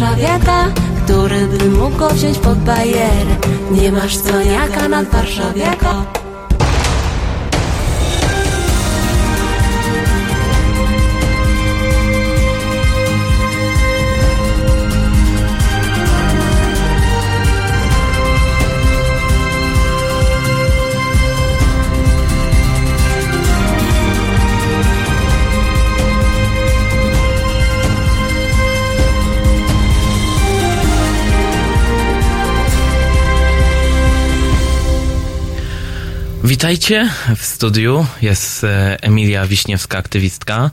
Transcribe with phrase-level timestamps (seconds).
[0.00, 0.64] warszawiaka,
[1.04, 3.36] który by mógł go wziąć pod bajerę.
[3.70, 6.04] Nie masz cwaniaka nad warszawiaka.
[36.56, 38.06] Witajcie w studiu.
[38.22, 40.70] Jest e, Emilia Wiśniewska, aktywistka.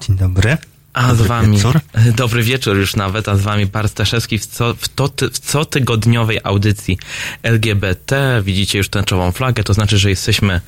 [0.00, 0.56] Dzień dobry.
[0.92, 1.56] A Dobry z wami.
[1.56, 1.80] wieczór.
[2.16, 6.40] Dobry wieczór już nawet, a z wami Bar Staszewski w, co, w, to, w cotygodniowej
[6.44, 6.98] audycji
[7.42, 8.42] LGBT.
[8.44, 10.60] Widzicie już tęczową flagę, to znaczy, że jesteśmy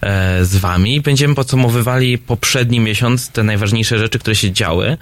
[0.00, 1.00] e, z wami.
[1.00, 4.96] Będziemy podsumowywali poprzedni miesiąc, te najważniejsze rzeczy, które się działy.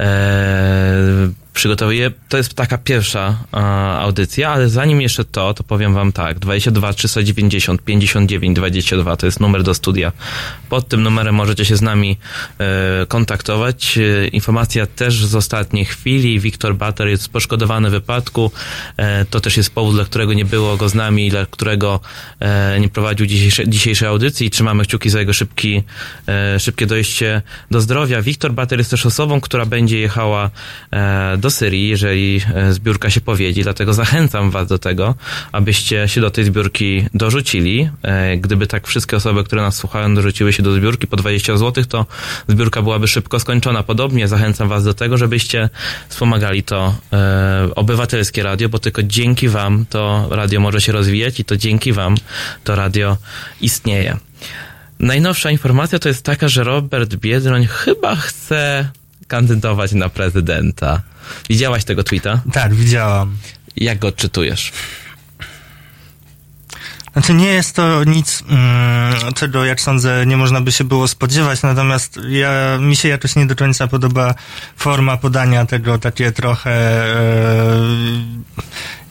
[0.00, 3.56] E, przygotowuję, to jest taka pierwsza e,
[4.00, 9.40] audycja, ale zanim jeszcze to, to powiem wam tak, 22 390 59 22 to jest
[9.40, 10.12] numer do studia.
[10.68, 12.18] Pod tym numerem możecie się z nami
[12.58, 13.98] e, kontaktować.
[13.98, 16.40] E, informacja też z ostatniej chwili.
[16.40, 18.50] Wiktor Bater jest poszkodowany w wypadku.
[18.96, 22.00] E, to też jest powód, dla którego nie było go z nami, dla którego
[22.40, 24.50] e, nie prowadził dzisiejsze, dzisiejszej audycji.
[24.50, 25.82] Trzymamy kciuki za jego szybki,
[26.28, 28.22] e, szybkie dojście do zdrowia.
[28.22, 30.50] Wiktor Bater jest też osobą, która będzie jechała
[30.90, 35.14] e, do Syrii, jeżeli e, zbiórka się powiedzie, dlatego zachęcam was do tego,
[35.52, 37.90] abyście się do tej zbiórki dorzucili.
[38.02, 41.84] E, Gdyby tak wszystkie osoby, które nas słuchają, dorzuciły się do zbiórki po 20 zł,
[41.84, 42.06] to
[42.48, 43.82] zbiórka byłaby szybko skończona.
[43.82, 45.68] Podobnie zachęcam was do tego, żebyście
[46.08, 51.44] wspomagali to e, obywatelskie radio, bo tylko dzięki wam to radio może się rozwijać i
[51.44, 52.14] to dzięki wam
[52.64, 53.16] to radio
[53.60, 54.16] istnieje.
[54.98, 58.88] Najnowsza informacja to jest taka, że Robert Biedroń chyba chce
[59.28, 61.02] kandydować na prezydenta.
[61.50, 62.40] Widziałaś tego tweeta?
[62.52, 63.36] Tak, widziałam.
[63.76, 64.72] Jak go odczytujesz?
[67.16, 71.62] Znaczy nie jest to nic, mm, czego jak sądzę nie można by się było spodziewać,
[71.62, 74.34] natomiast ja, mi się jakoś nie do końca podoba
[74.76, 76.70] forma podania tego, takie trochę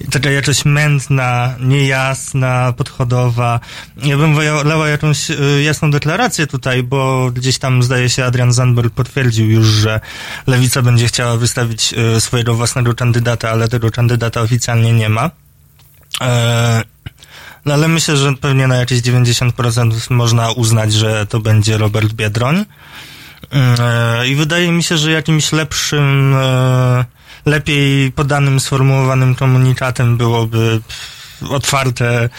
[0.03, 3.59] e, taka jakoś mętna, niejasna, podchodowa.
[3.97, 8.93] Ja bym wolała jakąś e, jasną deklarację tutaj, bo gdzieś tam zdaje się Adrian Zandberg
[8.93, 9.99] potwierdził już, że
[10.47, 15.31] Lewica będzie chciała wystawić e, swojego własnego kandydata, ale tego kandydata oficjalnie nie ma.
[16.22, 16.94] E,
[17.65, 22.65] no ale myślę, że pewnie na jakieś 90% można uznać, że to będzie Robert Biedroń.
[23.53, 27.05] E, I wydaje mi się, że jakimś lepszym, e,
[27.45, 30.81] lepiej podanym, sformułowanym komunikatem byłoby
[31.50, 32.29] otwarte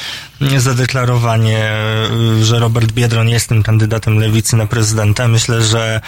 [0.57, 5.29] zadeklarowanie, e, że Robert Biedroń jest tym kandydatem lewicy na prezydenta.
[5.29, 6.01] Myślę, że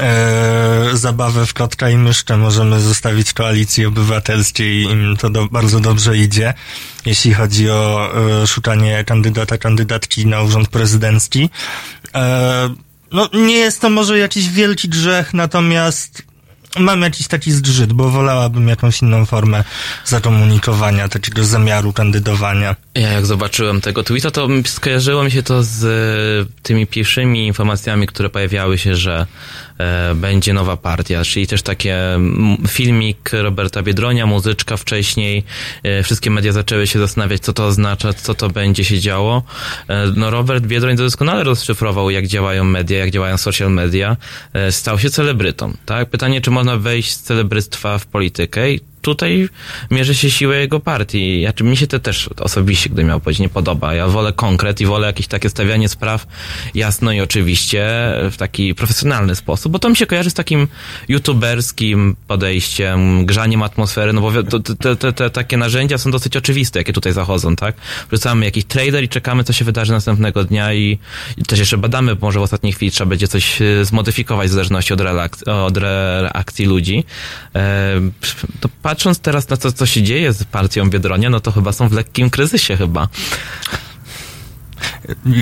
[0.00, 4.82] e, zabawę w kotka i myszkę możemy zostawić koalicji obywatelskiej.
[4.82, 6.54] Im to do, bardzo dobrze idzie,
[7.06, 8.10] jeśli chodzi o
[8.42, 11.50] e, szukanie kandydata, kandydatki na urząd prezydencki.
[12.14, 12.74] E,
[13.12, 16.29] no, nie jest to może jakiś wielki grzech, natomiast
[16.78, 19.64] mam jakiś taki zgrzyt, bo wolałabym jakąś inną formę
[20.04, 22.76] zakomunikowania, takiego zamiaru kandydowania.
[22.94, 28.06] Ja jak zobaczyłem tego tweeta, to skojarzyło mi się to z e, tymi pierwszymi informacjami,
[28.06, 29.26] które pojawiały się, że
[30.14, 32.18] będzie nowa partia, czyli też takie
[32.68, 35.44] filmik Roberta Biedronia, muzyczka wcześniej,
[35.82, 39.42] e, wszystkie media zaczęły się zastanawiać, co to oznacza, co to będzie się działo.
[39.88, 44.16] E, no Robert Biedroń doskonale rozszyfrował, jak działają media, jak działają social media,
[44.52, 46.10] e, stał się celebrytą, tak?
[46.10, 48.60] Pytanie, czy można wejść z celebryctwa w politykę
[49.02, 49.48] tutaj
[49.90, 51.40] mierzy się siłę jego partii.
[51.40, 53.94] Ja, mi się to też osobiście, gdy miał powiedzieć, nie podoba.
[53.94, 56.26] Ja wolę konkret i wolę jakieś takie stawianie spraw
[56.74, 57.86] jasno i oczywiście
[58.30, 60.68] w taki profesjonalny sposób, bo to mi się kojarzy z takim
[61.08, 66.92] youtuberskim podejściem, grzaniem atmosfery, no bo te, te, te takie narzędzia są dosyć oczywiste, jakie
[66.92, 67.76] tutaj zachodzą, tak?
[68.10, 70.98] Wrzucamy jakiś trailer i czekamy, co się wydarzy następnego dnia i,
[71.36, 74.52] i też jeszcze badamy, bo może w ostatniej chwili trzeba będzie coś e, zmodyfikować w
[74.52, 77.04] zależności od, relaks- od reakcji ludzi.
[77.54, 78.00] E,
[78.60, 81.88] to patrząc teraz na to, co się dzieje z partią Biedronia, no to chyba są
[81.88, 83.08] w lekkim kryzysie chyba.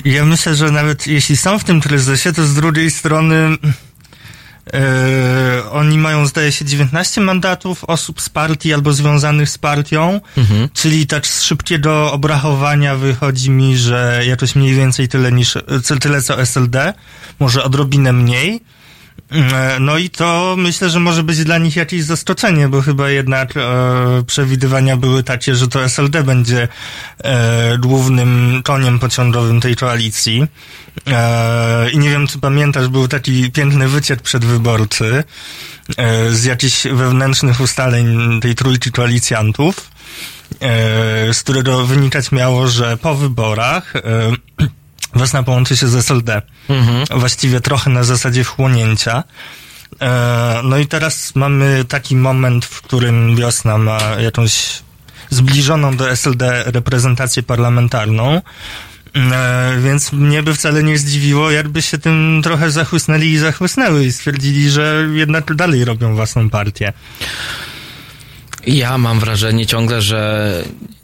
[0.05, 3.35] Ja myślę, że nawet jeśli są w tym kryzysie, to z drugiej strony
[4.75, 10.69] e, oni mają, zdaje się, 19 mandatów osób z partii albo związanych z partią, Mhm.
[10.75, 15.59] czyli tak z szybkiego obrachowania wychodzi mi, że jakoś mniej więcej tyle niż,
[16.01, 16.95] tyle co SLD,
[17.41, 18.61] może odrobinę mniej.
[19.33, 23.57] E, No i to myślę, że może być dla nich jakieś zaskoczenie, bo chyba jednak
[23.57, 23.61] e,
[24.27, 26.69] przewidywania były takie, że to SLD będzie
[27.19, 30.47] e, głównym koniem pociągowym tej koalicji.
[31.07, 35.25] E, I nie wiem, czy pamiętasz, był taki piękny wyciek przedwyborczy
[35.97, 39.91] e, z jakichś wewnętrznych ustaleń tej trójki koalicjantów,
[40.61, 44.01] e, z którego wynikać miało, że po wyborach e,
[45.17, 46.43] Wiosna połączy się z SLD.
[47.11, 49.25] Właściwie trochę na zasadzie wchłonięcia.
[50.01, 54.83] E, no i teraz mamy taki moment, w którym wiosna ma jakąś
[55.31, 58.41] zbliżoną do SLD reprezentację parlamentarną.
[59.17, 64.13] E, więc mnie by wcale nie zdziwiło, jakby się tym trochę zachłysnęli i zachłysnęły i
[64.13, 66.93] stwierdzili, że jednak dalej robią własną partię.
[68.69, 70.53] Ja mam wrażenie ciągle, że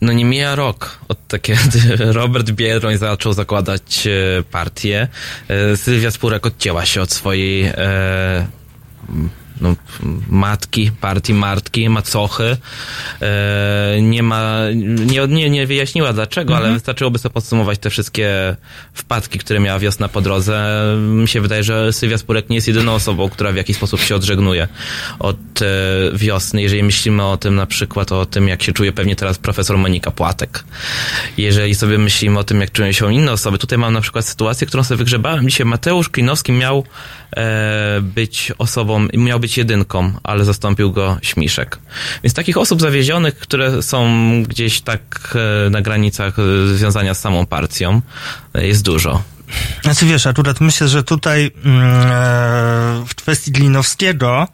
[0.01, 5.09] no nie mija rok od tak, kiedy Robert Biedroń zaczął zakładać e, partię.
[5.49, 8.47] E, Sylwia Spurek odcięła się od swojej e,
[9.61, 9.77] no,
[10.31, 12.57] matki, partii Martki, macochy.
[13.23, 14.61] E, nie ma,
[15.07, 18.57] nie, nie, nie wyjaśniła dlaczego, ale wystarczyłoby sobie podsumować te wszystkie
[18.95, 20.85] wpadki, które miała wiosna po drodze.
[20.99, 24.17] Mi się wydaje, że Sylwia Spurek nie jest jedyną osobą, która w jakiś sposób się
[24.17, 24.69] odżegnuje
[25.19, 25.67] od e,
[26.15, 26.63] wiosny.
[26.63, 30.11] Jeżeli myślimy o tym na przykład, o tym, jak się czuje pewnie teraz profesor Monika
[30.11, 30.65] Płatek.
[31.39, 34.67] Jeżeli sobie myślimy o tym, jak czują się inne osoby, tutaj mam na przykład sytuację,
[34.67, 35.67] którą sobie wygrzebałem dzisiaj.
[35.67, 36.85] Mateusz Klinowski miał
[37.37, 41.79] e, być osobą, miał być jedynką, ale zastąpił go Śmiszek.
[42.23, 44.09] Więc takich osób zawiezionych, które są
[44.43, 45.37] gdzieś tak
[45.67, 48.01] e, na granicach e, związania z samą partią,
[48.55, 49.23] e, jest dużo.
[49.83, 54.49] Znaczy wiesz, akurat myślę, że tutaj mm, w kwestii Glinowskiego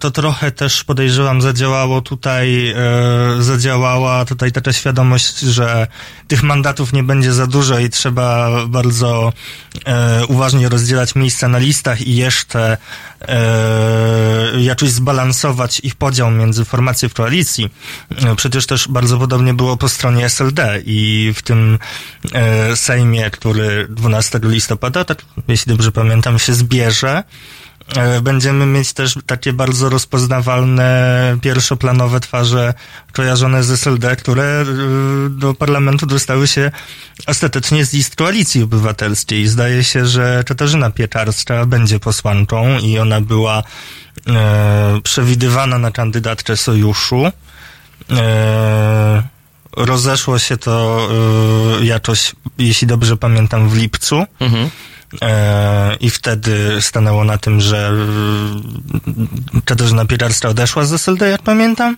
[0.00, 2.74] to trochę też podejrzewam zadziałało tutaj, e,
[3.42, 5.86] zadziałała tutaj taka świadomość, że
[6.28, 9.32] tych mandatów nie będzie za dużo i trzeba bardzo
[9.86, 12.76] e, uważnie rozdzielać miejsca na listach i jeszcze
[13.20, 17.70] e, jakoś zbalansować ich podział między formacje w koalicji.
[18.16, 21.78] E, Przecież też bardzo podobnie było po stronie SLD i w tym
[22.32, 27.65] e, Sejmie, który 12 listopada, tak, jeśli dobrze pamiętam, się zbierze, e,
[28.22, 32.74] będziemy mieć też takie bardzo rozpoznawalne, pierwszoplanowe twarze
[33.12, 34.64] kojarzone z SLD, które e,
[35.30, 36.70] do parlamentu dostały się
[37.26, 39.46] ostatecznie z list koalicji obywatelskiej.
[39.46, 43.62] Zdaje się, że Katarzyna Piekarska będzie posłanką i ona była
[44.26, 47.32] e, przewidywana na kandydatkę sojuszu.
[48.10, 49.22] E,
[49.76, 51.08] rozeszło się to
[51.80, 54.24] e, jakoś, jeśli dobrze pamiętam, w lipcu.
[54.40, 54.70] Mhm.
[55.22, 57.90] E, I wtedy stanęło na tym, że
[59.56, 61.96] e, Katarzyna Piekarska odeszła z SLD, jak pamiętam,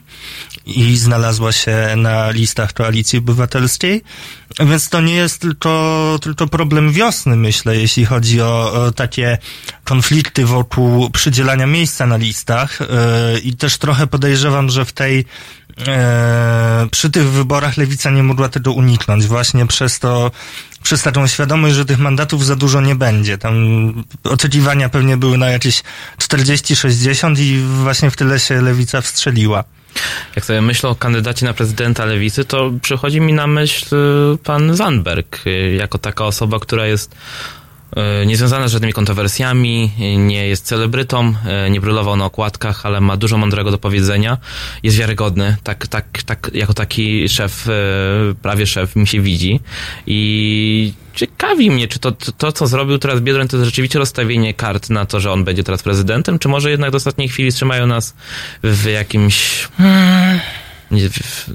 [0.67, 4.03] i znalazła się na listach Koalicji Obywatelskiej.
[4.61, 9.39] Więc to nie jest tylko, tylko problem wiosny, myślę, jeśli chodzi o, o takie
[9.85, 12.83] konflikty wokół przydzielania miejsca na listach.
[12.83, 15.25] E, I też trochę podejrzewam, że w tej
[15.87, 20.31] e, przy tych wyborach lewica nie mogła tego uniknąć, właśnie przez to,
[20.83, 23.39] przez taką świadomość, że tych mandatów za dużo nie będzie.
[23.39, 23.55] Tam
[24.25, 25.83] oczekiwania pewnie były na jakieś
[26.19, 29.65] 40-60 i właśnie w tyle się lewica wstrzeliła.
[30.37, 33.97] Jak sobie myślę o kandydacie na prezydenta lewicy, to przychodzi mi na myśl
[34.35, 37.15] y, pan Zandberg, y, jako taka osoba, która jest
[38.23, 41.35] y, niezwiązana z żadnymi kontrowersjami, nie jest celebrytą,
[41.67, 44.39] y, nie brylował na okładkach, ale ma dużo mądrego do powiedzenia,
[44.83, 47.71] jest wiarygodny, tak, tak, tak, jako taki szef, y,
[48.43, 49.61] prawie szef mi się widzi.
[50.07, 54.55] I ciekawi mnie, czy to, to, to, co zrobił teraz Biedroń, to jest rzeczywiście rozstawienie
[54.55, 57.87] kart na to, że on będzie teraz prezydentem, czy może jednak do ostatniej chwili trzymają
[57.87, 58.15] nas
[58.63, 59.69] w jakimś
[60.91, 61.51] nie, w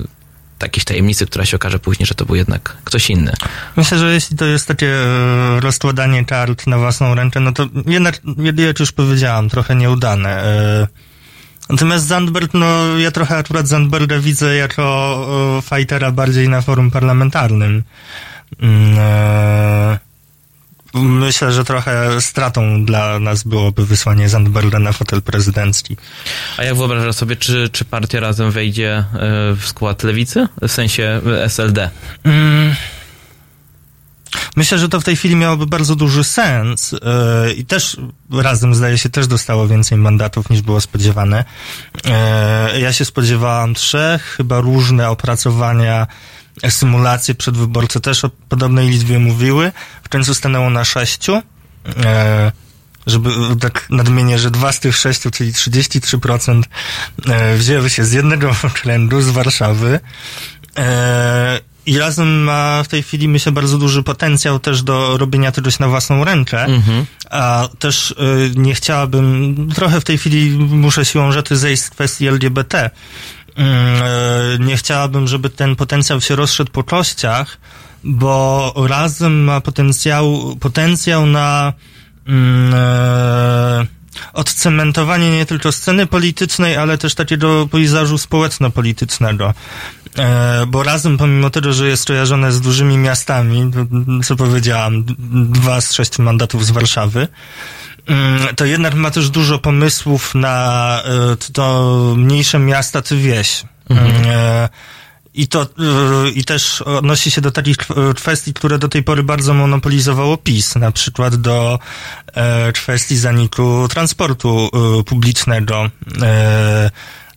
[0.65, 3.33] jakiejś tajemnicy, która się okaże później, że to był jednak ktoś inny.
[3.75, 8.21] Myślę, że jeśli to jest takie e, rozkładanie kart na własną rękę, no to jednak,
[8.55, 10.43] jak już powiedziałam, trochę nieudane.
[10.43, 10.87] E,
[11.69, 15.25] Natomiast Zandberg, no ja trochę akurat Zandberga widzę jako
[15.57, 17.83] e, fightera bardziej na forum parlamentarnym.
[18.63, 19.99] E,
[20.93, 25.97] Myślę, że trochę stratą dla nas byłoby wysłanie Zandberga na fotel prezydencki.
[26.57, 29.05] A jak wyobrażasz sobie, czy, czy partia razem wejdzie e,
[29.55, 30.47] w skład lewicy?
[30.61, 31.89] W sensie SLD?
[32.23, 32.75] Mm.
[34.55, 37.97] Myślę, że to w tej chwili miałoby bardzo duży sens yy, i też
[38.31, 41.45] razem, zdaje się, też dostało więcej mandatów niż było spodziewane.
[42.73, 46.07] Yy, ja się spodziewałam trzech, chyba różne opracowania,
[46.69, 49.71] symulacje przedwyborcze też o podobnej liczbie mówiły.
[50.03, 51.41] W końcu stanęło na sześciu.
[51.85, 51.93] Yy,
[53.07, 53.29] żeby
[53.59, 56.63] tak nadmienię, że dwa z tych sześciu, czyli 33%
[57.25, 59.99] yy, wzięły się z jednego okręgu, z Warszawy.
[60.77, 60.83] Yy,
[61.85, 65.87] I razem ma w tej chwili, myślę, bardzo duży potencjał też do robienia czegoś na
[65.87, 66.63] własną rękę.
[66.63, 67.05] Mhm.
[67.29, 68.15] A też y,
[68.55, 72.89] nie chciałabym, trochę w tej chwili muszę siłą rzeczy zejść z kwestii LGBT.
[73.55, 74.03] Mm,
[74.61, 77.57] y, nie chciałabym, żeby ten potencjał się rozszedł po kościach,
[78.03, 81.73] bo razem ma potencjał, potencjał na
[82.27, 83.85] mm, e,
[84.33, 89.53] odcementowanie nie tylko sceny politycznej, ale też takiego pejzażu społeczno-politycznego.
[90.17, 93.71] E, bo razem, pomimo tego, że jest kojarzone z dużymi miastami,
[94.25, 95.03] co powiedziałam,
[95.49, 97.27] dwa z sześciu mandatów z Warszawy,
[98.55, 103.63] to jednak ma też dużo pomysłów na e, to mniejsze miasta czy wieś.
[103.89, 104.25] Mhm.
[104.25, 104.69] E,
[105.33, 107.77] i to y, i też odnosi się do takich
[108.15, 111.79] kwestii, które do tej pory bardzo monopolizowało PiS, na przykład do
[112.33, 114.69] e, kwestii zaniku transportu
[114.99, 115.89] e, publicznego
[116.21, 116.91] e,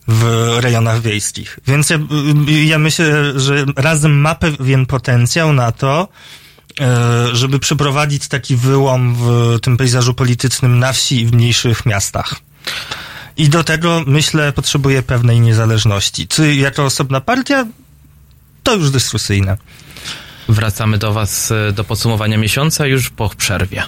[0.07, 1.59] w rejonach wiejskich.
[1.67, 1.99] Więc ja,
[2.65, 6.07] ja myślę, że razem ma pewien potencjał na to,
[7.33, 12.35] żeby przeprowadzić taki wyłom w tym pejzażu politycznym na wsi i w mniejszych miastach.
[13.37, 16.27] I do tego, myślę, potrzebuje pewnej niezależności.
[16.27, 17.65] Czy jako osobna partia?
[18.67, 19.57] to już dyskusyjne.
[20.49, 23.83] Wracamy do Was e, do podsumowania miesiąca już po przerwie.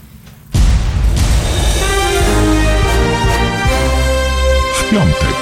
[4.76, 5.36] W piątek.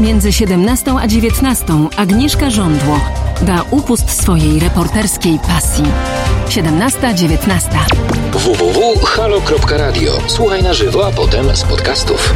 [0.00, 1.66] Między 17 a 19
[1.96, 3.00] Agnieszka Żądło
[3.42, 5.84] da upust swojej reporterskiej pasji.
[6.52, 7.78] 17-19.
[8.32, 10.18] www.halo.radio.
[10.26, 12.34] Słuchaj na żywo, a potem z podcastów.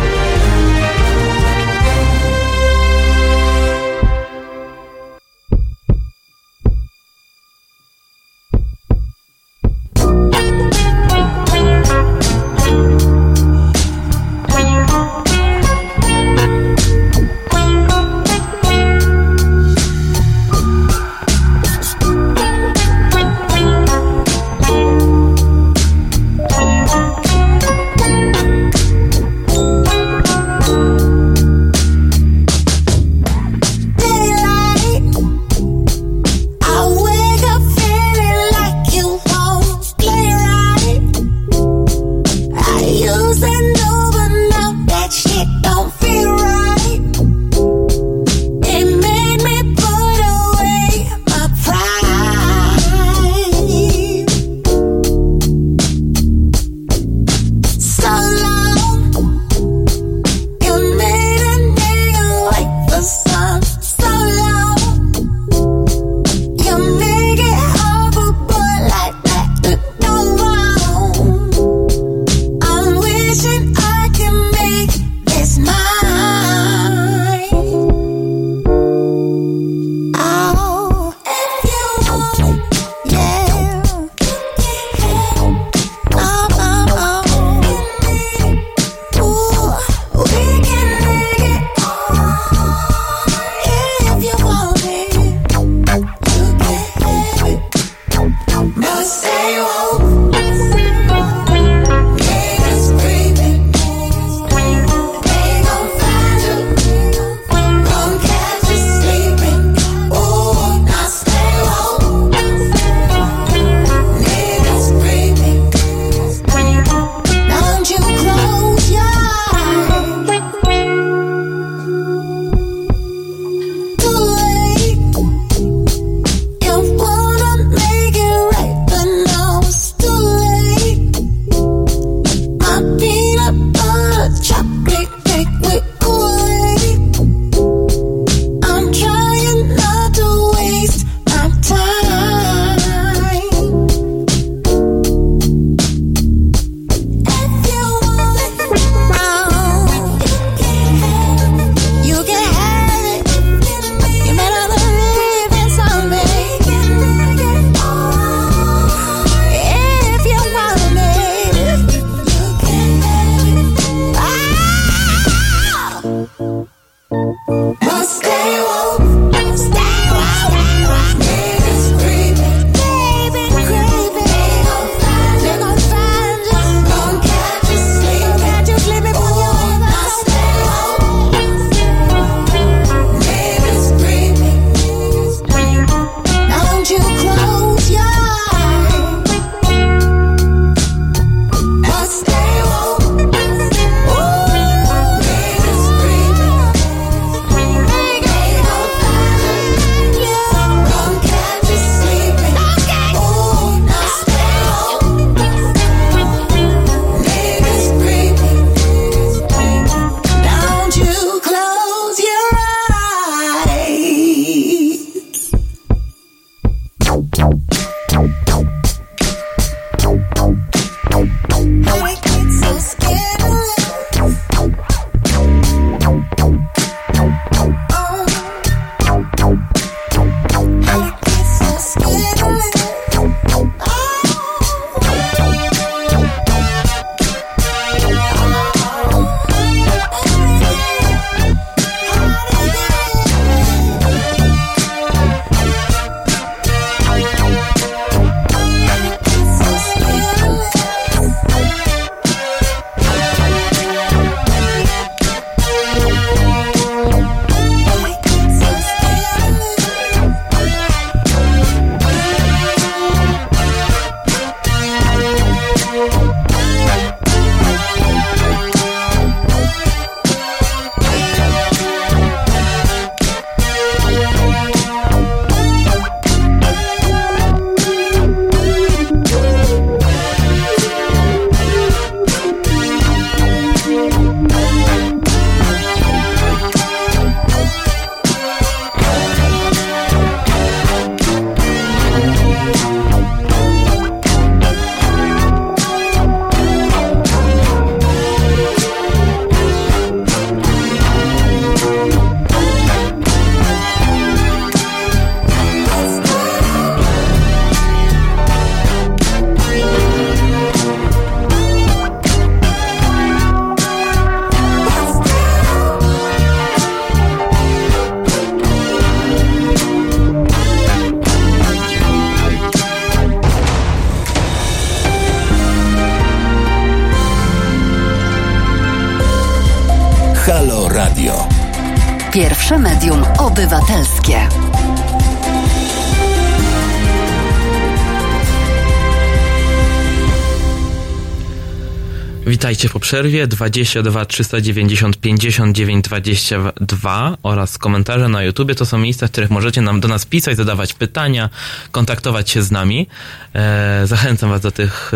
[343.16, 349.82] Przerwie 22 390 59 22 oraz komentarze na YouTubie to są miejsca, w których możecie
[349.82, 351.50] nam do nas pisać, zadawać pytania,
[351.92, 353.06] kontaktować się z nami.
[353.54, 355.12] E, zachęcam was do tych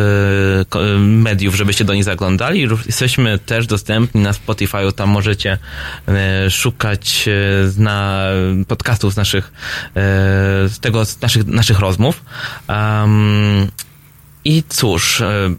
[0.75, 2.69] e, mediów, żebyście do nich zaglądali.
[2.87, 5.59] Jesteśmy też dostępni na Spotify, tam możecie
[6.09, 8.27] e, szukać e, na
[8.69, 9.53] podcastów z naszych
[9.89, 9.93] e,
[10.69, 12.25] z tego, z naszych, naszych rozmów.
[14.45, 15.51] I cóż, e,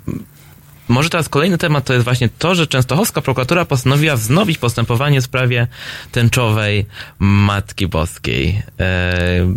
[0.92, 5.24] może teraz kolejny temat to jest właśnie to, że Częstochowska prokuratura postanowiła wznowić postępowanie w
[5.24, 5.68] sprawie
[6.12, 6.86] tęczowej
[7.20, 8.64] Matki Boskiej.
[8.80, 9.56] E,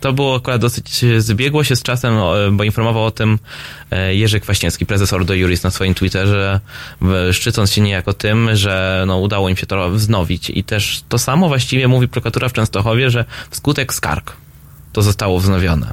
[0.00, 2.14] to było akurat dosyć, zbiegło się z czasem,
[2.52, 3.38] bo informował o tym
[3.90, 6.60] e, Jerzy Kwaśniewski, prezes Ordo Juris na swoim Twitterze,
[7.32, 10.50] szczycąc się niejako tym, że no, udało im się to wznowić.
[10.50, 14.36] I też to samo właściwie mówi prokuratura w Częstochowie, że wskutek skarg
[14.92, 15.92] to zostało wznowione.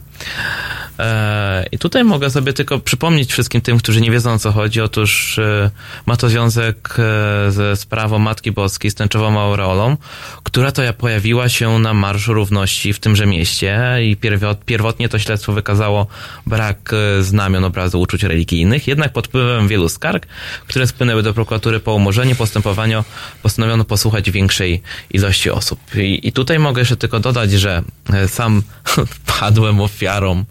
[1.00, 4.82] E, I tutaj mogę sobie tylko przypomnieć wszystkim tym, którzy nie wiedzą o co chodzi.
[4.82, 5.72] Otóż e,
[6.06, 9.98] ma to związek e, ze sprawą Matki Boskiej z tęczową aureolą,
[10.44, 14.18] która to ja pojawiła się na Marszu Równości w tymże mieście i
[14.66, 16.08] pierwotnie to śledztwo wykazało
[16.46, 20.28] brak znamion obrazu uczuć religijnych, jednak pod wpływem wielu skarg,
[20.68, 23.04] które spłynęły do prokuratury po umorzeniu postępowania,
[23.42, 25.80] postanowiono posłuchać większej ilości osób.
[25.96, 27.84] I, I tutaj mogę jeszcze tylko dodać, że
[28.28, 28.64] sam
[29.40, 30.46] padłem ofiarą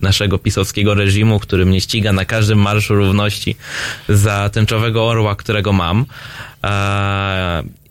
[0.00, 3.56] naszego pisowskiego reżimu, który mnie ściga na każdym Marszu Równości
[4.08, 6.06] za tęczowego orła, którego mam.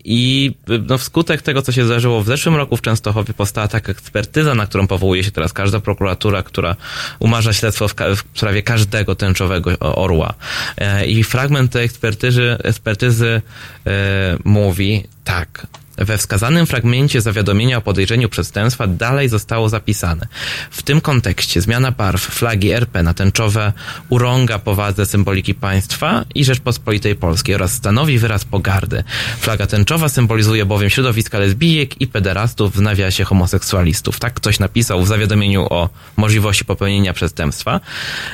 [0.03, 0.51] I
[0.87, 4.65] no, wskutek tego, co się zdarzyło w zeszłym roku w Częstochowie, powstała taka ekspertyza, na
[4.65, 6.75] którą powołuje się teraz każda prokuratura, która
[7.19, 10.33] umarza śledztwo w, w sprawie każdego tęczowego orła.
[10.77, 13.41] E, I fragment tej ekspertyzy, ekspertyzy
[13.87, 15.67] e, mówi tak.
[15.99, 20.27] We wskazanym fragmencie zawiadomienia o podejrzeniu przestępstwa dalej zostało zapisane.
[20.71, 23.73] W tym kontekście zmiana barw flagi RP na tęczowe
[24.09, 29.03] urąga powadze symboliki państwa i Rzeczpospolitej Polskiej oraz stanowi wyraz pogardy.
[29.39, 34.19] Flaga tęczowa symbolizuje bowiem środowiska lesbijek i pederastów w nawiasie homoseksualistów.
[34.19, 37.79] Tak ktoś napisał w zawiadomieniu o możliwości popełnienia przestępstwa.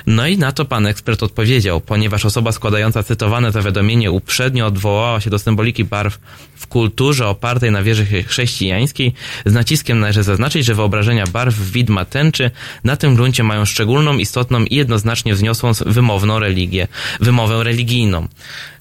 [0.07, 5.29] No i na to pan ekspert odpowiedział, ponieważ osoba składająca cytowane zawiadomienie uprzednio odwołała się
[5.29, 6.19] do symboliki barw
[6.55, 9.13] w kulturze opartej na wierze chrześcijańskiej,
[9.45, 12.51] z naciskiem należy zaznaczyć, że wyobrażenia barw widma tęczy
[12.83, 16.87] na tym gruncie mają szczególną, istotną i jednoznacznie wzniosłą wymowną religię,
[17.19, 18.27] wymowę religijną.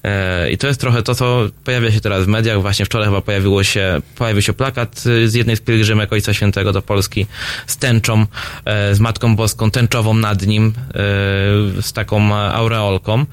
[0.03, 2.61] E, I to jest trochę to, co pojawia się teraz w mediach.
[2.61, 6.81] Właśnie wczoraj chyba pojawiło się, pojawił się plakat z jednej z pielgrzymek Ojca Świętego do
[6.81, 7.25] Polski
[7.67, 8.25] z tęczą,
[8.65, 10.93] e, z Matką Boską, tęczową nad nim, e,
[11.81, 13.25] z taką aureolką.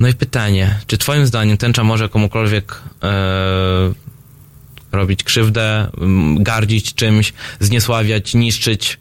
[0.00, 2.82] No i pytanie, czy twoim zdaniem tęcza może komukolwiek
[4.96, 5.90] robić krzywdę,
[6.36, 8.98] gardzić czymś, zniesławiać, niszczyć?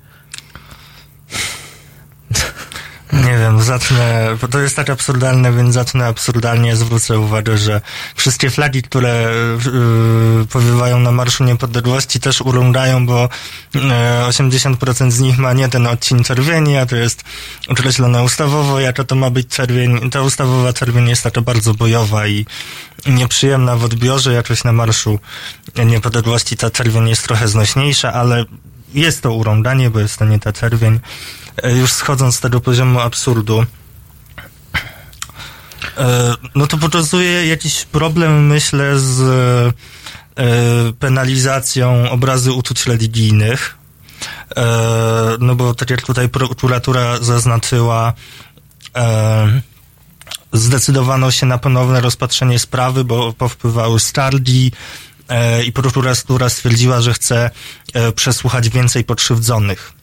[3.16, 7.82] Nie wiem, zacznę, bo to jest tak absurdalne, więc zacznę absurdalnie, zwrócę uwagę, że
[8.16, 9.32] wszystkie flagi, które
[10.40, 13.30] yy, powiewają na Marszu Niepodległości też urągają, bo
[13.74, 13.82] yy,
[14.28, 17.24] 80% z nich ma nie ten odcień czerwieni, a to jest
[17.68, 20.10] określone ustawowo, jaka to ma być czerwień.
[20.10, 22.46] Ta ustawowa czerwień jest taka bardzo bojowa i
[23.06, 25.20] nieprzyjemna w odbiorze, jakoś na Marszu
[25.86, 28.46] Niepodległości ta czerwień jest trochę znośniejsza, ale
[28.94, 31.00] jest to urąganie, bo jest to nie ta czerwień.
[31.64, 33.66] E, już schodząc z tego poziomu absurdu,
[35.98, 39.74] e, no to pokazuje jakiś problem, myślę, z e,
[41.00, 43.78] penalizacją obrazy uczuć religijnych.
[45.40, 48.14] No bo tak jak tutaj prokuratura zaznaczyła,
[50.54, 54.72] zdecydowano się na ponowne rozpatrzenie sprawy, bo powpływały skargi
[55.66, 57.52] i prokuratura stwierdziła, że chce
[58.16, 59.94] przesłuchać więcej pokrzywdzonych.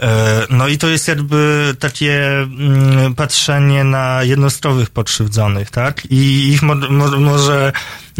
[0.00, 6.06] E, no i to jest jakby takie mm, patrzenie na jednostrowych pokrzywdzonych, tak?
[6.10, 7.72] I ich mo, mo, może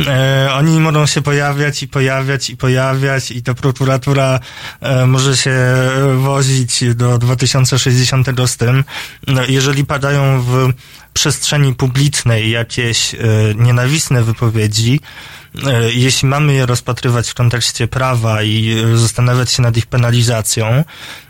[0.07, 4.41] e, oni mogą się pojawiać i pojawiać i pojawiać i ta prokuratura
[4.81, 5.55] e, może się
[6.17, 8.85] wozić do 2060 z tym.
[9.27, 10.73] No, jeżeli padają w
[11.13, 13.19] przestrzeni publicznej jakieś e,
[13.57, 15.01] nienawistne wypowiedzi,
[15.67, 20.85] e, jeśli mamy je rozpatrywać w kontekście prawa i zastanawiać się nad ich penalizacją,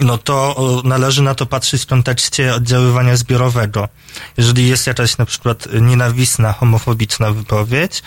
[0.00, 3.88] no to należy na to patrzeć w kontekście oddziaływania zbiorowego.
[4.36, 8.02] Jeżeli jest jakaś na przykład nienawistna, homofobiczna wypowiedź,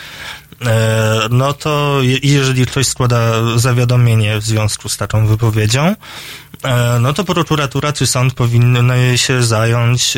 [0.65, 5.95] e, no to jeżeli ktoś składa zawiadomienie w związku z taką wypowiedzią,
[6.63, 10.17] e, no to prokuratura czy sąd powinny się zająć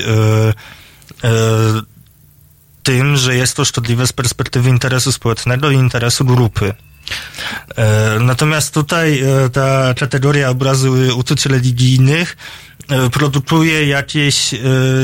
[2.83, 6.73] tym, że jest to szkodliwe z perspektywy interesu społecznego i interesu grupy.
[7.77, 12.37] E, natomiast tutaj e, ta kategoria obrazu uczuć religijnych
[12.89, 14.55] e, produkuje jakieś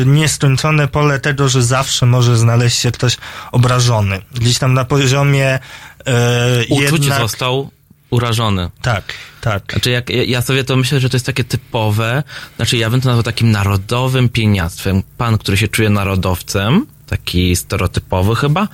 [0.06, 3.18] nieskończone pole tego, że zawsze może znaleźć się ktoś
[3.52, 4.22] obrażony.
[4.34, 5.60] Gdzieś tam na poziomie
[6.70, 7.20] Uczuć jednak...
[7.20, 7.72] został
[8.10, 8.70] urażony.
[8.82, 9.64] Tak, tak.
[9.72, 12.24] Znaczy, jak, ja sobie to myślę, że to jest takie typowe,
[12.56, 15.04] znaczy ja bym to nazwał takim narodowym pieniactwem.
[15.18, 18.68] Pan, który się czuje narodowcem, taki stereotypowy chyba,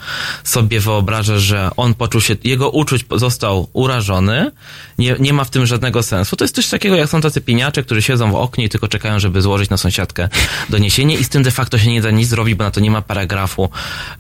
[0.44, 4.52] sobie wyobraża, że on poczuł się, jego uczuć został urażony,
[4.98, 6.36] nie, nie ma w tym żadnego sensu.
[6.36, 9.20] To jest coś takiego, jak są tacy pieniacze, którzy siedzą w oknie i tylko czekają,
[9.20, 10.30] żeby złożyć na sąsiadkę
[10.70, 12.92] doniesienie i z tym de facto się nie da nic zrobić, bo na to nie
[12.92, 13.70] ma paragrafu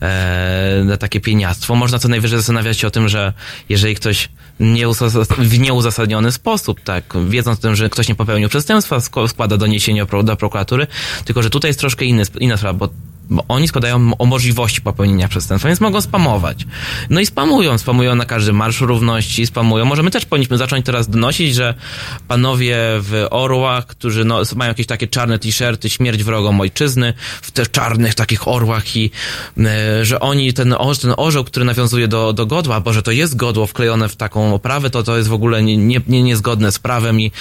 [0.02, 1.76] e, na takie pieniactwo.
[1.76, 3.34] Można co najwyżej zastanawiać się o tym, że
[3.69, 4.86] jeżeli ktoś nie
[5.38, 10.36] w nieuzasadniony sposób, tak, wiedząc o tym, że ktoś nie popełnił przestępstwa, składa doniesienie do
[10.36, 10.88] prokuratury,
[11.26, 12.89] tylko że tutaj jest troszkę inny, inna sprawa, bo
[13.32, 16.65] bo oni składają o możliwości popełnienia przestępstwa, więc mogą spamować.
[17.10, 19.86] No i spamują, spamują na każdym marszu równości, spamują.
[19.86, 21.74] Może my też powinniśmy zacząć teraz donosić, że
[22.28, 27.72] panowie w orłach, którzy no, mają jakieś takie czarne t-shirty, śmierć wrogom ojczyzny, w tych
[27.72, 29.12] czarnych takich orłach i
[29.58, 33.36] e, że oni, ten, ten orzeł, który nawiązuje do, do godła, bo że to jest
[33.36, 36.80] godło wklejone w taką oprawę, to to jest w ogóle nie, nie, nie, niezgodne z
[36.80, 37.32] prawem i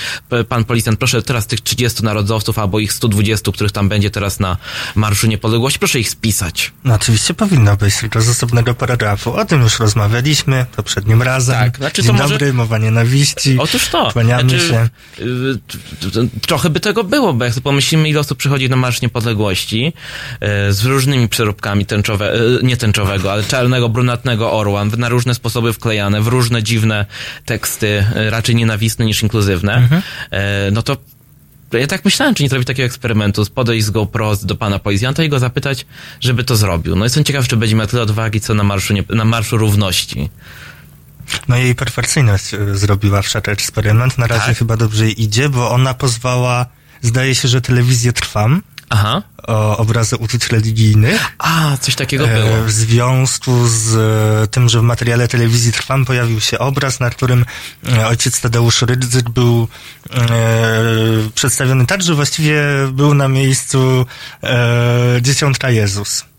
[0.48, 4.56] pan policjant, proszę teraz tych 30 narodowców albo ich 120, których tam będzie teraz na
[4.94, 6.72] Marszu Niepodległości, proszę ich spisać.
[6.84, 9.34] No oczywiście powinno być, tylko z osobnego paragrafu.
[9.34, 11.54] O tym już rozmawialiśmy poprzednim razem.
[11.54, 12.52] Tak, znaczy Dzień to dobry, może...
[12.52, 13.58] mowa nienawiści.
[13.58, 14.12] Otóż to.
[14.12, 14.88] Kłaniamy znaczy, się.
[15.20, 19.92] Y, trochę by tego było, bo jak sobie pomyślimy, ile osób przychodzi na Marsz Niepodległości
[20.68, 25.72] y, z różnymi przeróbkami tęczowe, y, nie tęczowego, ale czarnego, brunatnego orła, na różne sposoby
[25.72, 27.06] wklejane, w różne dziwne
[27.44, 30.02] teksty, raczej nienawistne niż inkluzywne, mhm.
[30.72, 30.96] no to
[31.78, 35.28] ja tak myślałem, czy nie zrobić takiego eksperymentu, podejść z GoPro do pana policjanta i
[35.28, 35.86] go zapytać,
[36.20, 36.96] żeby to zrobił.
[36.96, 40.30] No jestem ciekaw, czy będzie miał tyle odwagi, co na marszu, nie, na marszu równości.
[41.48, 44.18] No jej perfekcyjność e, zrobiła wszak eksperyment.
[44.18, 44.58] Na razie tak?
[44.58, 46.66] chyba dobrze idzie, bo ona pozwała,
[47.02, 48.62] zdaje się, że telewizję trwam.
[48.90, 49.22] Aha.
[49.46, 51.36] O obrazy uczuć religijnych.
[51.38, 52.64] A, coś takiego e, było.
[52.64, 57.44] W związku z e, tym, że w materiale telewizji Trwam pojawił się obraz, na którym
[57.88, 59.68] e, ojciec Tadeusz Rydzyk był
[60.10, 60.20] e,
[61.34, 64.06] przedstawiony tak, że właściwie był na miejscu
[64.42, 66.29] e, dzieciątka Jezus.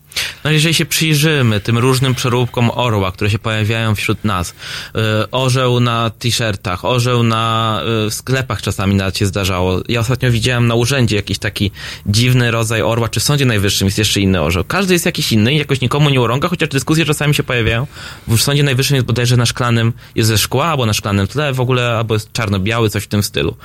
[0.44, 4.54] No jeżeli się przyjrzymy tym różnym przeróbkom orła, które się pojawiają wśród nas,
[4.94, 9.80] yy, orzeł na t-shirtach, orzeł na yy, sklepach czasami nawet się zdarzało.
[9.88, 11.70] Ja ostatnio widziałem na urzędzie jakiś taki
[12.06, 14.64] dziwny rodzaj orła, czy w Sądzie Najwyższym jest jeszcze inny orzeł.
[14.64, 17.86] Każdy jest jakiś inny i jakoś nikomu nie urąga, chociaż dyskusje czasami się pojawiają.
[18.28, 21.60] W Sądzie Najwyższym jest bodajże na szklanym, jest ze szkła, albo na szklanym tle, w
[21.60, 23.56] ogóle, albo jest czarno-biały, coś w tym stylu.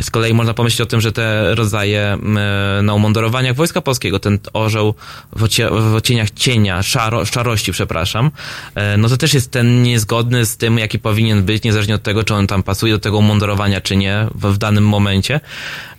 [0.00, 2.18] Z kolei można pomyśleć o tym, że te rodzaje
[2.76, 4.94] yy, na umundurowaniach Wojska Polskiego, ten orzeł
[5.36, 8.30] w, w ocieniach cienia, szaro, szarości, przepraszam,
[8.74, 12.24] e, no to też jest ten niezgodny z tym, jaki powinien być, niezależnie od tego,
[12.24, 15.40] czy on tam pasuje do tego umundurowania, czy nie w, w danym momencie.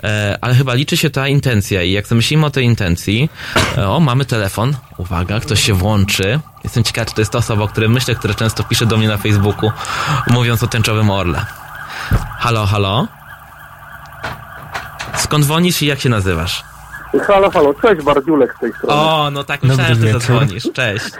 [0.04, 3.30] E, ale chyba liczy się ta intencja i jak myślimy o tej intencji,
[3.78, 6.40] e, o, mamy telefon, uwaga, ktoś się włączy.
[6.64, 9.08] Jestem ciekaw, czy to jest ta osoba, o której myślę, która często pisze do mnie
[9.08, 9.72] na Facebooku,
[10.28, 11.46] mówiąc o tęczowym orle.
[12.40, 13.08] Halo, halo?
[15.18, 16.64] Skąd dzwonisz i jak się nazywasz?
[17.28, 19.02] Halo, halo, cześć Bardziulek z tej strony.
[19.02, 21.12] O, no tak myślałem, że ty zadzwonisz, cześć.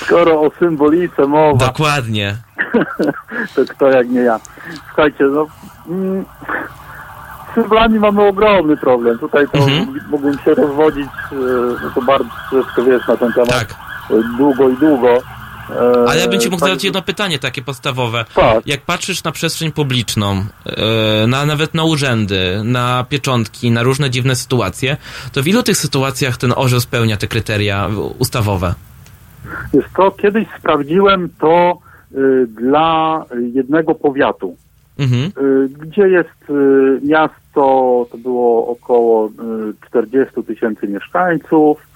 [0.00, 1.66] Skoro o symbolice mowa.
[1.66, 2.36] Dokładnie.
[3.54, 4.40] to kto jak nie ja.
[4.86, 5.46] Słuchajcie, no...
[5.88, 6.24] Mm,
[7.50, 9.18] z symbolami mamy ogromny problem.
[9.18, 9.86] Tutaj to mhm.
[10.10, 11.34] mógłbym się rozwodzić, e,
[11.82, 13.48] no to bardzo troszkę wiesz na ten temat.
[13.50, 13.74] Tak.
[14.38, 15.18] Długo i długo.
[15.76, 18.24] E, Ale ja bym ci mógł zadać jedno pytanie takie podstawowe.
[18.34, 18.66] Tak.
[18.66, 24.36] Jak patrzysz na przestrzeń publiczną, e, na, nawet na urzędy, na pieczątki, na różne dziwne
[24.36, 24.96] sytuacje,
[25.32, 28.74] to w ilu tych sytuacjach ten orzeł spełnia te kryteria ustawowe?
[29.72, 31.78] Jest to, kiedyś sprawdziłem to
[32.14, 34.56] y, dla jednego powiatu,
[34.98, 35.22] mhm.
[35.24, 39.30] y, gdzie jest y, miasto, to było około
[39.88, 41.92] 40 tysięcy mieszkańców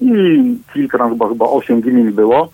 [0.00, 2.50] i kilka, chyba, chyba 8 gmin było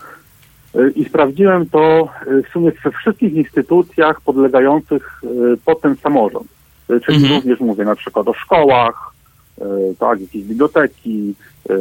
[0.94, 5.28] i sprawdziłem to e, w sumie we wszystkich instytucjach podlegających e,
[5.64, 6.46] pod ten samorząd.
[6.90, 7.34] E, czyli mhm.
[7.34, 9.12] również mówię na przykład o szkołach,
[9.98, 11.34] tak, jakieś biblioteki,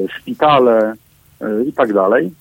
[0.09, 0.93] szpitale
[1.67, 2.31] i tak dalej.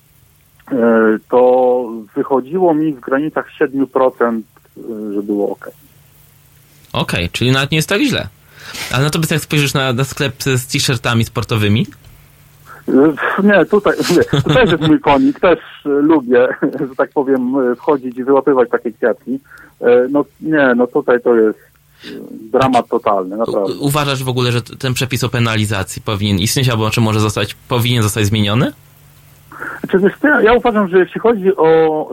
[1.29, 1.83] To
[2.15, 4.41] wychodziło mi w granicach 7%,
[5.13, 5.69] że było ok.
[6.93, 8.27] Okej, okay, czyli nawet nie jest tak źle.
[8.91, 11.87] Ale na to by jak spojrzysz na, na sklep z t-shirtami sportowymi,
[13.43, 16.47] nie, tutaj, nie, to też jest mój konik, też lubię,
[16.89, 19.39] że tak powiem, wchodzić i wyłapywać takie kwiatki.
[19.81, 21.59] E, no nie, no tutaj to jest
[22.51, 23.73] dramat totalny, naprawdę.
[23.79, 28.03] Uważasz w ogóle, że ten przepis o penalizacji powinien istnieć, albo czy może zostać, powinien
[28.03, 28.71] zostać zmieniony?
[29.79, 32.09] Znaczy, ja, ja uważam, że jeśli chodzi o,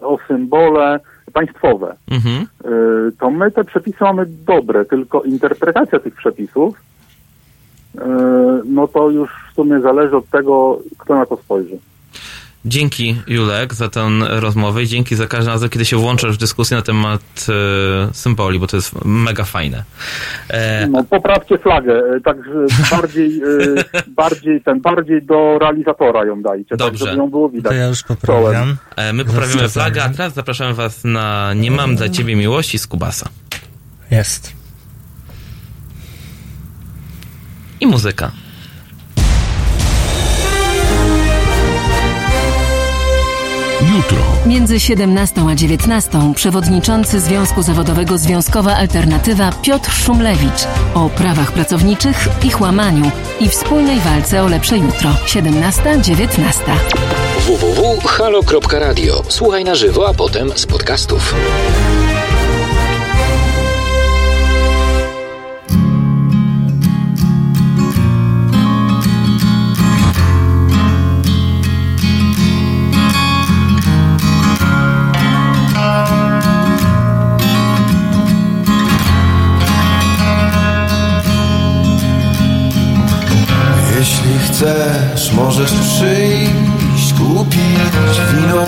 [0.00, 1.00] o symbole
[1.32, 2.46] państwowe, mhm.
[3.08, 6.80] Y, to my te przepisy mamy dobre, tylko interpretacja tych przepisów,
[8.64, 11.78] no to już w sumie zależy od tego, kto na to spojrzy.
[12.66, 16.76] Dzięki Julek za tę rozmowę i dzięki za każdym razem, kiedy się włączasz w dyskusję
[16.76, 19.84] na temat e, symboli, bo to jest mega fajne.
[20.48, 20.86] E...
[20.86, 26.78] No, poprawcie flagę, e, także bardziej, e, bardziej, ten, bardziej do realizatora ją dajcie, tak,
[26.78, 27.04] Dobrze.
[27.04, 27.72] tak żeby ją było widać.
[27.72, 28.76] To ja już poprawiam.
[28.96, 32.86] E, my poprawimy flagę, a teraz zapraszamy was na Nie mam dla ciebie miłości z
[32.86, 33.28] Kubasa.
[34.10, 34.63] Jest.
[37.80, 38.30] I muzyka.
[43.96, 44.18] Jutro.
[44.46, 52.60] Między 17 a 19 przewodniczący Związku Zawodowego Związkowa Alternatywa Piotr Szumlewicz o prawach pracowniczych, ich
[52.60, 53.10] łamaniu
[53.40, 55.10] i wspólnej walce o lepsze jutro.
[55.26, 56.52] 17-19.
[57.46, 59.22] www.halo.radio.
[59.28, 61.34] Słuchaj na żywo, a potem z podcastów.
[84.54, 88.64] Chcesz, możesz przyjść, kupić wino,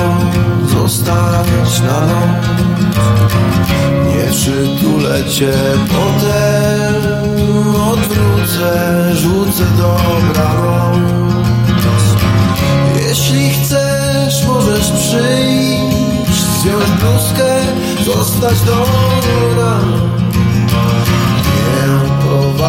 [0.69, 2.47] zostać na noc.
[4.09, 5.53] Nie przytulę cię,
[5.89, 6.95] potem
[7.75, 11.03] odwrócę, rzucę dobranoc.
[13.09, 17.61] Jeśli chcesz, możesz przyjść, zdjąć bluzkę,
[18.05, 18.87] zostać do.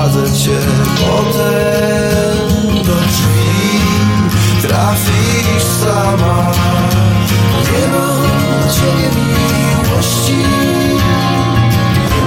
[0.08, 0.58] Prowadzę cię
[1.00, 3.80] potem do drzwi.
[4.62, 6.52] Trafisz sama.
[7.72, 8.08] Nie ma
[8.60, 10.44] na ciebie miłości.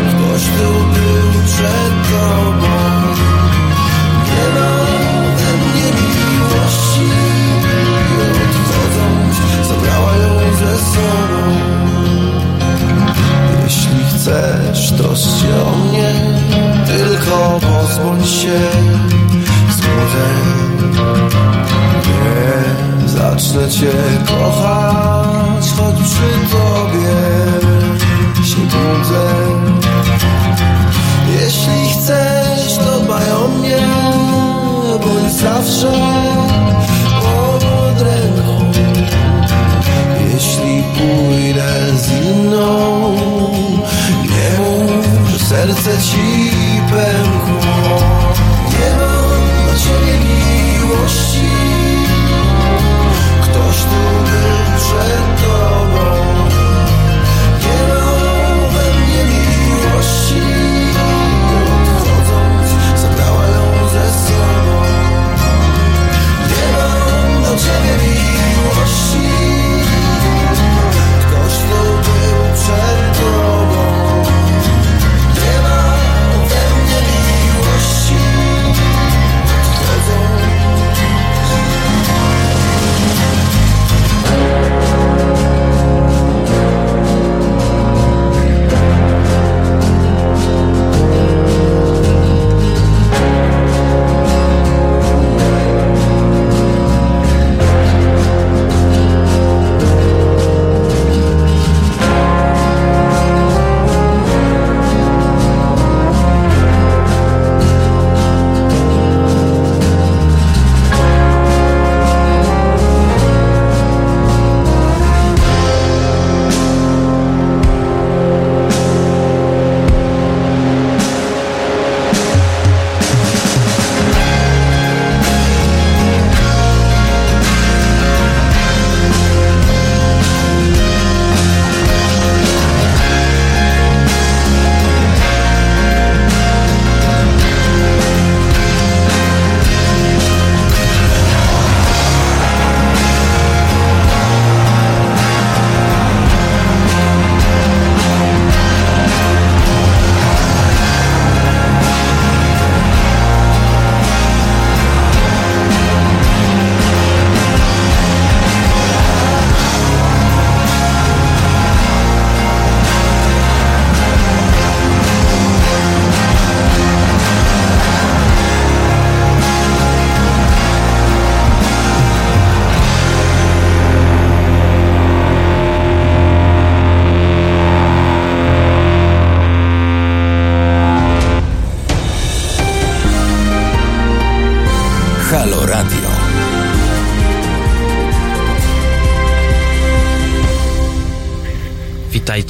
[0.09, 2.77] Ktoś tu był przed tobą.
[4.27, 4.73] Nie ma
[5.37, 7.11] we mnie miłości.
[8.45, 11.41] Odchodząc zabrała ją ze sobą.
[13.65, 16.15] Jeśli chcesz, troszcz się o mnie
[16.99, 18.61] Tylko pozbądź się
[19.71, 20.61] złudzeń
[22.07, 23.93] Nie zacznę Cię
[24.27, 27.41] kochać Choć przy Tobie
[28.45, 29.31] się budzę.
[31.41, 33.87] Jeśli chcesz, to dbaj o mnie
[35.01, 35.93] Bądź zawsze
[37.21, 37.71] pod
[40.35, 43.17] Jeśli pójdę z inną
[44.23, 46.50] Nie mów, serce Ci
[46.91, 47.40] happen.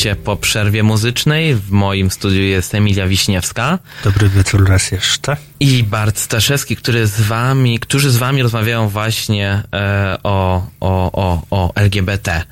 [0.01, 1.55] Witajcie po przerwie muzycznej.
[1.55, 3.79] W moim studiu jest Emilia Wiśniewska.
[4.05, 5.37] Dobry wieczór raz jeszcze.
[5.61, 11.43] I Bart Staszewski, który z wami, którzy z wami rozmawiają właśnie e, o, o, o,
[11.51, 12.43] o LGBT.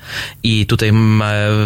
[0.43, 0.93] I tutaj e,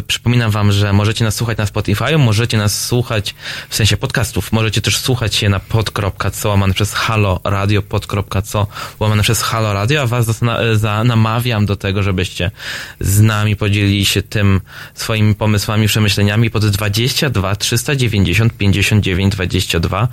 [0.07, 3.35] przypominam wam, że możecie nas słuchać na Spotify, możecie nas słuchać
[3.69, 8.67] w sensie podcastów, możecie też słuchać się na pod.co łamane przez halo radio, pod.co
[8.99, 12.51] łamane przez halo radio, a was za, za, namawiam do tego, żebyście
[12.99, 14.61] z nami podzielili się tym
[14.93, 20.07] swoimi pomysłami, przemyśleniami pod 22 390 59 22.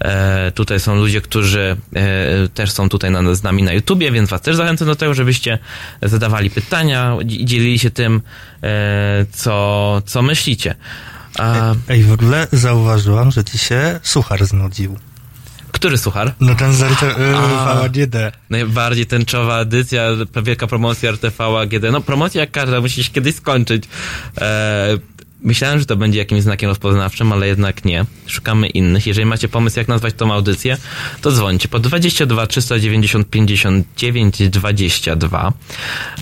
[0.00, 4.30] E, tutaj są ludzie, którzy e, też są tutaj na, z nami na YouTubie, więc
[4.30, 5.58] was też zachęcam do tego, żebyście
[6.02, 8.22] zadawali pytania i dzielili się tym,
[8.62, 10.74] e, co, co myślicie.
[11.38, 11.74] A...
[11.88, 15.11] Ej, w ogóle zauważyłam, że ci się suchar znudził.
[15.82, 16.34] Który suchar?
[16.40, 17.36] No ten z RTV
[17.84, 18.16] AGD.
[18.50, 20.08] Najbardziej tęczowa edycja,
[20.42, 21.84] wielka promocja RTV AGD.
[21.92, 23.84] No promocja jak każda, musi się kiedyś skończyć.
[24.36, 24.98] Eee,
[25.44, 28.04] Myślałem, że to będzie jakimś znakiem rozpoznawczym, ale jednak nie.
[28.26, 29.06] Szukamy innych.
[29.06, 30.76] Jeżeli macie pomysł, jak nazwać tą audycję,
[31.20, 35.52] to dzwońcie po 22 390 59 22.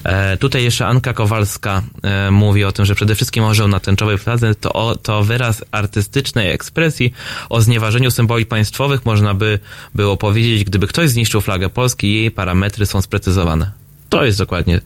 [0.05, 4.19] E, tutaj jeszcze Anka Kowalska e, mówi o tym, że przede wszystkim orzeł na tęczowej
[4.19, 7.13] fladze to, to wyraz artystycznej ekspresji
[7.49, 9.59] o znieważeniu symboli państwowych można by
[9.95, 13.71] było powiedzieć, gdyby ktoś zniszczył flagę Polski i jej parametry są sprecyzowane.
[14.09, 14.81] To jest dokładnie,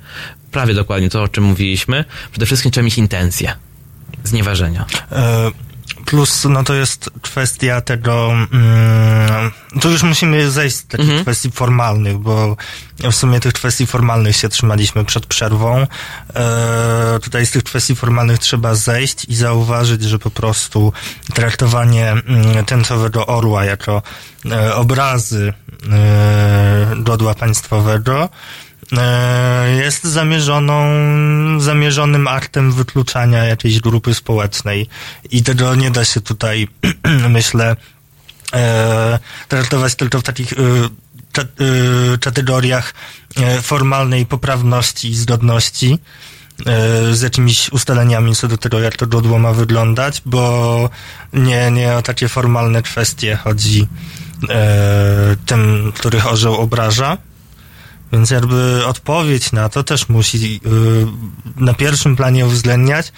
[0.50, 2.04] prawie dokładnie to, o czym mówiliśmy.
[2.30, 3.54] Przede wszystkim trzeba mieć intencje
[4.24, 4.84] znieważenia.
[5.12, 5.50] E,
[6.04, 11.22] plus, no to jest kwestia tego, mm, tu już musimy zejść z takich mhm.
[11.22, 12.56] kwestii formalnych, bo
[12.98, 15.86] w sumie tych kwestii formalnych się trzymaliśmy przed przerwą.
[16.34, 20.92] E, tutaj z tych kwestii formalnych trzeba zejść i zauważyć, że po prostu
[21.34, 24.02] traktowanie mm, tęczowego orła jako
[24.50, 25.52] e, obrazy
[25.92, 28.28] e, godła państwowego
[29.76, 30.84] jest zamierzoną,
[31.60, 34.88] zamierzonym aktem wykluczania jakiejś grupy społecznej
[35.30, 36.68] i tego nie da się tutaj,
[37.28, 37.76] myślę,
[38.52, 39.18] e,
[39.48, 40.58] traktować tylko w takich e,
[42.18, 42.94] kategoriach
[43.62, 45.98] formalnej poprawności i zgodności
[47.12, 50.90] z jakimiś ustaleniami co do tego, jak to godło ma wyglądać, bo
[51.32, 53.88] nie, nie o takie formalne kwestie chodzi
[55.46, 57.18] tym, których orzeł obraża.
[58.14, 61.06] Więc jakby odpowiedź na to też musi yy,
[61.56, 63.12] na pierwszym planie uwzględniać,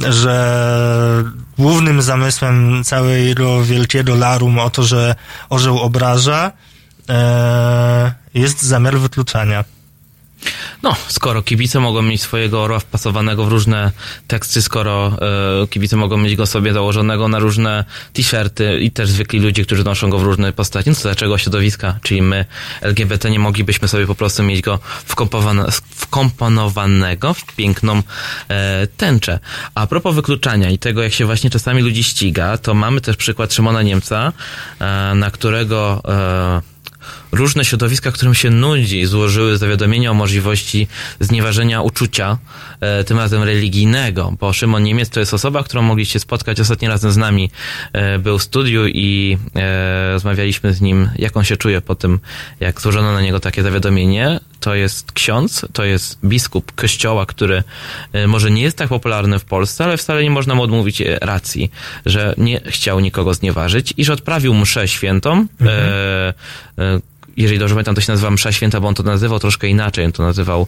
[0.00, 1.24] że
[1.58, 5.14] głównym zamysłem całego wielkiego larum o to, że
[5.48, 6.52] orzeł obraża,
[7.08, 7.14] yy,
[8.34, 9.64] jest zamiar wykluczania.
[10.82, 13.92] No, skoro kibice mogą mieć swojego orła wpasowanego w różne
[14.26, 15.18] teksty, skoro
[15.62, 19.84] e, kibice mogą mieć go sobie założonego na różne t-shirty i też zwykli ludzie, którzy
[19.84, 22.44] noszą go w różne postaci, no to dlaczego środowiska, czyli my
[22.80, 24.78] LGBT nie moglibyśmy sobie po prostu mieć go
[25.96, 28.02] wkomponowanego w piękną
[28.48, 29.38] e, tęczę.
[29.74, 33.54] A propos wykluczania i tego, jak się właśnie czasami ludzi ściga, to mamy też przykład
[33.54, 34.32] Szymona Niemca,
[34.80, 36.73] e, na którego e,
[37.34, 40.88] różne środowiska, którym się nudzi, złożyły zawiadomienie o możliwości
[41.20, 42.38] znieważenia uczucia,
[42.80, 47.12] e, tym razem religijnego, bo Szymon Niemiec to jest osoba, którą mogliście spotkać ostatni razem
[47.12, 47.50] z nami.
[47.92, 52.20] E, był w studiu i e, rozmawialiśmy z nim, jak on się czuje po tym,
[52.60, 54.40] jak złożono na niego takie zawiadomienie.
[54.60, 57.62] To jest ksiądz, to jest biskup kościoła, który
[58.26, 61.70] może nie jest tak popularny w Polsce, ale wcale nie można mu odmówić racji,
[62.06, 65.70] że nie chciał nikogo znieważyć i że odprawił mszę świętą, mhm.
[65.70, 66.34] e,
[66.78, 67.00] e,
[67.36, 70.04] jeżeli dobrze pamiętam, to się nazywa Msza Święta, bo on to nazywał troszkę inaczej.
[70.04, 70.66] On to nazywał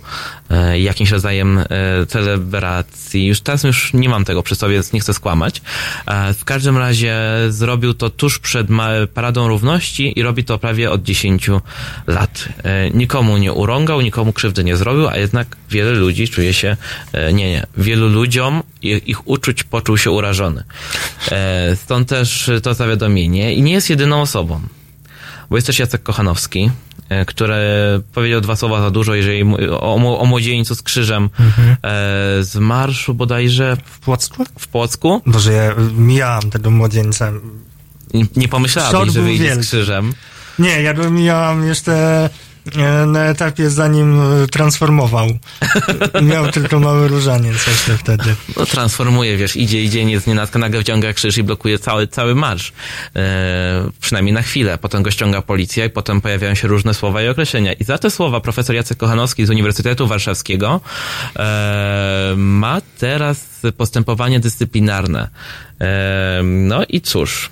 [0.51, 1.67] e, jakimś rodzajem e,
[2.07, 3.27] celebracji.
[3.27, 5.63] Już teraz już nie mam tego przy sobie, więc nie chcę skłamać.
[6.07, 7.17] E, w każdym razie
[7.49, 8.67] zrobił to tuż przed
[9.15, 11.51] Paradą Równości i robi to prawie od 10
[12.07, 12.49] lat.
[12.63, 16.77] E, nikomu nie urągał, nikomu krzywdy nie zrobił, a jednak wiele ludzi czuje się,
[17.13, 20.65] e, nie, nie, wielu ludziom ich uczuć poczuł się urażony.
[21.33, 24.61] E, stąd też to zawiadomienie i nie jest jedyną osobą
[25.51, 26.71] bo jest też Jacek Kochanowski,
[27.09, 27.57] e, który
[28.15, 31.71] powiedział dwa słowa za dużo, jeżeli o, o młodzieńcu z krzyżem mhm.
[31.71, 31.77] e,
[32.45, 33.77] z marszu bodajże.
[33.85, 34.45] W Płocku?
[34.59, 35.23] W Płocku.
[35.27, 37.33] Boże, ja mijałam tego młodzieńca.
[38.15, 40.13] Nie, nie pomyślałabyś, że wyjdzie z krzyżem.
[40.59, 42.31] Nie, ja mijałam jeszcze
[43.07, 45.29] na etapie zanim e, transformował.
[46.33, 48.35] Miał tylko mały różaniec jeszcze wtedy.
[48.57, 52.35] No transformuje, wiesz, idzie, idzie, nie z nienacka, nagle wciąga krzyż i blokuje cały, cały
[52.35, 52.73] marsz.
[53.17, 54.79] E, przynajmniej na chwilę.
[54.79, 57.73] Potem go ściąga policja i potem pojawiają się różne słowa i określenia.
[57.73, 60.81] I za te słowa profesor Jacek Kochanowski z Uniwersytetu Warszawskiego
[61.37, 63.47] e, ma teraz
[63.77, 65.29] postępowanie dyscyplinarne.
[65.81, 67.51] E, no i cóż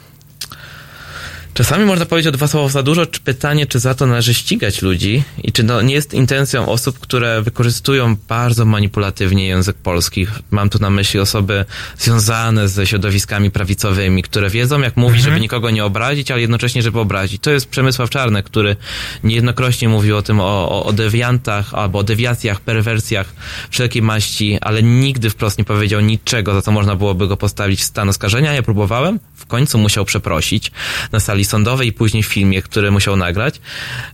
[1.55, 4.83] Czasami można powiedzieć o dwa słowa za dużo, czy pytanie, czy za to należy ścigać
[4.83, 10.27] ludzi i czy to nie jest intencją osób, które wykorzystują bardzo manipulatywnie język polski.
[10.51, 11.65] Mam tu na myśli osoby
[11.99, 15.33] związane ze środowiskami prawicowymi, które wiedzą, jak mówić, mhm.
[15.35, 17.43] żeby nikogo nie obrazić, ale jednocześnie, żeby obrazić.
[17.43, 18.77] To jest Przemysław Czarny, który
[19.25, 23.35] niejednokrotnie mówił o tym, o, o dewiantach albo o dewiacjach, perwersjach
[23.71, 27.85] wszelkiej maści, ale nigdy wprost nie powiedział niczego, za co można byłoby go postawić w
[27.85, 28.53] stan oskarżenia.
[28.53, 30.73] Ja próbowałem, w końcu musiał przeprosić
[31.13, 33.61] na sali sądowej i później w filmie, który musiał nagrać.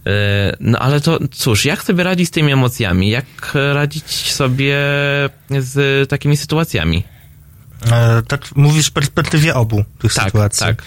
[0.07, 3.11] E, no ale to cóż, jak sobie radzić z tymi emocjami?
[3.11, 4.77] Jak radzić sobie
[5.59, 7.05] z takimi sytuacjami?
[7.93, 10.67] E, tak mówisz w perspektywie obu tych tak, sytuacji.
[10.67, 10.83] Tak,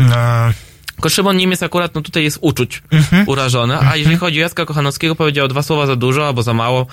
[0.00, 0.71] e,
[1.02, 3.28] tylko Szymon Niemiec akurat, no tutaj jest uczuć mhm.
[3.28, 6.86] urażony, a jeżeli chodzi o Jacka Kochanowskiego, powiedział dwa słowa za dużo albo za mało,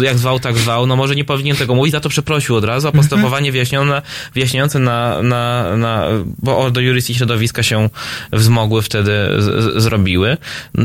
[0.00, 2.86] jak zwał, tak zwał, no może nie powinien tego mówić, za to przeprosił od razu,
[2.86, 3.04] a mhm.
[3.04, 4.02] postępowanie wyjaśnione,
[4.34, 6.04] wyjaśniające na, na, na,
[6.38, 7.88] bo Ordo Juris i środowiska się
[8.32, 10.36] wzmogły wtedy z, zrobiły.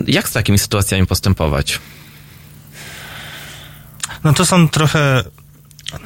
[0.07, 1.79] Jak z takimi sytuacjami postępować?
[4.23, 5.23] No to są trochę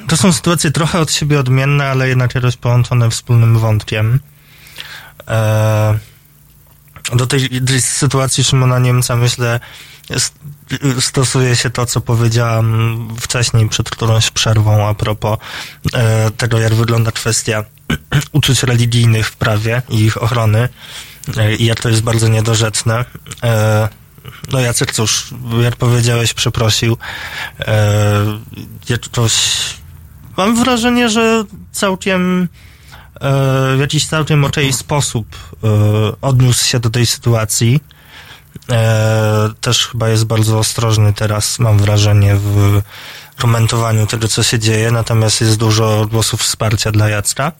[0.08, 4.20] to są sytuacje trochę od siebie odmienne, ale jednocześnie połączone wspólnym wątkiem.
[5.28, 6.15] Eee,
[7.14, 9.60] do tej, tej sytuacji Szymona Niemca myślę
[11.00, 15.38] stosuje się to, co powiedziałam wcześniej przed którąś przerwą a propos
[15.94, 17.64] e, tego, jak wygląda kwestia
[18.32, 20.70] uczuć religijnych w prawie i ich ochrony
[21.38, 23.06] e, i jak to jest bardzo niedorzeczne.
[23.44, 23.90] E,
[24.52, 25.28] no Jacek, cóż,
[25.64, 26.98] jak powiedziałeś, przeprosił.
[27.60, 28.40] E,
[28.90, 29.34] jakoś
[30.38, 32.48] mam wrażenie, że całkiem
[33.76, 35.28] w jakiś całkiem okej sposób
[35.64, 35.68] e,
[36.22, 37.80] odniósł się do tej sytuacji.
[38.72, 42.82] E, też chyba jest bardzo ostrożny teraz, mam wrażenie, w
[43.38, 47.52] komentowaniu tego, co się dzieje, natomiast jest dużo głosów wsparcia dla Jacka.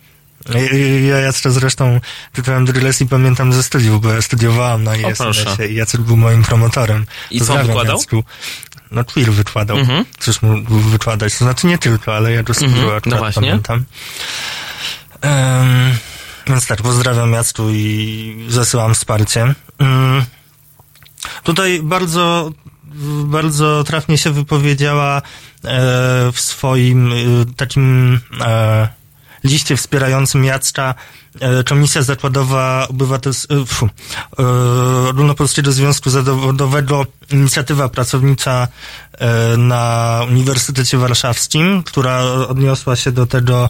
[1.08, 2.00] Ja Jacka zresztą
[2.34, 6.44] tytułem Drilles i pamiętam ze studiów, bo ja studiowałam na ISS-ie i Jacek był moim
[6.44, 7.06] promotorem.
[7.32, 7.98] I co wykładał?
[7.98, 8.24] Jacku.
[8.92, 9.78] No Queer wykładał.
[9.78, 10.06] Mhm.
[10.20, 11.34] Cóż mógł wykładać?
[11.34, 13.02] To znaczy nie tylko, ale ja go mhm.
[13.06, 13.42] no właśnie.
[13.42, 13.86] pamiętam.
[16.48, 19.56] Więc tak, pozdrawiam Jacku i zasyłam wsparcie.
[19.80, 20.26] Um,
[21.44, 22.52] tutaj bardzo,
[23.26, 25.22] bardzo trafnie się wypowiedziała e,
[26.32, 27.16] w swoim e,
[27.58, 28.88] takim e,
[29.46, 30.96] liście wspierającym Jacka
[31.40, 33.66] e, Komisja Zakładowa Obywatelskiego,
[34.40, 38.68] e, Ogólnopolskiego Związku Zawodowego, inicjatywa pracownicza
[39.14, 43.70] e, na Uniwersytecie Warszawskim, która odniosła się do tego,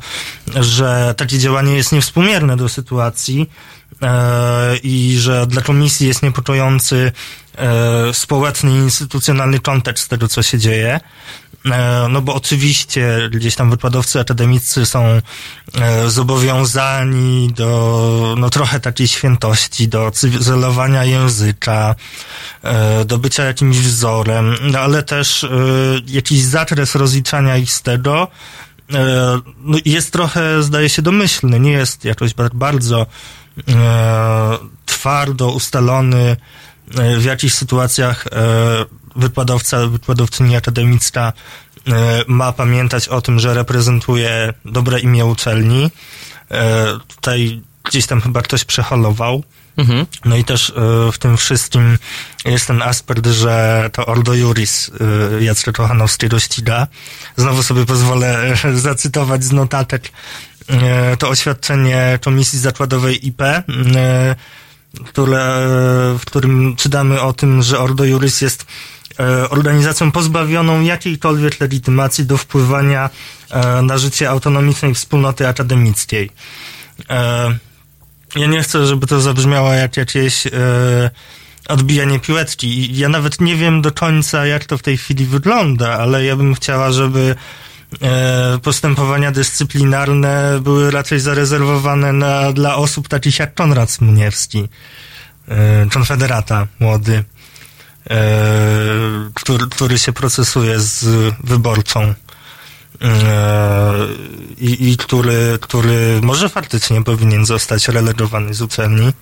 [0.55, 3.49] że takie działanie jest niewspółmierne do sytuacji
[4.84, 7.11] i że dla komisji jest niepokojący
[8.14, 10.99] społeczny i instytucjonalny kontekst tego, co się dzieje.
[11.72, 15.22] E, no bo oczywiście gdzieś tam wykładowcy akademicy są e,
[16.10, 21.95] zobowiązani do no trochę takiej świętości, do cywilizowania języka,
[22.64, 25.45] e, do bycia jakimś wzorem, no ale też
[26.08, 28.28] jakiś zakres rozliczania ich z tego
[29.60, 33.06] no jest trochę, zdaje się, domyślny, nie jest jakoś bardzo
[34.86, 36.38] twardo ustalony
[37.20, 38.26] w jakichś sytuacjach
[39.16, 41.34] wykładowca, wykładowczyni akademicka
[41.88, 45.92] e, ma pamiętać o tym, że reprezentuje dobre imię uczelni.
[46.52, 49.44] E, tutaj gdzieś tam chyba ktoś przeholował.
[49.78, 50.06] Mhm.
[50.26, 50.74] No i też e,
[51.12, 51.98] w tym wszystkim
[52.46, 54.92] jest ten aspekt, że to Ordo Juris
[55.40, 56.88] Jacka Kochanowskiego ściga.
[57.38, 60.12] Znowu sobie pozwolę zacytować z notatek
[61.20, 63.42] to oświadczenie Komisji Zakładowej IP,
[65.06, 65.66] które,
[66.20, 68.66] w którym czytamy o tym, że Ordo Juris jest
[69.20, 73.10] E, organizacją pozbawioną jakiejkolwiek legitymacji do wpływania
[73.52, 76.32] e, na życie autonomicznej wspólnoty akademickiej.
[77.10, 77.58] E,
[78.36, 80.43] ja nie chcę, żeby to zabrzmiało jak jakieś
[81.70, 82.98] odbijanie piłeczki.
[82.98, 86.56] Ja nawet nie wiem do końca, jak to w tej chwili wygląda, ale ja bym
[86.56, 87.36] chciała, żeby
[88.64, 94.70] postępowania dyscyplinarne były raczej zarezerwowane na, dla osób takich jak Konrad Smuniewski,
[95.92, 97.24] konfederata młody.
[98.10, 101.06] E, który, który się procesuje z
[101.44, 102.14] wyborcą e,
[104.58, 109.14] i, i który, który może faktycznie powinien zostać relegowany z uczelni.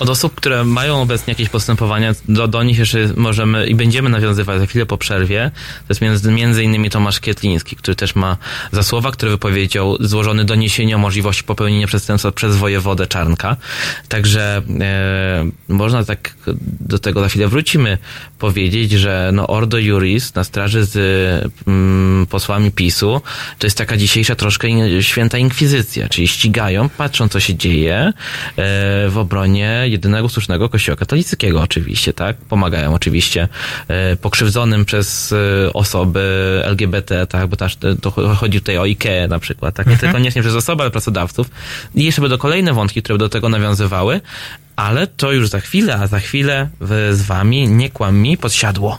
[0.00, 4.60] Od osób, które mają obecnie jakieś postępowania, do, do nich jeszcze możemy i będziemy nawiązywać
[4.60, 5.50] za chwilę po przerwie.
[5.78, 8.36] To jest między, między innymi Tomasz Kietliński, który też ma
[8.72, 13.56] za słowa, który wypowiedział złożony doniesienie o możliwości popełnienia przestępstwa przez wojewodę Czarnka.
[14.08, 16.34] Także e, można tak
[16.80, 17.98] do tego za chwilę wrócimy,
[18.38, 20.96] powiedzieć, że no Ordo Juris na straży z
[21.66, 23.20] mm, posłami PiSu
[23.58, 24.68] to jest taka dzisiejsza troszkę
[25.02, 28.12] święta inkwizycja, czyli ścigają, patrzą co się dzieje e,
[29.08, 32.36] w obronie budowanie jedynego słusznego kościoła katolickiego oczywiście, tak?
[32.36, 33.48] Pomagają oczywiście
[33.88, 36.20] e, pokrzywdzonym przez e, osoby
[36.64, 37.46] LGBT, tak?
[37.46, 39.86] Bo też to chodzi tutaj o IKEA na przykład, tak?
[39.86, 40.12] Nie mhm.
[40.12, 41.50] tylko nie przez osoby, ale pracodawców.
[41.94, 44.20] I jeszcze będą kolejne wątki, które do tego nawiązywały,
[44.76, 46.68] ale to już za chwilę, a za chwilę
[47.12, 48.98] z wami nie kłam mi podsiadło.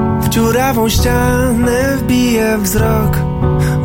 [0.21, 3.17] w dziurawą ścianę wbiję wzrok.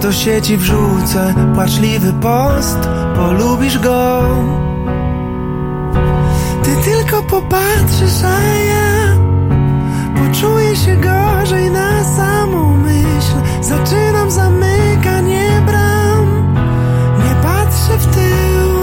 [0.03, 2.78] Do sieci wrzucę płaczliwy post.
[3.16, 4.22] Polubisz go.
[6.62, 9.16] Ty tylko popatrzysz, a ja
[10.16, 13.37] Poczuję się gorzej na samą myśl.
[13.61, 16.55] Zaczynam zamykanie bram.
[17.24, 18.76] Nie patrzę w tył.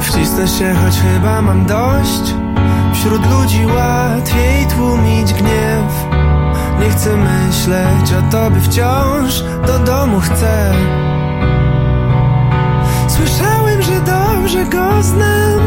[0.00, 2.45] Wcisnę się, choć chyba mam dość
[3.06, 6.06] Wśród ludzi łatwiej tłumić gniew.
[6.80, 10.72] Nie chcę myśleć o tobie wciąż Do domu chcę.
[13.08, 15.60] Słyszałem, że dobrze go znam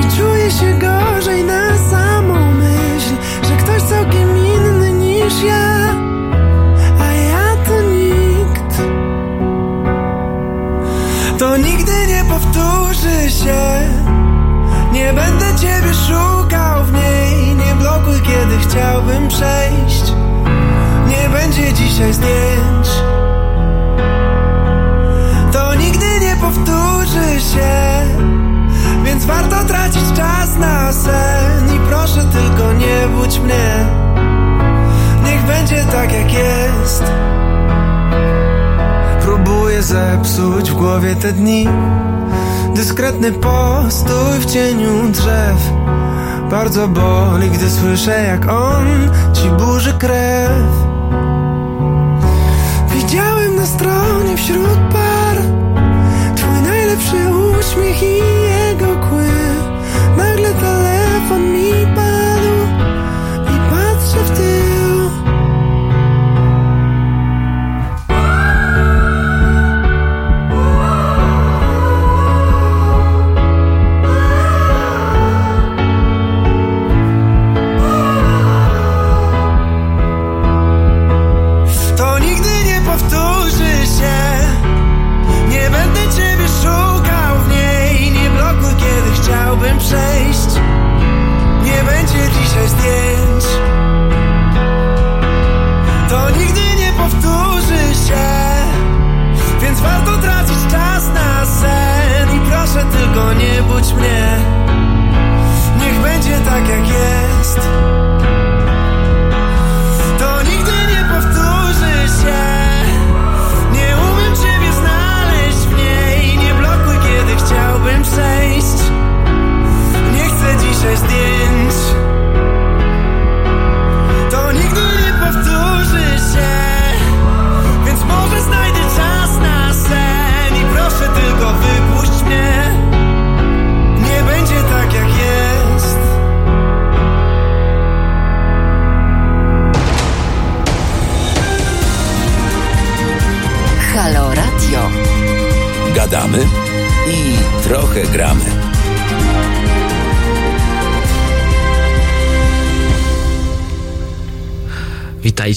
[0.00, 3.14] I czuję się gorzej na samą myśl
[3.48, 5.94] Że ktoś całkiem inny niż ja
[7.00, 8.82] A ja to nikt.
[11.38, 13.88] To nigdy nie powtórzy się
[14.98, 17.56] nie będę ciebie szukał w niej.
[17.56, 20.12] Nie blokuj, kiedy chciałbym przejść.
[21.08, 22.88] Nie będzie dzisiaj zdjęć.
[25.52, 28.02] To nigdy nie powtórzy się.
[29.04, 31.76] Więc warto tracić czas na sen.
[31.76, 33.86] I proszę tylko nie budź mnie.
[35.24, 37.04] Niech będzie tak jak jest.
[39.22, 41.68] Próbuję zepsuć w głowie te dni
[42.78, 45.72] Dyskretny postój w cieniu drzew.
[46.50, 50.62] Bardzo boli, gdy słyszę jak on ci burzy krew.
[52.94, 55.36] Widziałem na stronie wśród par
[56.36, 57.16] Twój najlepszy
[57.58, 59.28] uśmiech i jego kły.
[60.16, 62.07] Nagle telefon mi padł
[89.88, 90.54] przejść.
[91.62, 93.44] Nie będzie dzisiaj zdjęć.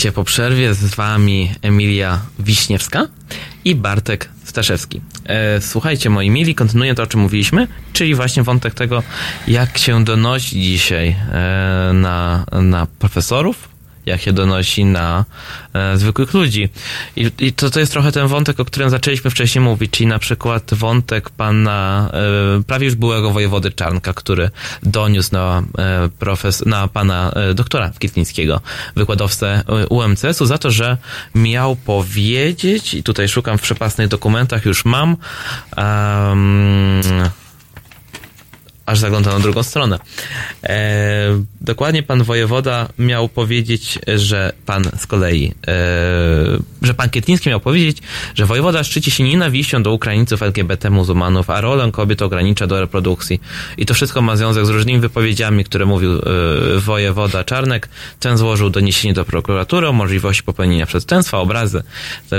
[0.01, 3.07] Witajcie po przerwie, z wami Emilia Wiśniewska
[3.65, 5.01] i Bartek Staszewski.
[5.25, 9.03] E, słuchajcie moi mili, kontynuuję to o czym mówiliśmy, czyli właśnie wątek tego,
[9.47, 13.69] jak się donosi dzisiaj e, na, na profesorów,
[14.05, 15.25] jak się donosi na
[15.73, 16.69] e, zwykłych ludzi.
[17.15, 20.19] I, I, to, to jest trochę ten wątek, o którym zaczęliśmy wcześniej mówić, czyli na
[20.19, 22.09] przykład wątek pana,
[22.59, 24.49] e, prawie już byłego wojewody Czarnka, który
[24.83, 28.61] doniósł na, e, profes, na pana e, doktora Kitlińskiego,
[28.95, 30.97] wykładowcę e, UMCS-u, za to, że
[31.35, 35.17] miał powiedzieć, i tutaj szukam w przepasnych dokumentach, już mam,
[35.77, 37.01] um,
[38.85, 39.99] aż zagląda na drugą stronę.
[40.63, 45.73] E, dokładnie pan wojewoda miał powiedzieć, że pan z kolei, e,
[46.81, 47.97] że pan Kietliński miał powiedzieć,
[48.35, 53.41] że wojewoda szczyci się nienawiścią do Ukraińców, LGBT, muzułmanów, a rolę kobiet ogranicza do reprodukcji.
[53.77, 56.21] I to wszystko ma związek z różnymi wypowiedziami, które mówił e,
[56.79, 57.89] wojewoda Czarnek.
[58.19, 61.83] Ten złożył doniesienie do prokuratury o możliwości popełnienia przestępstwa, obrazy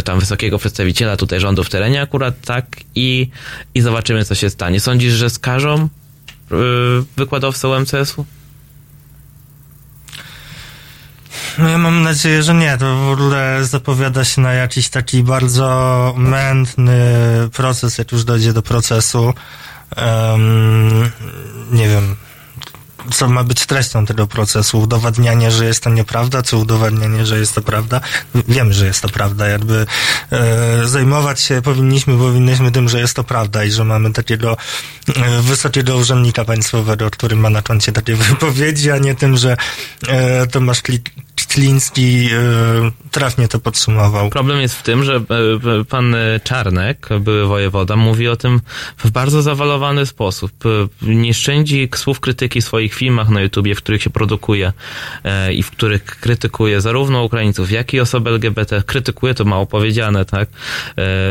[0.05, 3.28] tam wysokiego przedstawiciela tutaj rządu w terenie akurat tak i,
[3.74, 4.80] i zobaczymy, co się stanie.
[4.80, 5.88] Sądzisz, że skażą
[6.53, 6.57] Y,
[7.16, 8.26] wykładowcę UMCS-u?
[11.59, 12.78] No ja mam nadzieję, że nie.
[12.78, 17.00] To w ogóle zapowiada się na jakiś taki bardzo mętny
[17.53, 19.34] proces, jak już dojdzie do procesu.
[19.96, 21.11] Um,
[21.72, 22.16] nie wiem,
[23.11, 24.80] co ma być treścią tego procesu?
[24.80, 28.00] Udowadnianie, że jest to nieprawda, czy udowadnianie, że jest to prawda?
[28.48, 29.48] Wiemy, że jest to prawda.
[29.48, 29.86] Jakby
[30.32, 34.57] e, zajmować się powinniśmy, powinniśmy tym, że jest to prawda i że mamy takiego
[35.16, 39.57] e, wysokiego urzędnika państwowego, który ma na koncie takie wypowiedzi, a nie tym, że
[40.09, 40.82] e, Tomasz
[41.48, 44.31] Kliński e, trafnie to podsumował.
[44.31, 45.23] Problem jest w tym, że e,
[45.89, 48.61] pan Czarnek, były wojewoda, mówi o tym
[48.99, 50.53] w bardzo zawalowany sposób.
[51.03, 54.73] Nie szczędzi słów krytyki w swoich filmach na YouTubie, w których się produkuje
[55.25, 58.83] e, i w których krytykuje zarówno Ukraińców, jak i osoby LGBT.
[58.87, 60.49] Krytykuje to mało powiedziane, tak?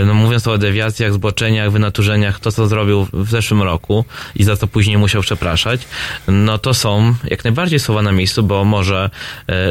[0.05, 4.05] No mówiąc o dewiacjach, zboczeniach, wynaturzeniach, to co zrobił w zeszłym roku
[4.35, 5.87] i za to później musiał przepraszać,
[6.27, 9.09] no to są jak najbardziej słowa na miejscu, bo może,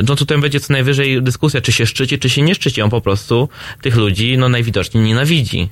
[0.08, 2.82] no tutaj będzie co najwyżej dyskusja, czy się szczyci, czy się nie szczyci.
[2.82, 3.48] On po prostu
[3.82, 5.68] tych ludzi, no najwidoczniej nienawidzi.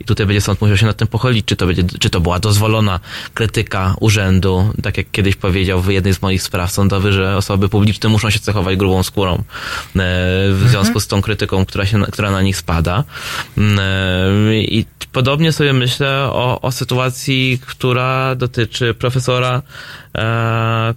[0.00, 2.38] I tutaj będzie sąd musiał się nad tym pochylić, czy to, będzie, czy to była
[2.38, 3.00] dozwolona
[3.34, 8.08] krytyka urzędu, tak jak kiedyś powiedział w jednej z moich spraw sądowych, że osoby publiczne
[8.08, 9.42] muszą się cechować grubą skórą e,
[9.94, 10.68] w mhm.
[10.68, 13.04] związku z tą krytyką, która, się, która na nich spada.
[13.58, 19.62] E, I podobnie sobie myślę o, o sytuacji, która dotyczy profesora
[20.14, 20.94] e,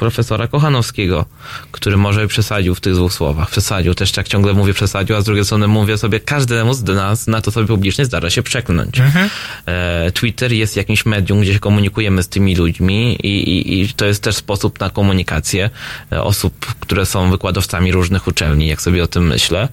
[0.00, 1.26] profesora Kochanowskiego,
[1.72, 3.50] który może przesadził w tych dwóch słowach.
[3.50, 7.26] Przesadził, też tak ciągle mówię przesadził, a z drugiej strony mówię sobie, każdemu z nas
[7.26, 9.00] na to sobie publicznie zdarza się przeklnąć.
[9.00, 9.30] Mhm.
[9.66, 14.06] E, Twitter jest jakimś medium, gdzie się komunikujemy z tymi ludźmi i, i, i to
[14.06, 15.70] jest też sposób na komunikację
[16.12, 19.68] e, osób, które są wykładowcami różnych uczelni, jak sobie o tym myślę.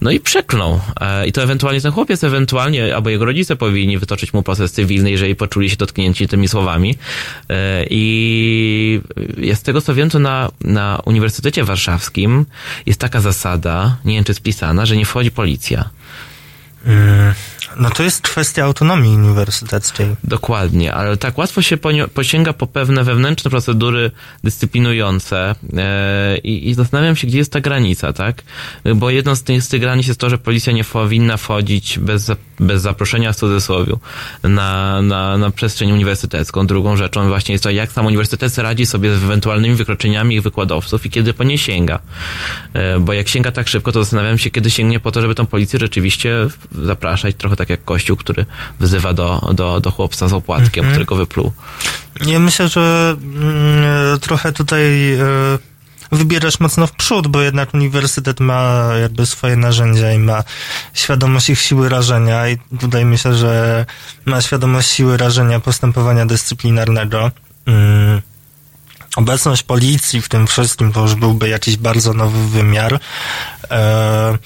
[0.00, 0.80] No i przeklął.
[1.00, 5.10] E, I to ewentualnie ten chłopiec, ewentualnie, albo jego rodzice powinni wytoczyć mu proces cywilny,
[5.10, 6.98] jeżeli poczuli się dotknięci tymi słowami.
[7.50, 9.00] E, I
[9.54, 12.46] z tego co wiem, to na, na Uniwersytecie Warszawskim
[12.86, 15.90] jest taka zasada, nie wiem czy spisana, że nie wchodzi policja.
[17.76, 20.06] No to jest kwestia autonomii uniwersyteckiej.
[20.24, 21.76] Dokładnie, ale tak łatwo się
[22.14, 24.10] posięga po pewne wewnętrzne procedury
[24.44, 28.42] dyscyplinujące e, i, i, zastanawiam się, gdzie jest ta granica, tak?
[28.94, 32.30] Bo jedną z tych, z tych granic jest to, że policja nie powinna wchodzić bez,
[32.60, 33.92] bez zaproszenia w cudzysłowie
[34.42, 36.66] na, na, na przestrzeń uniwersytecką.
[36.66, 41.06] Drugą rzeczą właśnie jest to, jak sam uniwersytet radzi sobie z ewentualnymi wykroczeniami ich wykładowców
[41.06, 41.98] i kiedy po nie sięga.
[42.72, 45.46] E, bo jak sięga tak szybko, to zastanawiam się, kiedy sięgnie po to, żeby tą
[45.46, 46.36] policję rzeczywiście
[46.72, 48.46] zapraszać trochę tak jak Kościół, który
[48.80, 50.92] wzywa do, do, do chłopca z opłatkiem, mhm.
[50.92, 51.52] którego wypluł.
[52.26, 55.18] Ja myślę, że mm, trochę tutaj e,
[56.12, 60.42] wybierasz mocno w przód, bo jednak uniwersytet ma jakby swoje narzędzia i ma
[60.94, 63.86] świadomość ich siły rażenia i tutaj myślę, że
[64.24, 67.30] ma świadomość siły rażenia postępowania dyscyplinarnego.
[67.66, 68.22] Mm.
[69.16, 73.00] Obecność policji w tym wszystkim to już byłby jakiś bardzo nowy wymiar.
[73.70, 74.38] E,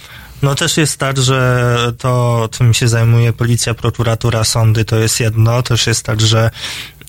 [0.45, 5.63] no też jest tak, że to, czym się zajmuje policja, prokuratura, sądy, to jest jedno.
[5.63, 6.51] Też jest tak, że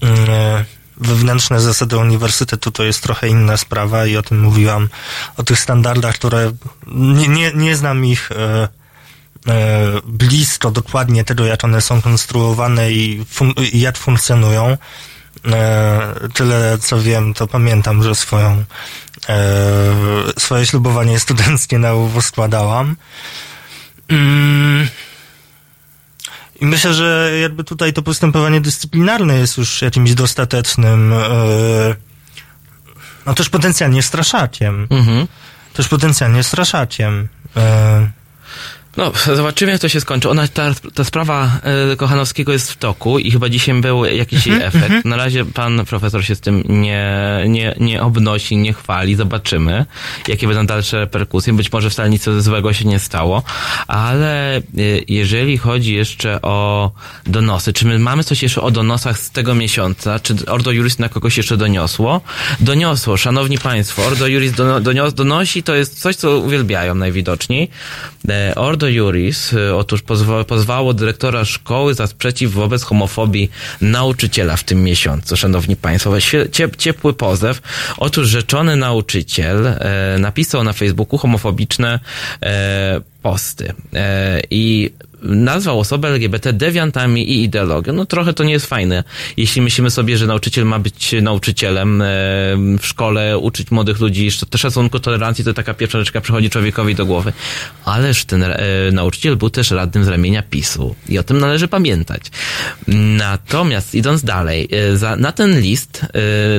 [0.02, 0.66] mm,
[0.98, 4.90] wewnętrzne zasady uniwersytetu to jest trochę inna sprawa i o tym mówiłam,
[5.38, 6.52] o tych standardach, które
[6.88, 8.68] nie, nie, nie znam ich e,
[9.48, 14.78] e, blisko dokładnie tego, jak one są konstruowane i, fun i jak funkcjonują.
[15.46, 18.64] E, tyle co wiem, to pamiętam, że swoją
[20.38, 22.96] swoje ślubowanie studenckie na UW składałam.
[24.08, 24.88] Mm.
[26.62, 31.96] I myślę, że jakby tutaj to postępowanie dyscyplinarne jest już jakimś dostatecznym, e,
[33.26, 34.88] no też potencjalnie straszakiem.
[34.90, 35.28] Mhm.
[35.74, 37.28] Też potencjalnie straszakiem.
[38.98, 40.30] No, zobaczymy, jak to się skończy.
[40.30, 41.60] Ona, ta, ta sprawa
[41.92, 44.94] e, Kochanowskiego jest w toku i chyba dzisiaj był jakiś jej mhm, efekt.
[44.94, 45.02] Mhm.
[45.06, 49.16] Na razie pan profesor się z tym nie, nie, nie obnosi, nie chwali.
[49.16, 49.86] Zobaczymy,
[50.28, 51.54] jakie będą dalsze reperkusje.
[51.54, 53.44] Być może wcale nic złego się nie stało,
[53.88, 54.62] ale e,
[55.08, 56.92] jeżeli chodzi jeszcze o
[57.26, 60.20] donosy, czy my mamy coś jeszcze o donosach z tego miesiąca?
[60.20, 62.22] Czy Ordo Juris na kogoś jeszcze doniosło?
[62.60, 64.06] Doniosło, szanowni państwo.
[64.06, 67.70] Ordo Juris dono, donos, donosi, to jest coś, co uwielbiają najwidoczniej.
[68.30, 73.50] E, Ordo Ordo Juris y, otóż pozwa, pozwało dyrektora szkoły za sprzeciw wobec homofobii
[73.82, 75.38] nauczyciela w tym miesiącu.
[75.38, 76.14] Szanowni Państwo,
[76.78, 77.62] ciepły pozew.
[77.98, 82.00] Otóż rzeczony nauczyciel e, napisał na Facebooku homofobiczne
[82.44, 83.74] e, posty.
[83.94, 84.92] E, I
[85.26, 87.94] nazwał osobę LGBT dewiantami i ideologią.
[87.94, 89.04] No trochę to nie jest fajne.
[89.38, 92.06] Jeśli myślimy sobie, że nauczyciel ma być nauczycielem e,
[92.80, 97.34] w szkole, uczyć młodych ludzi szacunku, tolerancji, to taka pierwsza rzecz, przychodzi człowiekowi do głowy.
[97.86, 98.58] Ależ ten e,
[98.92, 100.96] nauczyciel był też radnym z ramienia PiSu.
[101.10, 102.22] I o tym należy pamiętać.
[103.18, 104.70] Natomiast idąc dalej,
[105.04, 106.06] e, na ten list,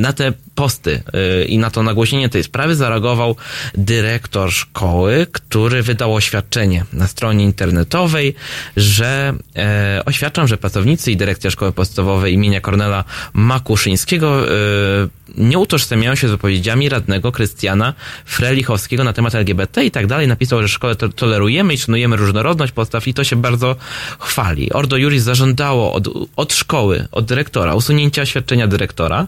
[0.01, 1.03] na te posty
[1.49, 3.37] i na to nagłośnienie tej sprawy zareagował
[3.75, 8.35] dyrektor szkoły, który wydał oświadczenie na stronie internetowej,
[8.77, 16.15] że e, oświadczam, że pracownicy i dyrekcja szkoły podstawowej imienia Kornela Makuszyńskiego e, nie utożsamiają
[16.15, 17.95] się z wypowiedziami radnego Krystiana
[18.25, 20.29] Frelichowskiego na temat LGBT i tak dalej.
[20.29, 23.77] Napisał, że szkołę to tolerujemy i szanujemy różnorodność postaw i to się bardzo
[24.19, 24.73] chwali.
[24.73, 29.27] Ordo Juris zażądało od, od szkoły, od dyrektora usunięcia oświadczenia dyrektora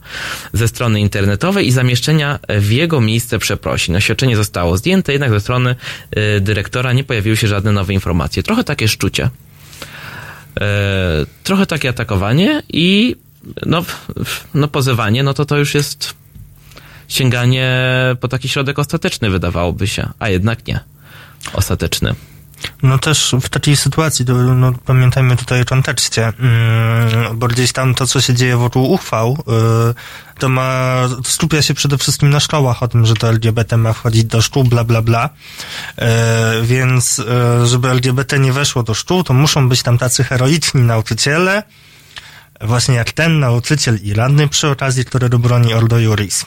[0.53, 1.18] ze strony internetowej
[1.63, 3.97] i zamieszczenia w jego miejsce przeprosin.
[3.97, 5.77] Oświadczenie zostało zdjęte, jednak ze strony
[6.37, 8.43] y, dyrektora nie pojawiły się żadne nowe informacje.
[8.43, 9.31] Trochę takie szczucie.
[10.61, 13.17] E, trochę takie atakowanie i
[13.67, 13.85] no,
[14.55, 16.15] no pozywanie, no to to już jest
[17.09, 17.77] sięganie
[18.21, 20.81] po taki środek ostateczny, wydawałoby się, a jednak nie.
[21.53, 22.15] Ostateczny.
[22.83, 26.33] No też w takiej sytuacji, to, no, pamiętajmy tutaj o kontekście,
[27.23, 29.95] yy, bo gdzieś tam to, co się dzieje wokół uchwał, yy,
[30.39, 30.95] to ma,
[31.25, 34.65] skupia się przede wszystkim na szkołach o tym, że to LGBT ma wchodzić do szkół,
[34.65, 35.31] bla, bla, bla.
[35.99, 36.07] Yy,
[36.63, 41.63] więc, yy, żeby LGBT nie weszło do szkół, to muszą być tam tacy heroiczni nauczyciele,
[42.61, 46.47] właśnie jak ten nauczyciel i radny przy okazji, który broni Ordo Juris.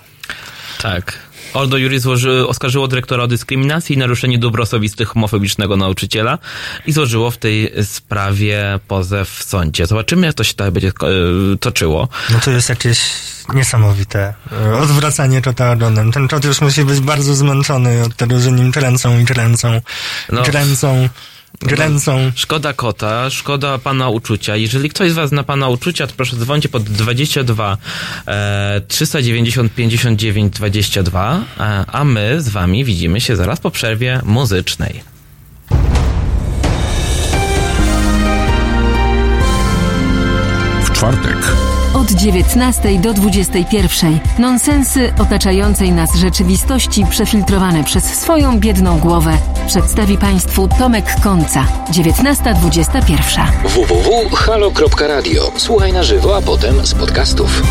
[0.82, 1.31] Tak.
[1.54, 6.38] Ordo Juris złoży, oskarżyło dyrektora o dyskryminacji i naruszenie dóbr osobistych homofobicznego nauczyciela
[6.86, 9.86] i złożyło w tej sprawie pozew w sądzie.
[9.86, 10.92] Zobaczymy, jak to się tak będzie e,
[11.60, 12.08] toczyło.
[12.30, 13.00] No to jest jakieś
[13.54, 16.12] niesamowite e, odwracanie kota ogonem.
[16.12, 19.82] Ten kot już musi być bardzo zmęczony od tego, że nim kręcą i kręcą,
[20.32, 20.44] no.
[20.44, 21.10] kręcą.
[21.62, 22.32] Gręcą.
[22.36, 24.56] Szkoda kota, szkoda pana uczucia.
[24.56, 27.78] Jeżeli ktoś z was zna pana uczucia, to proszę dzwonić pod 22
[28.28, 35.02] e, 390 59 22, e, a my z wami widzimy się zaraz po przerwie muzycznej.
[40.84, 44.20] W czwartek od 19 do 21.
[44.40, 49.38] Nonsensy otaczającej nas rzeczywistości przefiltrowane przez swoją biedną głowę
[49.68, 51.66] przedstawi Państwu Tomek Końca.
[51.92, 53.46] 19.21.
[53.64, 55.52] www.halo.radio.
[55.58, 57.62] Słuchaj na żywo, a potem z podcastów.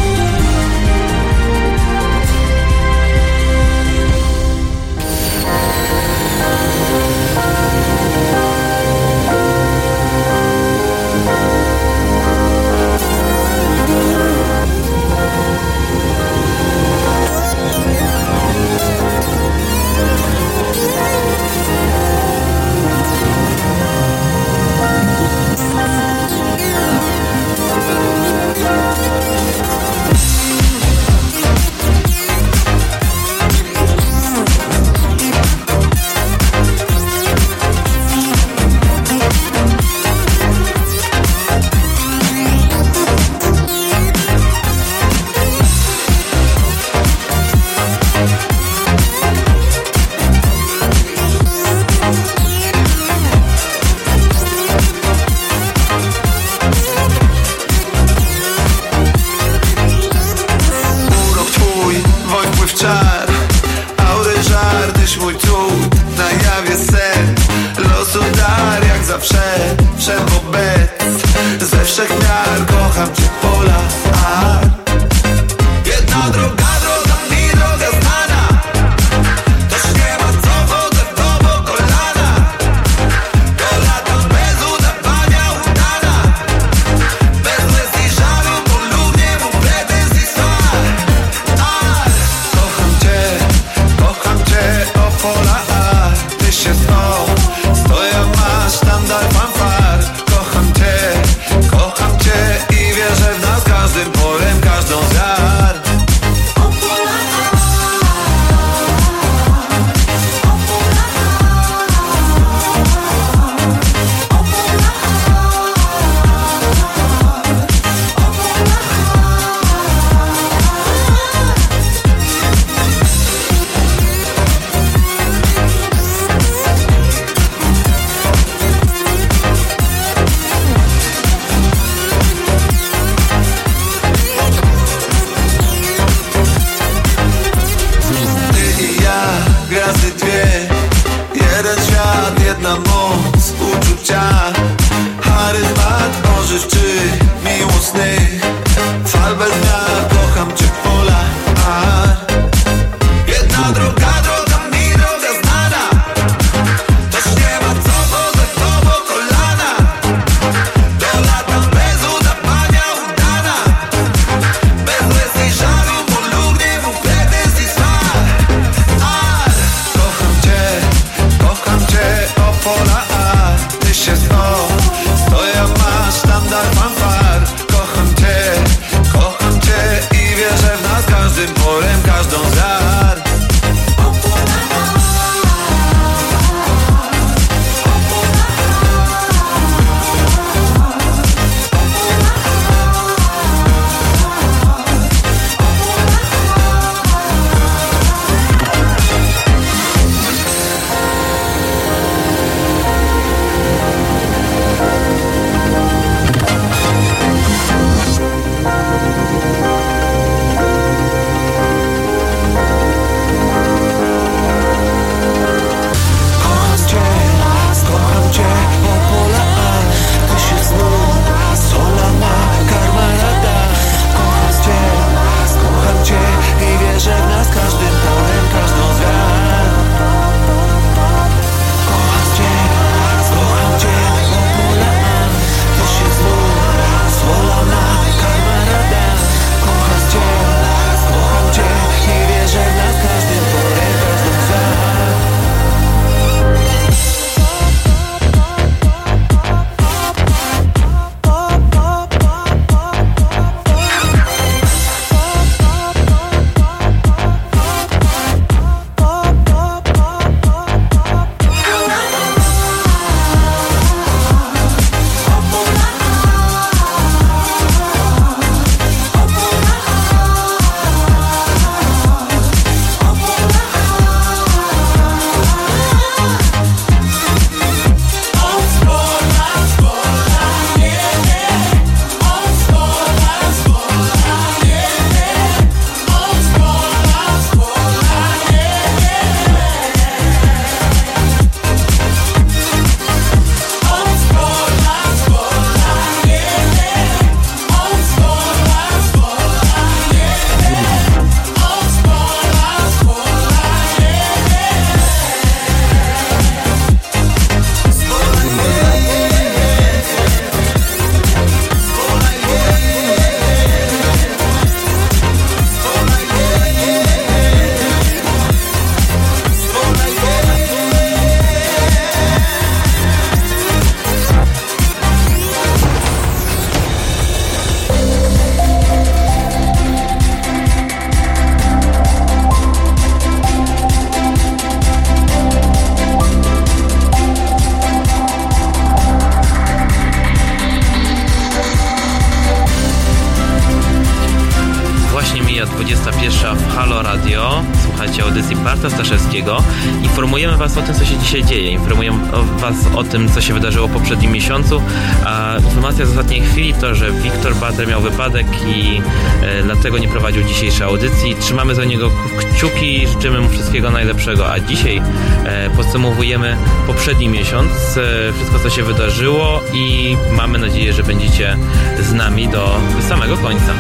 [348.65, 349.63] Barta Staszewskiego.
[350.03, 351.71] Informujemy Was o tym, co się dzisiaj dzieje.
[351.71, 352.19] Informujemy
[352.59, 354.83] Was o tym, co się wydarzyło w poprzednim miesiącu.
[355.25, 359.01] A informacja z ostatniej chwili to, że Wiktor Bader miał wypadek i
[359.43, 361.37] e, dlatego nie prowadził dzisiejszej audycji.
[361.41, 364.53] Trzymamy za niego kciuki życzymy mu wszystkiego najlepszego.
[364.53, 365.03] A dzisiaj
[365.45, 366.57] e, podsumowujemy
[366.87, 371.57] poprzedni miesiąc, e, wszystko, co się wydarzyło i mamy nadzieję, że będziecie
[372.01, 373.73] z nami do samego końca.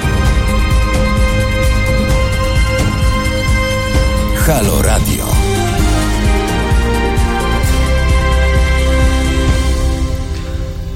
[4.50, 5.26] Halo Radio.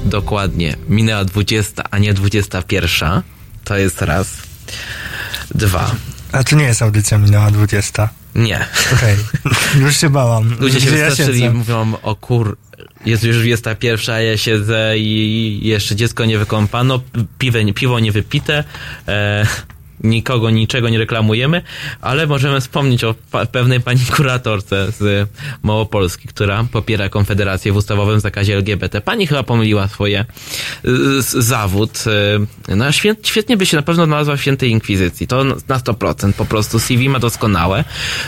[0.05, 0.75] Dokładnie.
[0.89, 3.21] Minęła 20, a nie 21.
[3.63, 4.37] To jest raz.
[5.55, 5.95] Dwa.
[6.31, 8.09] A to nie jest audycja minęła 20.
[8.35, 8.67] Nie.
[8.93, 9.15] Okej.
[9.83, 10.55] Już się bałam.
[10.59, 11.53] Ludzie się Gdzie ja wystraszyli siedzę?
[11.53, 12.57] mówią, o kur...
[13.05, 17.01] Jest już 21, a ja siedzę i jeszcze dziecko nie wykąpano,
[17.39, 18.63] piwo, piwo nie wypite,
[19.07, 19.45] e,
[20.05, 21.61] nikogo, niczego nie reklamujemy,
[22.01, 23.15] ale możemy wspomnieć o
[23.51, 25.29] pewnej pani kuratorce z
[25.63, 29.01] Małopolski, która popiera Konfederację w ustawowym zakazie LGBT.
[29.01, 30.25] Pani chyba pomyliła swoje
[30.85, 32.03] y, zawód.
[32.69, 32.91] y, No,
[33.23, 35.27] świetnie by się na pewno znalazła w świętej inkwizycji.
[35.27, 36.33] To na 100%.
[36.33, 37.83] Po prostu CV ma doskonałe.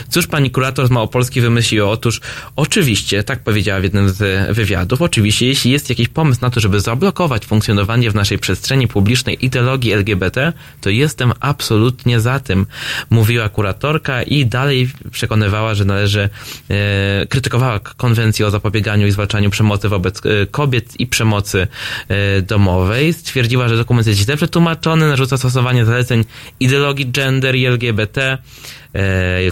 [0.08, 1.90] Cóż pani kurator z Małopolski wymyśliła?
[1.90, 2.20] Otóż
[2.56, 6.80] oczywiście, tak powiedziała w jednym z wywiadów, oczywiście jeśli jest jakiś pomysł na to, żeby
[6.80, 12.66] zablokować funkcjonowanie w naszej przestrzeni publicznej ideologii LGBT, to jestem absolutnie absolutnie za tym,
[13.10, 16.28] mówiła kuratorka i dalej przekonywała, że należy,
[16.70, 21.66] e, krytykowała konwencję o zapobieganiu i zwalczaniu przemocy wobec e, kobiet i przemocy
[22.08, 23.12] e, domowej.
[23.12, 26.24] Stwierdziła, że dokument jest źle przetłumaczony, narzuca stosowanie zaleceń
[26.60, 28.38] ideologii gender i LGBT,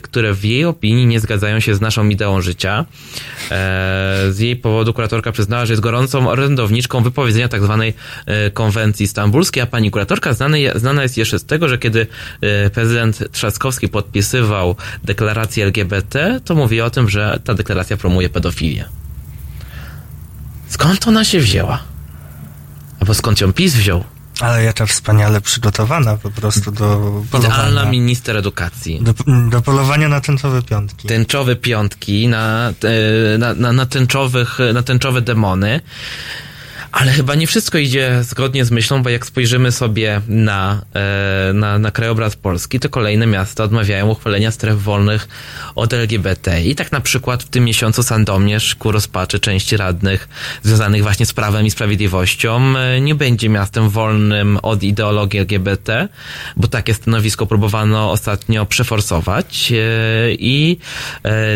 [0.02, 2.84] które w jej opinii nie zgadzają się z naszą ideą życia.
[3.50, 7.92] E, z jej powodu kuratorka przyznała, że jest gorącą orędowniczką wypowiedzenia tzw.
[8.26, 10.34] E, konwencji stambulskiej, a pani kuratorka
[10.74, 12.06] znana jest jeszcze z tego, że kiedy
[12.40, 18.84] e, prezydent Trzaskowski podpisywał deklarację LGBT, to mówi o tym, że ta deklaracja promuje pedofilię.
[20.68, 21.82] Skąd ona się wzięła?
[23.00, 24.15] Albo skąd ją PiS wziął?
[24.40, 27.90] Ale jaka wspaniale przygotowana po prostu do Idealna polowania.
[27.90, 29.00] minister edukacji.
[29.02, 29.14] Do,
[29.50, 31.08] do polowania na tęczowe piątki.
[31.08, 32.72] tęczowe piątki, na,
[33.34, 35.80] e, na, na, na, tęczowych, na tęczowe demony.
[36.96, 41.78] Ale chyba nie wszystko idzie zgodnie z myślą, bo jak spojrzymy sobie na, e, na,
[41.78, 45.28] na krajobraz Polski, to kolejne miasta odmawiają uchwalenia stref wolnych
[45.74, 46.62] od LGBT.
[46.62, 50.28] I tak na przykład w tym miesiącu Sandomierz ku rozpaczy części radnych
[50.62, 56.08] związanych właśnie z prawem i sprawiedliwością e, nie będzie miastem wolnym od ideologii LGBT,
[56.56, 59.76] bo takie stanowisko próbowano ostatnio przeforsować e,
[60.32, 60.78] i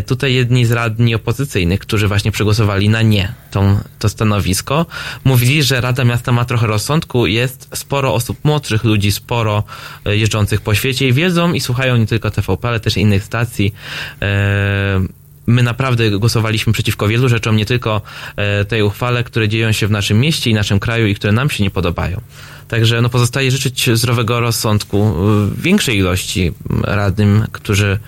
[0.07, 4.87] tutaj jedni z radni opozycyjnych, którzy właśnie przegłosowali na nie tą, to stanowisko,
[5.31, 9.65] mówili, że Rada Miasta ma trochę rozsądku, jest sporo osób młodszych ludzi, sporo
[10.05, 13.75] e, jeżdżących po świecie i wiedzą i słuchają nie tylko TVP, ale też innych stacji.
[14.23, 15.01] E,
[15.47, 18.03] My naprawdę głosowaliśmy przeciwko wielu rzeczom, nie tylko
[18.37, 21.51] e, tej uchwale, które dzieją się w naszym mieście i naszym kraju i które nam
[21.51, 22.21] się nie podobają.
[22.69, 25.15] Także no, pozostaje życzyć zdrowego rozsądku
[25.57, 26.53] większej ilości
[26.83, 27.99] radnym, którzy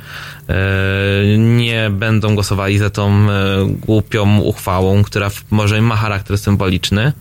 [1.38, 3.34] nie będą głosowali za tą e,
[3.80, 7.12] głupią uchwałą, która może ma charakter symboliczny.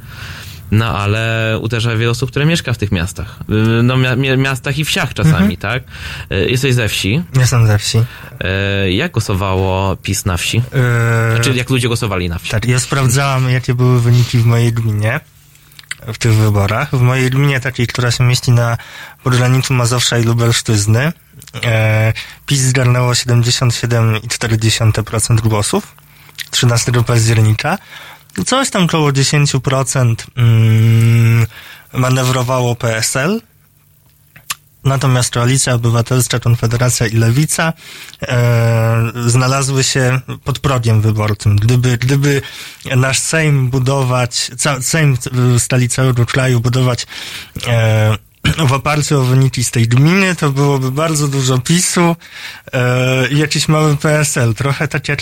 [0.71, 3.39] No, ale uderza wiele osób, które mieszka w tych miastach.
[3.79, 5.83] Y, No, mia- mia- miastach i wsiach czasami, tak?
[6.31, 7.23] Y, Jesteś ze wsi.
[7.39, 8.03] Jestem ze wsi.
[8.89, 10.57] Jak głosowało PiS na wsi?
[10.57, 12.49] Yy, Znaczy, jak ludzie głosowali na wsi?
[12.51, 15.19] Tak, ja sprawdzałam, jakie były wyniki w mojej gminie
[16.13, 16.89] w tych wyborach.
[16.95, 18.77] W mojej gminie, takiej, która się mieści na
[19.23, 21.13] pograniczu Mazowsza i Lubelszczyzny,
[21.63, 22.13] e,
[22.45, 25.95] PiS zgarnęło 77,4% głosów
[26.51, 27.77] 13 października.
[28.45, 31.45] Coś tam koło 10% mm,
[31.93, 33.41] manewrowało PSL.
[34.83, 37.73] Natomiast Koalicja Obywatelska, Konfederacja i Lewica
[38.21, 41.55] e, znalazły się pod progiem wyborczym.
[41.55, 42.41] Gdyby, gdyby
[42.95, 47.07] nasz Sejm budować, ca, Sejm w skali całego kraju budować
[47.67, 48.17] e,
[48.67, 52.15] w oparciu o wyniki z tej gminy, to byłoby bardzo dużo PiSu
[52.73, 54.53] e, i jakiś mały PSL.
[54.55, 55.21] Trochę tak jak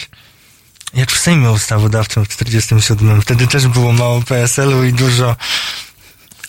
[0.93, 3.21] jak w Sejmie Ustawodawczym w 47.
[3.21, 5.35] Wtedy też było mało PSL-u i dużo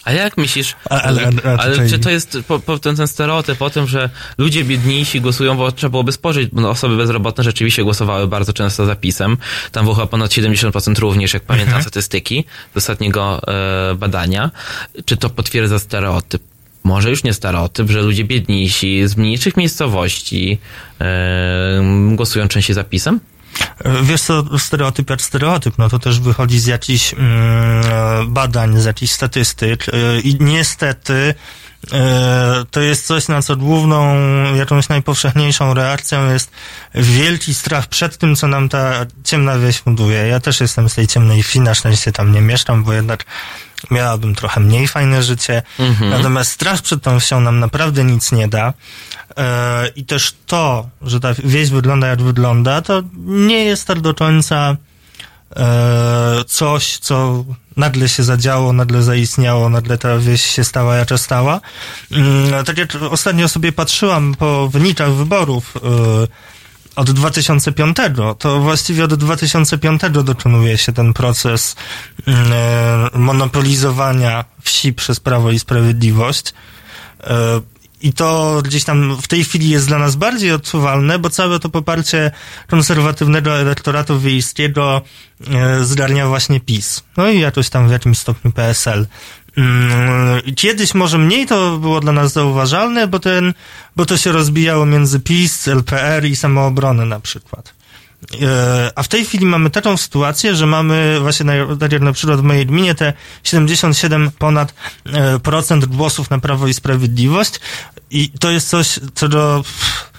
[0.04, 3.62] A jak myślisz, A- ale- ale tutaj- czy to jest po, po, ten, ten stereotyp
[3.62, 6.12] o tym, że ludzie biedniejsi głosują, bo trzeba byłoby
[6.52, 9.36] bo no, osoby bezrobotne rzeczywiście głosowały bardzo często za PiSem.
[9.72, 11.82] Tam było chyba ponad 70% również, jak pamiętam Mhm.
[11.82, 12.44] statystyki
[12.74, 13.40] z ostatniego
[13.90, 14.50] e, badania.
[15.04, 16.42] Czy to potwierdza stereotyp?
[16.84, 20.58] Może już nie stereotyp, że ludzie biedniejsi z mniejszych miejscowości
[21.00, 23.20] e, głosują częściej za PiSem?
[24.02, 28.84] Wiesz co, stereotyp jak stereotyp, no to też wychodzi z jakichś mm, e, badań, z
[28.84, 31.34] jakichś statystyk e, i niestety
[31.92, 34.14] e, to jest coś, na co główną,
[34.54, 36.50] jakąś najpowszechniejszą reakcją jest
[36.94, 40.26] wielki strach przed tym, co nam ta ciemna wieś funduje.
[40.26, 43.24] Ja też jestem z tej ciemnej wsi, na szczęście tam nie mieszkam, bo jednak
[43.90, 45.62] miałabym trochę mniej fajne życie.
[46.10, 48.72] Natomiast strach przed tą wsią nam naprawdę nic nie da.
[49.36, 54.14] E, I też to, że ta wieś wygląda jak wygląda, to nie jest tak do
[54.14, 54.76] końca
[55.56, 57.44] e, coś, co
[57.76, 61.60] nagle się zadziało, nagle zaistniało, nagle ta wieś się stała jaka stała.
[62.12, 65.80] Mm, Tak jak ostatnio sobie patrzyłam po wynikach wyborów e,
[67.00, 67.96] od 2005,
[68.38, 71.76] to właściwie od 2005 dokonuje się ten proces
[72.26, 76.54] mm, e, monopolizowania wsi przez Prawo i Sprawiedliwość.
[77.20, 77.60] E,
[78.02, 81.68] I to gdzieś tam w tej chwili jest dla nas bardziej odczuwalne, bo całe to
[81.68, 82.30] poparcie
[82.66, 85.02] konserwatywnego elektoratu wiejskiego
[85.50, 87.02] e, zgarnia właśnie PiS.
[87.16, 89.06] No i jakoś tam w jakimś stopniu PSL.
[89.60, 93.54] Mm, Kiedyś może mniej to było dla nas zauważalne, bo ten,
[93.96, 97.74] bo to się rozbijało między PiS, LPR i samoobronę na przykład.
[98.42, 102.12] E, A w tej chwili mamy taką sytuację, że mamy właśnie, na, tak jak na
[102.12, 103.12] przykład w mojej gminie, te
[103.44, 104.74] 77 ponad
[105.06, 107.60] e, procent głosów na Prawo i Sprawiedliwość
[108.10, 110.10] i to jest coś, czego, pff,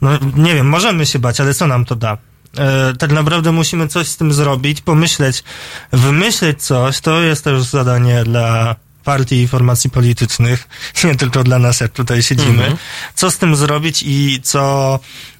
[0.00, 2.18] no nie wiem, możemy się bać, ale co nam to da?
[2.58, 5.44] E, Tak naprawdę musimy coś z tym zrobić, pomyśleć,
[5.92, 10.68] wymyśleć coś, to jest też zadanie dla partii i formacji politycznych,
[11.04, 12.62] nie tylko dla nas, jak tutaj siedzimy.
[12.62, 12.76] Mhm.
[13.14, 14.98] Co z tym zrobić i co,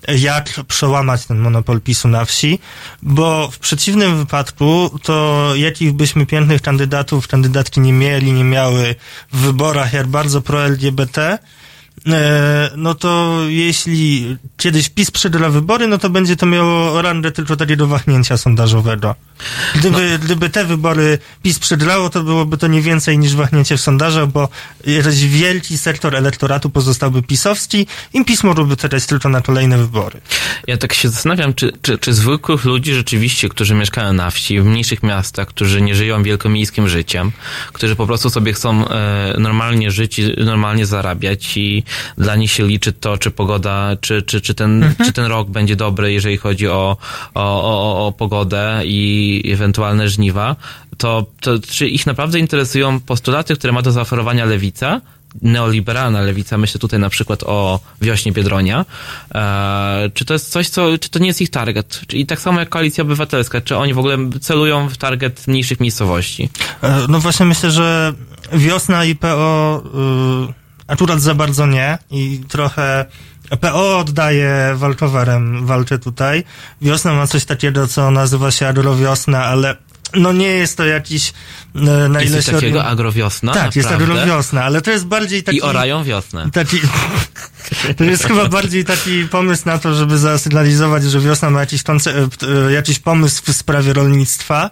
[0.09, 2.59] jak przełamać ten monopol PiSu na wsi,
[3.03, 8.95] bo w przeciwnym wypadku to jakich byśmy pięknych kandydatów, kandydatki nie mieli, nie miały
[9.33, 11.39] w wyborach, jak bardzo pro-LGBT,
[12.77, 17.87] no to jeśli kiedyś PiS przegra wybory, no to będzie to miało rangę tylko takiego
[17.87, 19.15] wahnięcia sondażowego.
[19.75, 20.25] Gdyby, no.
[20.25, 24.49] gdyby te wybory PiS przegrało, to byłoby to nie więcej niż wahnięcie w sondażach, bo
[24.87, 30.21] jakiś wielki sektor elektoratu pozostałby pisowski i PiS mógłby czekać tylko na kolejne wybory.
[30.67, 34.65] Ja tak się zastanawiam, czy, czy, czy zwykłych ludzi rzeczywiście, którzy mieszkają na wsi, w
[34.65, 37.33] mniejszych miastach, którzy nie żyją wielkomiejskim życiem,
[37.73, 41.80] którzy po prostu sobie chcą e, normalnie żyć i normalnie zarabiać i
[42.19, 45.07] dla nich się liczy to, czy pogoda, czy, czy, czy, ten, mhm.
[45.07, 46.97] czy ten rok będzie dobry, jeżeli chodzi o,
[47.35, 50.57] o, o, o pogodę i ewentualne żniwa,
[50.99, 55.01] to, to czy ich naprawdę interesują postulaty, które ma do zaoferowania lewica,
[55.43, 58.85] neoliberalna lewica, myślę tutaj na przykład o wiośnie Biedronia,
[59.35, 62.01] e, czy to jest coś, co, czy to nie jest ich target?
[62.13, 66.49] I tak samo jak Koalicja Obywatelska, czy oni w ogóle celują w target mniejszych miejscowości?
[66.83, 68.13] E, no właśnie myślę, że
[68.53, 69.83] wiosna i PO
[70.49, 70.60] y,
[70.91, 73.07] Akurat za bardzo nie i trochę
[73.61, 76.45] PO oddaje walkowerem, walczę tutaj.
[76.83, 79.77] Wiosna ma coś takiego, co nazywa się agrowiosna, ale
[80.15, 81.33] no nie jest to jakiś
[81.75, 83.53] e, na ile jest takiego agrowiosna?
[83.53, 83.81] Tak, naprawdę?
[83.81, 85.59] jest agrowiosna, ale to jest bardziej taki...
[85.59, 86.51] I orają wiosnę.
[86.53, 86.81] Taki,
[87.97, 92.43] to jest chyba bardziej taki pomysł na to, żeby zasygnalizować, że wiosna ma jakiś, koncept,
[92.43, 94.71] e, jakiś pomysł w sprawie rolnictwa.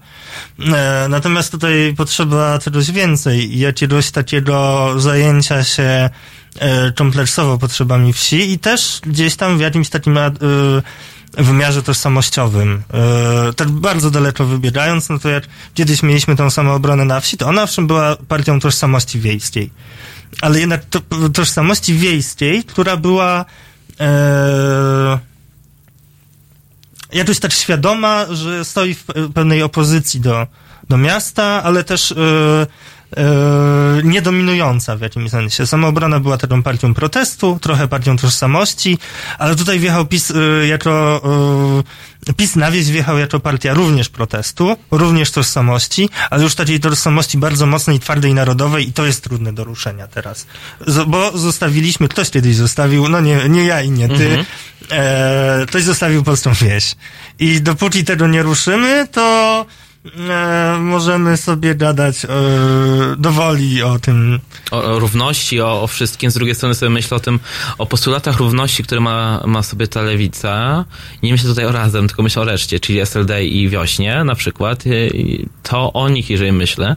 [0.59, 6.11] E, natomiast tutaj potrzeba czegoś więcej, jakiegoś takiego zajęcia się
[6.97, 10.19] kompleksowo potrzebami wsi i też gdzieś tam w jakimś takim
[11.37, 12.83] wymiarze tożsamościowym.
[13.47, 15.45] Yy, tak bardzo daleko wybiegając, no to jak
[15.75, 19.71] kiedyś mieliśmy tą samoobronę na wsi, to ona owszem była partią tożsamości wiejskiej.
[20.41, 21.01] Ale jednak to,
[21.35, 23.45] tożsamości wiejskiej, która była
[24.01, 25.19] e,
[27.13, 30.47] jakoś tak świadoma, że stoi w pewnej opozycji do,
[30.89, 32.67] do miasta, ale też e, Yy,
[34.05, 35.67] niedominująca w jakimś sensie.
[35.67, 38.99] Samoobrona była taką partią protestu, trochę partią tożsamości,
[39.39, 41.23] ale tutaj wjechał PiS yy, jako
[42.27, 47.39] yy, PiS na wieś wjechał jako partia również protestu, również tożsamości, ale już takiej tożsamości
[47.39, 50.47] bardzo mocnej, twardej, narodowej i to jest trudne do ruszenia teraz.
[51.07, 54.47] Bo zostawiliśmy, ktoś kiedyś zostawił, no nie, nie ja i nie ty, mhm.
[54.91, 56.95] e, ktoś zostawił polską wieś.
[57.39, 59.67] I dopóki tego nie ruszymy, to
[60.31, 62.29] e, możemy sobie gadać e,
[63.19, 64.41] dowoli o tym.
[64.71, 66.31] O, o równości, o, o, wszystkim.
[66.31, 67.41] Z drugiej strony sobie myślę o tym,
[67.79, 70.85] o postulatach równości, które ma, ma sobie ta lewica.
[71.23, 74.85] Nie myślę tutaj o razem, tylko myślę o reszcie, czyli SLD i wiośnie na przykład.
[75.63, 76.97] To o nich, jeżeli myślę,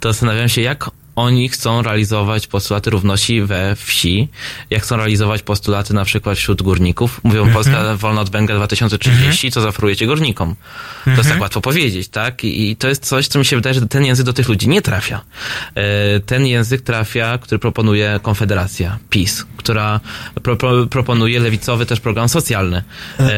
[0.00, 4.28] to zastanawiam się, jak oni chcą realizować postulaty równości we wsi,
[4.70, 7.20] jak chcą realizować postulaty na przykład wśród górników.
[7.24, 7.54] Mówią mhm.
[7.54, 9.52] Polska wolna od węgla 2030, mhm.
[9.52, 10.54] co zaoferujecie górnikom.
[11.04, 11.40] To jest tak mhm.
[11.40, 12.44] łatwo powiedzieć, tak?
[12.44, 14.68] I, I, to jest coś, co mi się wydaje, że ten język do tych ludzi
[14.68, 15.20] nie trafia.
[15.74, 20.00] E, ten język trafia, który proponuje Konfederacja, PiS, która
[20.42, 22.82] pro, pro, proponuje lewicowy też program socjalny.
[23.20, 23.32] E,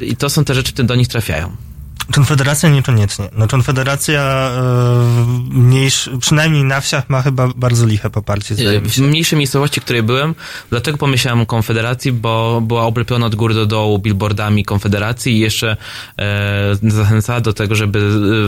[0.00, 1.65] I to są te rzeczy, które do nich trafiają.
[2.12, 3.28] Konfederacja niekoniecznie.
[3.32, 8.54] No Konfederacja e, mniejsz, przynajmniej na wsiach ma chyba bardzo liche poparcie.
[8.80, 10.34] W mniejszej miejscowości, w której byłem,
[10.70, 15.76] dlatego pomyślałem o Konfederacji, bo była oblepiona od góry do dołu billboardami Konfederacji i jeszcze
[16.18, 17.98] e, zachęcała do tego, żeby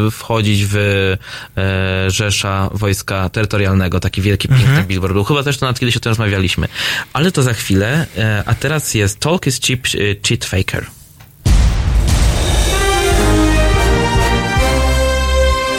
[0.06, 4.00] e, wchodzić w e, Rzesza Wojska Terytorialnego.
[4.00, 4.86] Taki wielki, piękny mhm.
[4.86, 5.24] billboard był.
[5.24, 6.68] Chyba też to nad kiedyś o tym rozmawialiśmy.
[7.12, 8.06] Ale to za chwilę.
[8.46, 9.80] A teraz jest Talk is Cheap,
[10.28, 10.97] Cheat Faker.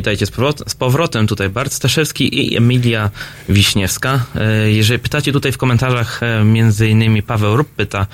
[0.00, 3.10] Witajcie z powrotem, z powrotem tutaj Bart Staszewski i Emilia
[3.48, 4.24] Wiśniewska.
[4.34, 8.06] E, Jeżeli pytacie tutaj w komentarzach, e, między innymi Paweł Rup pyta,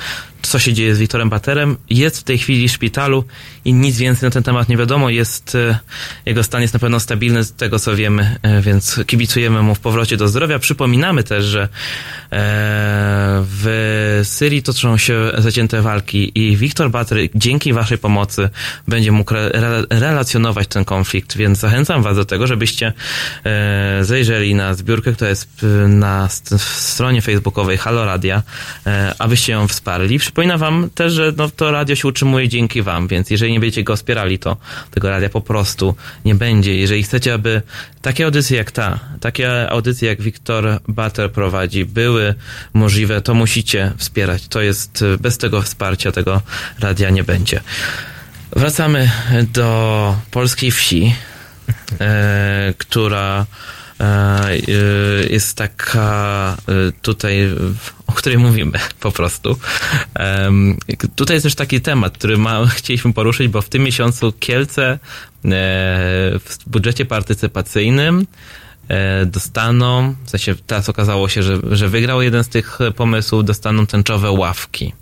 [0.42, 1.76] co się dzieje z Wiktorem Baterem.
[1.90, 3.24] Jest w tej chwili w szpitalu
[3.64, 5.10] i nic więcej na ten temat nie wiadomo.
[5.10, 5.78] Jest, e,
[6.26, 9.80] jego stan jest na pewno stabilny z tego, co wiemy, e, więc kibicujemy mu w
[9.80, 10.58] powrocie do zdrowia.
[10.58, 11.68] Przypominamy też, że e,
[13.42, 18.48] w Syrii toczą się zacięte walki i Wiktor Bater dzięki waszej pomocy
[18.88, 22.92] będzie mógł re, re, relacjonować ten konflikt, więc zachęcam was do tego, żebyście
[23.44, 28.42] e, zajrzeli na zbiórkę, która jest na st- stronie facebookowej Halo Radia,
[29.18, 30.18] abyście ją wsparli.
[30.18, 33.84] Przypominam wam też, że no, to radio się utrzymuje dzięki wam, więc jeżeli nie będziecie
[33.84, 34.56] go wspierali, to
[34.90, 35.94] tego radia po prostu
[36.24, 36.76] nie będzie.
[36.76, 37.62] Jeżeli chcecie, aby
[38.02, 42.34] takie audycje jak ta, takie audycje jak Wiktor Butter prowadzi, były
[42.74, 44.48] możliwe, to musicie wspierać.
[44.48, 46.42] To jest, bez tego wsparcia tego
[46.80, 47.60] radia nie będzie.
[48.56, 49.10] Wracamy
[49.52, 51.14] do polskiej wsi,
[52.00, 53.46] e, która
[54.00, 54.58] e, e,
[55.30, 57.50] jest taka e, tutaj,
[58.06, 59.58] o której mówimy po prostu.
[61.16, 64.98] Tutaj jest też taki temat, który ma, chcieliśmy poruszyć, bo w tym miesiącu Kielce
[65.50, 68.26] w budżecie partycypacyjnym
[68.88, 73.86] e, dostaną, w sensie teraz okazało się, że, że wygrał jeden z tych pomysłów, dostaną
[73.86, 74.92] tęczowe ławki.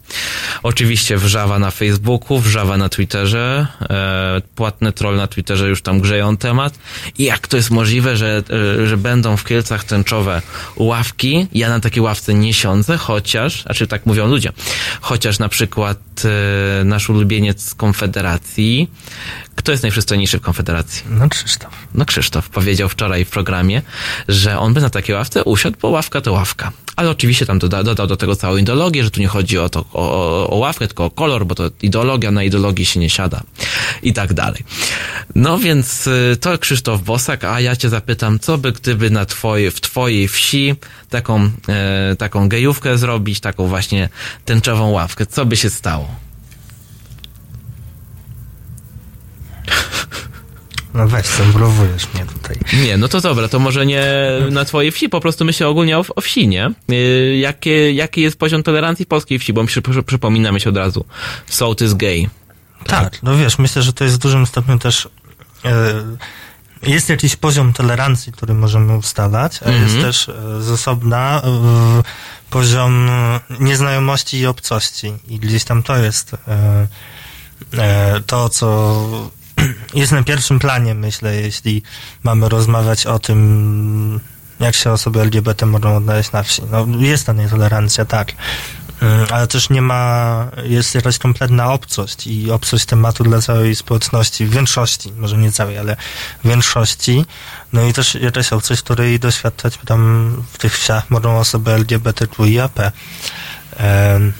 [0.62, 6.36] Oczywiście wrzawa na Facebooku, wrzawa na Twitterze, e, płatny troll na Twitterze już tam grzeją
[6.36, 6.78] temat.
[7.18, 8.43] I jak to jest możliwe, że,
[8.82, 10.43] e, że będą w Kielcach tęczowe
[10.76, 11.47] ławki?
[11.52, 14.52] Ja na takiej ławce nie siądzę, chociaż, znaczy tak mówią ludzie,
[15.01, 18.90] chociaż na przykład e, nasz ulubieniec z Konfederacji,
[19.56, 21.02] kto jest najprzystojniejszy w Konfederacji?
[21.10, 21.72] No Krzysztof.
[21.94, 23.82] No Krzysztof powiedział wczoraj w programie,
[24.28, 26.72] że on by na takiej ławce usiadł, bo ławka to ławka.
[26.96, 29.84] Ale oczywiście tam doda, dodał do tego całą ideologię, że tu nie chodzi o to,
[29.92, 33.42] o, o, ławkę, tylko o kolor, bo to ideologia, na ideologii się nie siada.
[34.02, 34.64] I tak dalej.
[35.34, 39.70] No więc y, to Krzysztof Bosak, a ja cię zapytam, co by gdyby na twoje,
[39.70, 40.74] w twojej wsi
[41.10, 44.08] taką, e, taką gejówkę zrobić, taką właśnie
[44.44, 46.08] tęczową ławkę, co by się stało?
[50.94, 52.56] No weź, zemblowujesz mnie tutaj.
[52.84, 54.04] Nie, no to dobra, to może nie
[54.50, 56.70] na twojej wsi, po prostu myślę ogólnie o, o wsi, nie?
[56.92, 60.70] Y, Jakie, jaki jest poziom tolerancji polskiej wsi, bo mi się przy- przypomina mi się
[60.70, 61.04] od razu.
[61.46, 62.28] Sołtys gay.
[62.86, 65.08] Tak, no wiesz, myślę, że to jest w dużym stopniu też.
[65.64, 65.94] E,
[66.82, 70.02] jest jakiś poziom tolerancji, który możemy ustalać, a jest Mhm.
[70.02, 72.02] też e, z osobna e,
[72.50, 73.08] poziom
[73.60, 75.12] nieznajomości i obcości.
[75.28, 79.04] I gdzieś tam to jest e, to, co
[79.94, 81.82] jest na pierwszym planie, myślę, jeśli
[82.22, 84.20] mamy rozmawiać o tym,
[84.60, 86.62] jak się osoby LGBT mogą odnaleźć na wsi.
[86.70, 88.32] No, jest ta nietolerancja, tak.
[89.00, 94.46] Mm, Ale też nie ma, jest jakaś kompletna obcość i obcość tematu dla całej społeczności,
[94.46, 95.96] w większości, może nie całej, ale
[96.44, 97.24] w większości.
[97.72, 102.80] No i też jakaś obcość, której doświadczać tam w tych wsiach mogą osoby LGBTQIAP.
[103.76, 104.32] Em,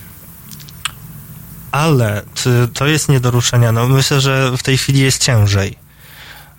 [1.75, 3.73] ale czy to jest nie do ruszenia?
[3.73, 5.79] No myślę, że w tej chwili jest ciężej.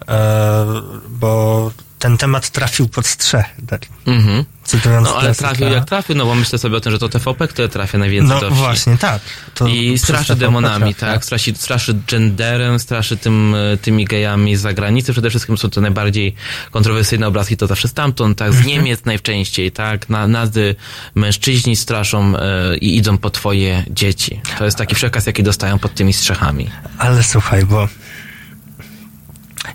[0.07, 0.65] E,
[1.09, 1.71] bo
[2.05, 3.45] ten temat trafił pod strzech.
[3.67, 4.45] Tak, Mhm.
[4.63, 5.47] cytując No ale klasyka.
[5.49, 8.29] trafił jak trafił, no bo myślę sobie o tym, że to TVP, które trafia najwięcej
[8.35, 8.57] No do wsi.
[8.59, 9.21] właśnie, tak.
[9.55, 11.13] To I straszy demonami, trafia.
[11.13, 11.25] tak?
[11.25, 15.11] Straszy, straszy genderem, straszy tym, e, tymi gejami z zagranicy.
[15.11, 16.35] Przede wszystkim są to najbardziej
[16.71, 18.53] kontrowersyjne obrazki, to zawsze stamtąd, tak?
[18.53, 18.67] Z Mhm.
[18.75, 20.09] Niemiec najczęściej, tak?
[20.09, 20.75] Na, nazwy
[21.15, 24.41] mężczyźni straszą e, i idą po twoje dzieci.
[24.57, 26.69] To jest taki przekaz, jaki dostają pod tymi strzechami.
[26.97, 27.87] Ale słuchaj, bo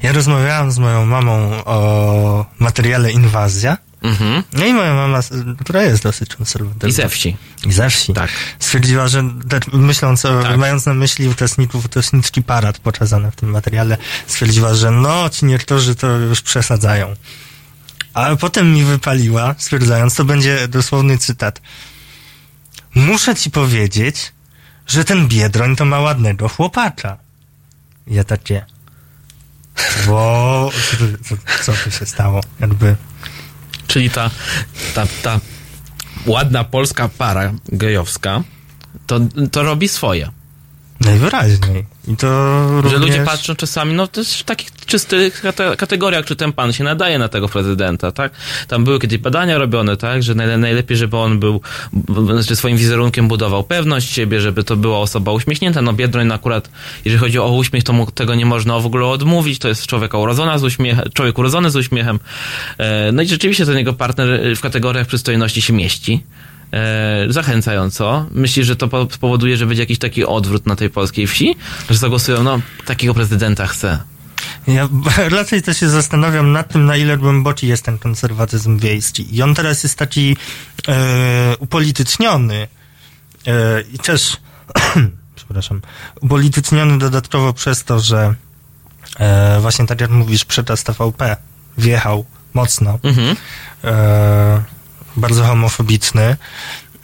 [0.02, 3.76] ja rozmawiałem z moją mamą o materiale Inwazja.
[4.02, 4.42] Mhm.
[4.52, 5.20] No i moja mama,
[5.60, 6.88] która jest dosyć konserwatywna.
[6.88, 7.36] I ze wsi.
[7.66, 8.12] I ze wsi.
[8.12, 8.30] Tak.
[8.58, 10.56] Stwierdziła, że te- myśląc, o, Tak.
[10.58, 13.96] mając na myśli uczestników, uczestniczki parad pokazane w tym materiale,
[14.26, 17.14] stwierdziła, że no, ci niektórzy to już przesadzają.
[18.14, 21.60] Ale potem mi wypaliła, stwierdzając, to będzie dosłowny cytat.
[22.94, 24.32] Muszę ci powiedzieć,
[24.86, 27.16] że ten Biedroń to ma ładnego chłopacza.
[28.06, 28.64] I Ja takie...
[30.06, 30.70] Bo...
[31.62, 32.40] Co, tu się stało?
[32.60, 32.96] Jakby...
[33.86, 34.30] Czyli ta,
[34.94, 35.40] ta, ta
[36.26, 38.42] ładna polska para gejowska
[39.06, 39.20] to,
[39.52, 40.30] to robi swoje.
[41.00, 41.86] Najwyraźniej.
[42.12, 42.92] I to również...
[42.92, 46.72] Że ludzie patrzą czasami, no to jest w takich czystych kate- kategoriach, czy ten pan
[46.72, 48.32] się nadaje na tego prezydenta, tak?
[48.68, 50.22] Tam były kiedyś badania robione, tak?
[50.22, 51.60] Że najle- najlepiej, żeby on był,
[52.32, 55.82] znaczy swoim wizerunkiem budował pewność siebie, żeby to była osoba uśmiechnięta.
[55.82, 56.70] No Biedroń akurat,
[57.04, 59.58] jeżeli chodzi o uśmiech, to mu tego nie można w ogóle odmówić.
[59.58, 62.20] To jest człowiek urodzona z uśmiechem, człowiek urodzony z uśmiechem.
[63.12, 66.22] No i rzeczywiście ten jego partner w kategoriach przystojności się mieści.
[66.72, 68.26] E, zachęcająco.
[68.30, 71.56] Myślisz, że to po- spowoduje, że będzie jakiś taki odwrót na tej polskiej wsi?
[71.90, 73.98] Że zagłosują, no, takiego prezydenta chcę.
[74.66, 74.88] Ja
[75.38, 79.36] raczej to się zastanawiam nad tym, na ile głęboki jest ten konserwatyzm wiejski.
[79.36, 80.36] I on teraz jest taki
[80.88, 82.68] e, upolityczniony
[83.46, 84.36] e, i też,
[85.36, 85.80] przepraszam,
[86.20, 88.34] upolityczniony dodatkowo przez to, że
[89.18, 91.36] e, właśnie tak jak mówisz, przekaz TVP
[91.78, 92.24] wjechał
[92.54, 92.98] mocno.
[93.02, 93.36] Mhm.
[93.84, 94.79] E,
[95.16, 96.36] bardzo homofobiczny.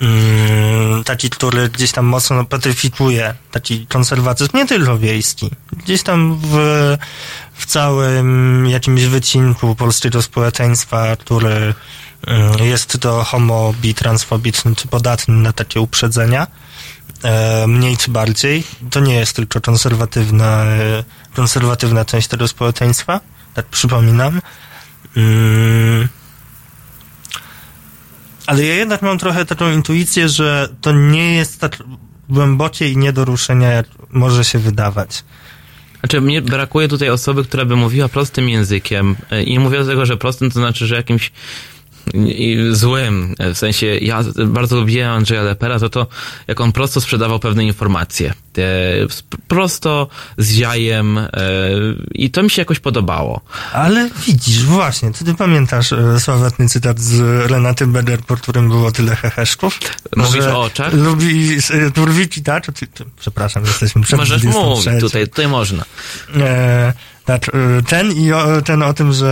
[0.01, 5.51] Mm, taki, który gdzieś tam mocno patryfikuje taki konserwatyzm, nie tylko wiejski.
[5.73, 6.57] Gdzieś tam w,
[7.53, 11.75] w całym jakimś wycinku polskiego społeczeństwa, który
[12.27, 16.47] mm, jest to homo, bi, transfobiczny, czy podatny na takie uprzedzenia,
[17.23, 18.65] e, mniej czy bardziej.
[18.91, 20.65] To nie jest tylko konserwatywna,
[21.35, 23.21] konserwatywna część tego społeczeństwa,
[23.55, 24.41] tak przypominam.
[28.47, 31.83] Ale ja jednak mam trochę taką intuicję, że to nie jest tak
[32.29, 35.25] głębokie i nie do ruszenia, jak może się wydawać.
[36.01, 39.17] Znaczy, mnie brakuje tutaj osoby, która by mówiła prostym językiem.
[39.31, 41.33] E, I nie mówię do tego, że prostym to znaczy, że jakimś
[42.71, 43.35] złym.
[43.39, 46.07] E, W sensie, ja bardzo lubiłem Andrzeja Lepera, to to,
[46.47, 48.35] jak on prosto sprzedawał pewne informacje.
[48.59, 48.63] E,
[49.49, 50.09] prosto,
[50.39, 51.29] z jajem e,
[52.15, 53.41] i to mi się jakoś podobało.
[53.73, 57.21] Ale widzisz, właśnie, ty, ty pamiętasz e, sławetny cytat z
[57.51, 59.79] Renaty Beder, po którym było tyle heheszków?
[60.17, 60.95] Mówisz o oczach?
[60.95, 61.57] Lubi
[61.95, 62.67] turwiki, tak?
[63.19, 64.69] Przepraszam, jesteśmy przed Możesz 23.
[64.69, 65.85] mówić tutaj, tutaj można.
[66.37, 66.93] E,
[67.27, 69.31] tak, e, ten i o, ten o tym, że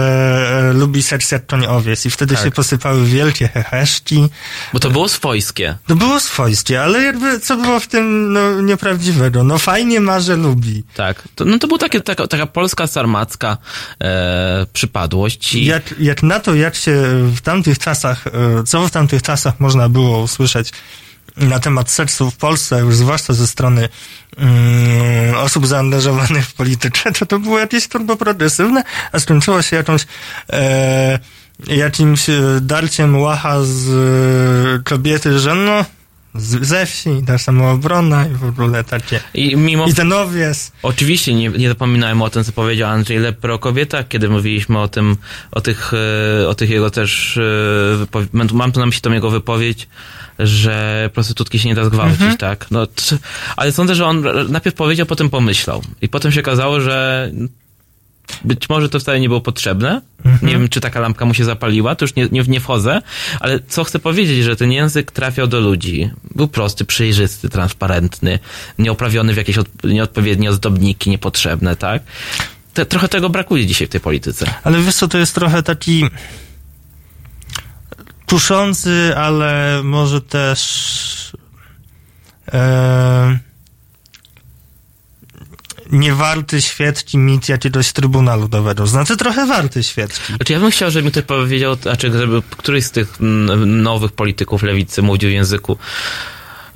[0.71, 2.45] e, lubi seks jak koń owiec i wtedy Tak.
[2.45, 4.29] się posypały wielkie heheszki.
[4.73, 5.77] Bo to było swojskie.
[5.87, 9.45] To było swojskie, ale jakby co było w tym no, nieprawdziwego?
[9.45, 10.83] No fajnie ma, że lubi.
[10.95, 11.23] Tak.
[11.35, 13.57] To, no to była taka, taka polska sarmacka
[14.01, 15.55] e, przypadłość.
[15.55, 17.03] I, Jak, jak na to, jak się
[17.37, 20.73] w tamtych czasach, e, co w tamtych czasach można było usłyszeć
[21.37, 23.89] na temat seksu w Polsce, już zwłaszcza ze strony
[24.37, 30.07] mm, osób zaangażowanych w politykę, to to było jakieś turbo progresywne, a skończyło się jakąś
[30.53, 31.19] e,
[31.67, 35.85] jakimś e, darciem łacha z e, kobiety, że no
[36.35, 39.21] z, ze wsi, ta samoobrona i w ogóle takie.
[39.35, 39.87] I mimo...
[39.87, 40.73] I ten owies.
[40.83, 44.89] Oczywiście nie, nie zapominałem o tym, co powiedział Andrzej Lepper o kobietach, kiedy mówiliśmy o
[44.89, 45.17] tym,
[45.51, 45.93] o tych,
[46.43, 49.89] e, o tych jego też, e, mam tu na myśli tą jego wypowiedź,
[50.39, 52.37] że prostytutki się nie da zgwałcić, Mhm.
[52.39, 52.67] tak?
[52.71, 52.87] No,
[53.57, 55.83] ale sądzę, że on najpierw powiedział, potem pomyślał.
[56.03, 57.31] I potem się okazało, że
[58.45, 60.01] być może to wcale nie było potrzebne.
[60.25, 60.49] Mhm.
[60.53, 63.03] Nie wiem, czy taka lampka mu się zapaliła, to już nie, nie, nie wchodzę,
[63.41, 66.11] ale co chcę powiedzieć, że ten język trafiał do ludzi.
[66.35, 68.39] Był prosty, przejrzysty, transparentny,
[68.79, 72.03] nieoprawiony w jakieś od, nieodpowiednie ozdobniki niepotrzebne, tak?
[72.75, 74.47] Te, trochę tego brakuje dzisiaj w tej polityce.
[74.65, 76.05] Ale wiesz co, to jest trochę taki
[78.27, 81.37] kuszący, ale może też
[82.53, 83.39] e,
[85.93, 88.87] nie warty świeczki mit jakiegoś Trybunału Ludowego.
[88.87, 90.33] Znaczy trochę warty świeczki.
[90.37, 93.17] Znaczy ja bym chciał, żeby mi ktoś powiedział, znaczy żeby któryś z tych
[93.67, 95.79] nowych polityków lewicy mówił w języku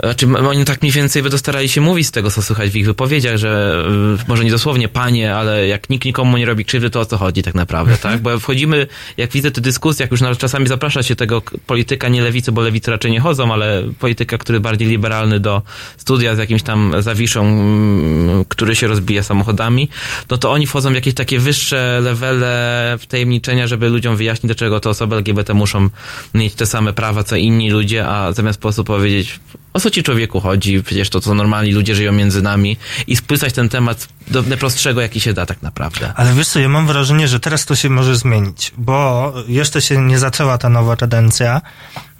[0.03, 3.37] znaczy, oni tak mniej więcej starali się mówić z tego, co słychać w ich wypowiedziach,
[3.37, 3.85] że
[4.29, 7.43] może nie dosłownie panie, ale jak nikt nikomu nie robi krzywdy, to o co chodzi
[7.43, 8.21] tak naprawdę, tak?
[8.21, 12.23] Bo wchodzimy, jak widzę te dyskusje, jak już nawet czasami zaprasza się tego polityka, nie
[12.23, 15.63] lewicy, bo lewicy raczej nie chodzą, ale polityka, który bardziej liberalny do
[15.97, 19.89] studia z jakimś tam zawiszą, mm, który się rozbija samochodami,
[20.31, 24.91] no to oni wchodzą w jakieś takie wyższe levele wtajemniczenia, żeby ludziom wyjaśnić, dlaczego te
[24.91, 25.89] osoby LGBT muszą
[26.35, 29.41] mieć te same prawa, co inni ludzie, a zamiast po prostu powiedzieć,
[29.73, 32.77] o co ci człowieku chodzi, przecież to, co normalni ludzie żyją między nami
[33.07, 36.13] i spłycać ten temat do najprostszego, jaki się da tak naprawdę.
[36.17, 40.01] Ale wiesz co, ja mam wrażenie, że teraz to się może zmienić, bo jeszcze się
[40.03, 41.61] nie zaczęła ta nowa kadencja,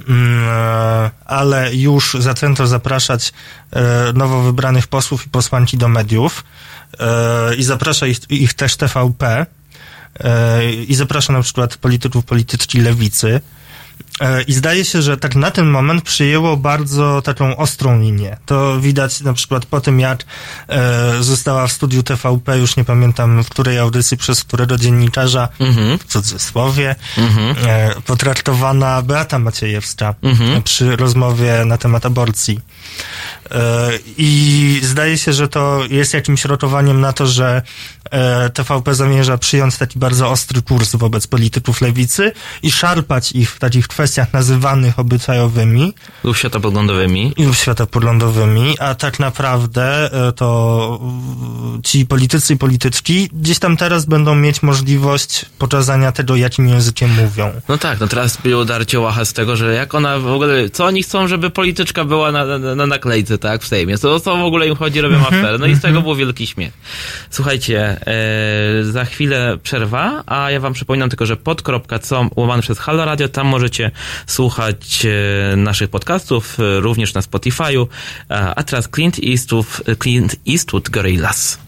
[0.09, 3.33] mm, e, ale już zaczęto zapraszać
[3.73, 6.45] e, nowo wybranych posłów i posłanki do mediów
[7.01, 9.47] e, i zaprasza ich, ich też TVP
[10.89, 13.41] i zaprasza na przykład polityków, polityczki lewicy.
[14.21, 18.37] E, I zdaje się, że tak na ten moment przyjęło bardzo taką ostrą linię.
[18.47, 20.25] To widać na przykład po tym, jak
[20.69, 25.99] e, została w studiu TVP, już nie pamiętam w której audycji, przez którego dziennikarza, Mhm.
[25.99, 27.57] w cudzysłowie, Mhm.
[27.67, 30.63] e, potraktowana Beata Maciejewska Mhm.
[30.63, 32.61] przy rozmowie na temat aborcji.
[33.51, 37.63] E, I zdaje się, że to jest jakimś rotowaniem na to, że
[38.11, 42.33] e, TVP zamierza przyjąć taki bardzo ostry kurs wobec polityków lewicy
[42.63, 45.95] i szarpać ich w takich kwestiach nazywanych obyczajowymi
[46.25, 47.33] Lub światopoglądowymi.
[47.37, 51.01] i światopoglądowymi, a tak naprawdę e, to
[51.85, 57.53] ci politycy i polityczki gdzieś tam teraz będą mieć możliwość pokazania tego, jakim językiem mówią.
[57.69, 60.85] No tak, no teraz było darcie łacha z tego, że jak ona w ogóle, co
[60.85, 64.43] oni chcą, żeby polityczka była na, na, na naklejce, tak, w Sejmie, co, co w
[64.43, 66.73] ogóle im chodzi, robią aferę, no i z tego był wielki śmiech.
[67.31, 73.05] Słuchajcie, e, za chwilę przerwa, a ja wam przypominam tylko, że pod.com łamany przez Halo
[73.05, 73.91] Radio, tam możecie
[74.27, 77.87] słuchać e, naszych podcastów, e, również na Spotify'u,
[78.29, 81.68] a, a teraz Clint Eastwood, Clint Eastwood Gorillaz.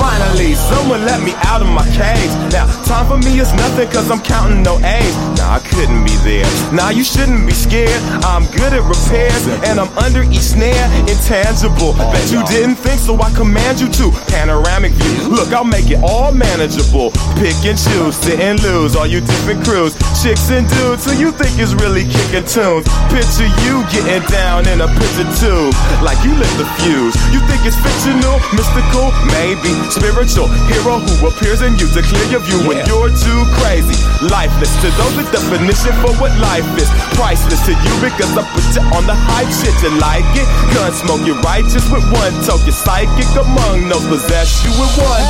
[0.00, 2.32] Finally, someone let me out of my cage.
[2.56, 5.14] Now, time for me is nothing cause I'm counting no A's.
[5.36, 6.48] Nah, I couldn't be there.
[6.72, 8.00] Nah, you shouldn't be scared.
[8.24, 10.88] I'm good at repairs and I'm under each snare.
[11.04, 11.92] Intangible.
[11.92, 14.10] Bet you didn't think so I command you to.
[14.32, 15.19] Panoramic view.
[15.40, 17.16] Look, I'll make it all manageable.
[17.40, 18.92] Pick and choose, sit and lose.
[18.92, 19.96] All you different crews.
[20.20, 22.84] Chicks and dudes who you think is really kicking tunes.
[23.08, 25.72] Picture you getting down in a picture tube.
[26.04, 27.16] Like you lit the fuse.
[27.32, 29.72] You think it's fictional, mystical, maybe.
[29.88, 33.96] Spiritual hero who appears in you to clear your view when you're too crazy.
[34.20, 36.92] Lifeless to those the definition for what life is.
[37.16, 39.72] Priceless to you because I put you on the hype shit.
[39.80, 40.44] You like it?
[40.76, 42.60] Gun smoke, you're righteous with one toke.
[42.68, 45.29] You're psychic among those possess you with one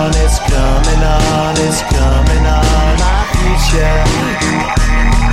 [0.00, 0.10] on.
[0.16, 1.54] It's coming on.
[1.66, 2.96] It's coming on.
[2.98, 5.29] My future.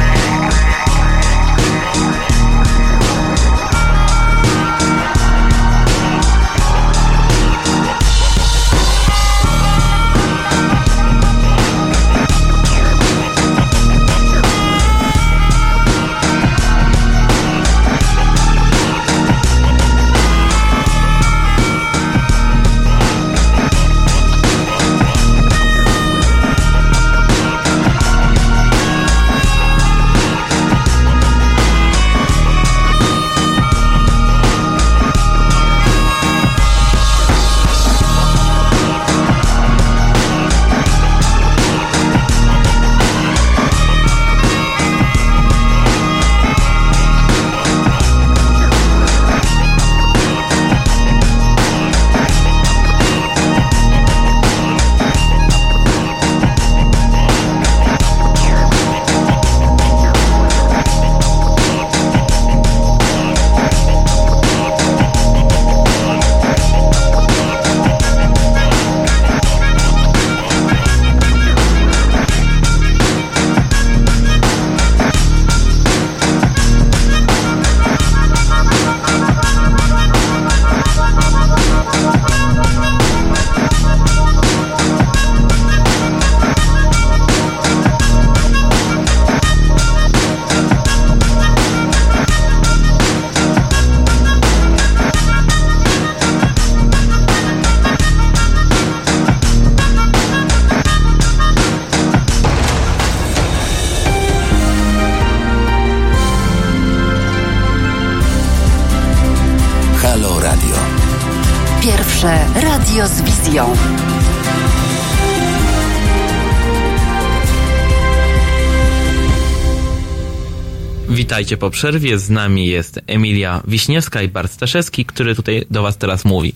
[121.37, 122.19] Witajcie po przerwie.
[122.19, 126.53] Z nami jest Emilia Wiśniewska i Bart Staszewski, który tutaj do Was teraz mówi.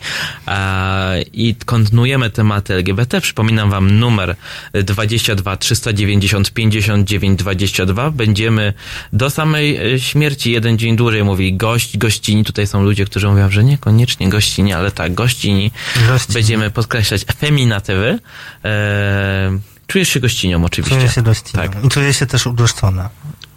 [1.34, 3.22] I kontynuujemy tematy LGBT.
[3.22, 4.36] Przypominam Wam numer
[4.74, 8.12] 22 390 59 22.
[8.12, 8.74] Będziemy
[9.14, 12.44] do samej e, śmierci jeden dzień dłużej mówili gość, gościni.
[12.44, 15.72] Tutaj są ludzie, którzy mówią, że niekoniecznie gościni, ale tak, gościni.
[16.08, 16.34] Gościni.
[16.34, 18.20] Będziemy podkreślać feminatywy.
[18.66, 20.98] E, czujesz się gościnią oczywiście.
[20.98, 21.86] Czuję się dość Tak.
[21.86, 23.10] I czuję się też ugoszczona.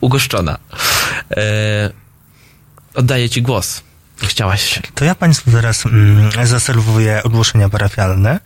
[0.05, 0.59] Ugoszczona.
[1.31, 1.90] E,
[2.94, 3.82] oddaję Ci głos.
[4.22, 4.81] Chciałaś.
[4.94, 8.40] To ja Państwu teraz mm, zaserwuję ogłoszenia parafialne.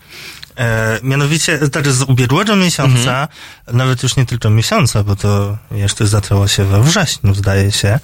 [0.56, 3.28] E, mianowicie, znaczy z ubiegłego miesiąca,
[3.72, 7.98] nawet już nie tylko miesiąca, bo to jeszcze zaczęło się we wrześniu, zdaje się,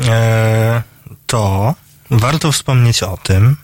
[0.00, 0.82] e,
[1.26, 1.74] to
[2.10, 3.56] warto wspomnieć o tym,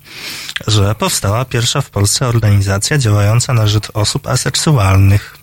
[0.67, 5.42] że powstała pierwsza w Polsce organizacja działająca na rzecz osób aseksualnych.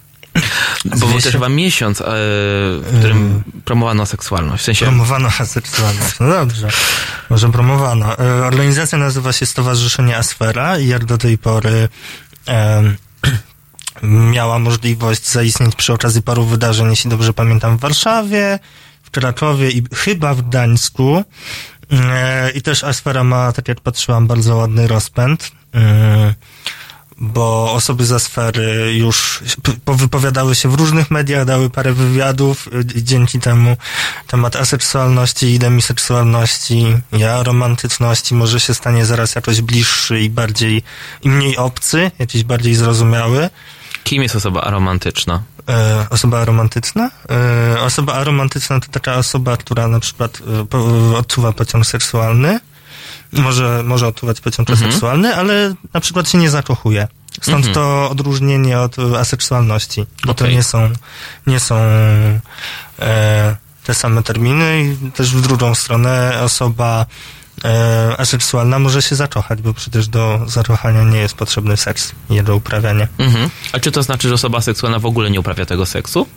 [0.85, 4.63] Bo był też chyba miesiąc, e, w którym promowano seksualność.
[4.63, 4.85] W sensie...
[4.85, 6.19] Promowano seksualność.
[6.19, 6.67] No dobrze.
[7.29, 8.17] Może promowano.
[8.19, 11.89] E, Organizacja nazywa się Stowarzyszenie Asfera i jak do tej pory
[14.33, 18.59] miała możliwość zaistnieć przy okazji paru wydarzeń, jeśli dobrze pamiętam, w Warszawie,
[19.03, 21.23] w Krakowie i chyba w Gdańsku.
[21.91, 25.51] E, I też Asfera ma, tak jak patrzyłam, bardzo ładny rozpęd.
[25.75, 26.33] E,
[27.19, 29.43] bo osoby z sfery już
[29.87, 33.77] wypowiadały się w różnych mediach, dały parę wywiadów y, i dzięki temu
[34.27, 40.83] temat aseksualności i demiseksualności i aromantyczności może się stanie zaraz jakoś bliższy i bardziej,
[41.21, 43.49] i mniej obcy, jakiś bardziej zrozumiały.
[44.03, 45.43] Kim jest osoba aromantyczna?
[45.69, 47.11] E, osoba aromantyczna?
[47.75, 50.77] E, osoba aromantyczna to taka osoba, która na przykład e, po,
[51.17, 52.59] odczuwa pociąg seksualny,
[53.33, 54.91] może, może odczuwać pociąg Mhm.
[54.91, 57.07] seksualny, ale na przykład się nie zakochuje.
[57.41, 57.73] Stąd Mhm.
[57.73, 60.55] to odróżnienie od e, aseksualności, bo to Okej.
[60.55, 60.89] nie są,
[61.47, 61.75] nie są
[62.99, 67.05] e, te same terminy i też w drugą stronę osoba
[67.65, 73.07] e, aseksualna może się zakochać, bo przecież do zakochania nie jest potrzebny seks jego uprawianie.
[73.17, 73.49] Mhm.
[73.73, 76.27] A czy to znaczy, że osoba seksualna w ogóle nie uprawia tego seksu?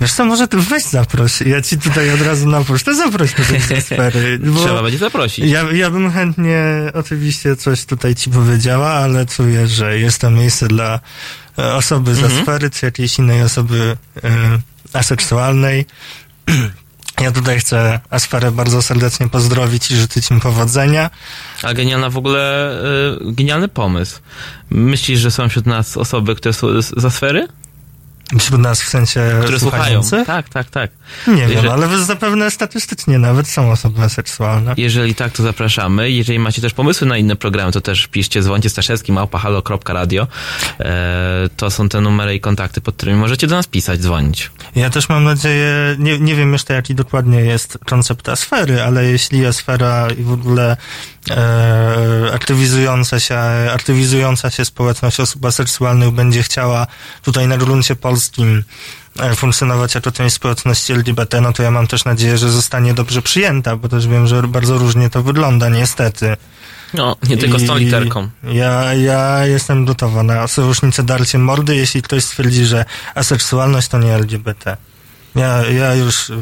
[0.00, 1.40] Wiesz co, może ty weź zaproś.
[1.40, 4.40] Ja ci tutaj od razu na pocztę zaproś do tej sfery.
[4.64, 5.44] Trzeba będzie zaprosić.
[5.50, 6.62] Ja, ja bym chętnie
[6.94, 11.00] oczywiście coś tutaj ci powiedziała, ale czuję, że jest to miejsce dla
[11.58, 12.42] e, osoby Mhm.
[12.42, 14.28] sfery, czy jakiejś innej osoby e,
[14.92, 15.86] aseksualnej.
[17.20, 21.10] Ja tutaj chcę Asferę bardzo serdecznie pozdrowić i życzyć im powodzenia.
[21.62, 22.72] A genialna w ogóle,
[23.28, 24.20] y, genialny pomysł.
[24.70, 27.48] Myślisz, że są wśród nas osoby, które są z- za sfery?
[28.38, 30.00] Wśród nas w sensie Które słuchają.
[30.26, 30.90] Tak, tak, tak.
[31.26, 34.74] Nie wiem, Jeżeli- ale zapewne statystycznie nawet są osoby aseksualne.
[34.76, 36.10] Jeżeli tak, to zapraszamy.
[36.10, 40.26] Jeżeli macie też pomysły na inne programy, to też piszcie, dzwońcie Staszewski, małpahalo.radio.
[40.80, 44.50] E, to są te numery i kontakty, pod którymi możecie do nas pisać, dzwonić.
[44.74, 49.46] Ja też mam nadzieję, nie, nie wiem jeszcze jaki dokładnie jest koncept asfery, ale jeśli
[49.46, 50.76] asfera i w ogóle
[51.30, 53.36] e, aktywizująca się,
[53.74, 56.86] aktywizująca się społeczność osób aseksualnych będzie chciała
[57.22, 58.64] tutaj na gruncie polskim
[59.20, 63.22] e, funkcjonować jako część społeczności LGBT, no to ja mam też nadzieję, że zostanie dobrze
[63.22, 66.36] przyjęta, bo też wiem, że bardzo różnie to wygląda, niestety.
[66.94, 68.28] No, nie tylko z tą I literką.
[68.44, 72.84] Ja, ja jestem gotowa na sojusznicę darcie mordy, jeśli ktoś stwierdzi, że
[73.14, 74.76] aseksualność to nie LGBT.
[75.34, 76.32] Ja, ja już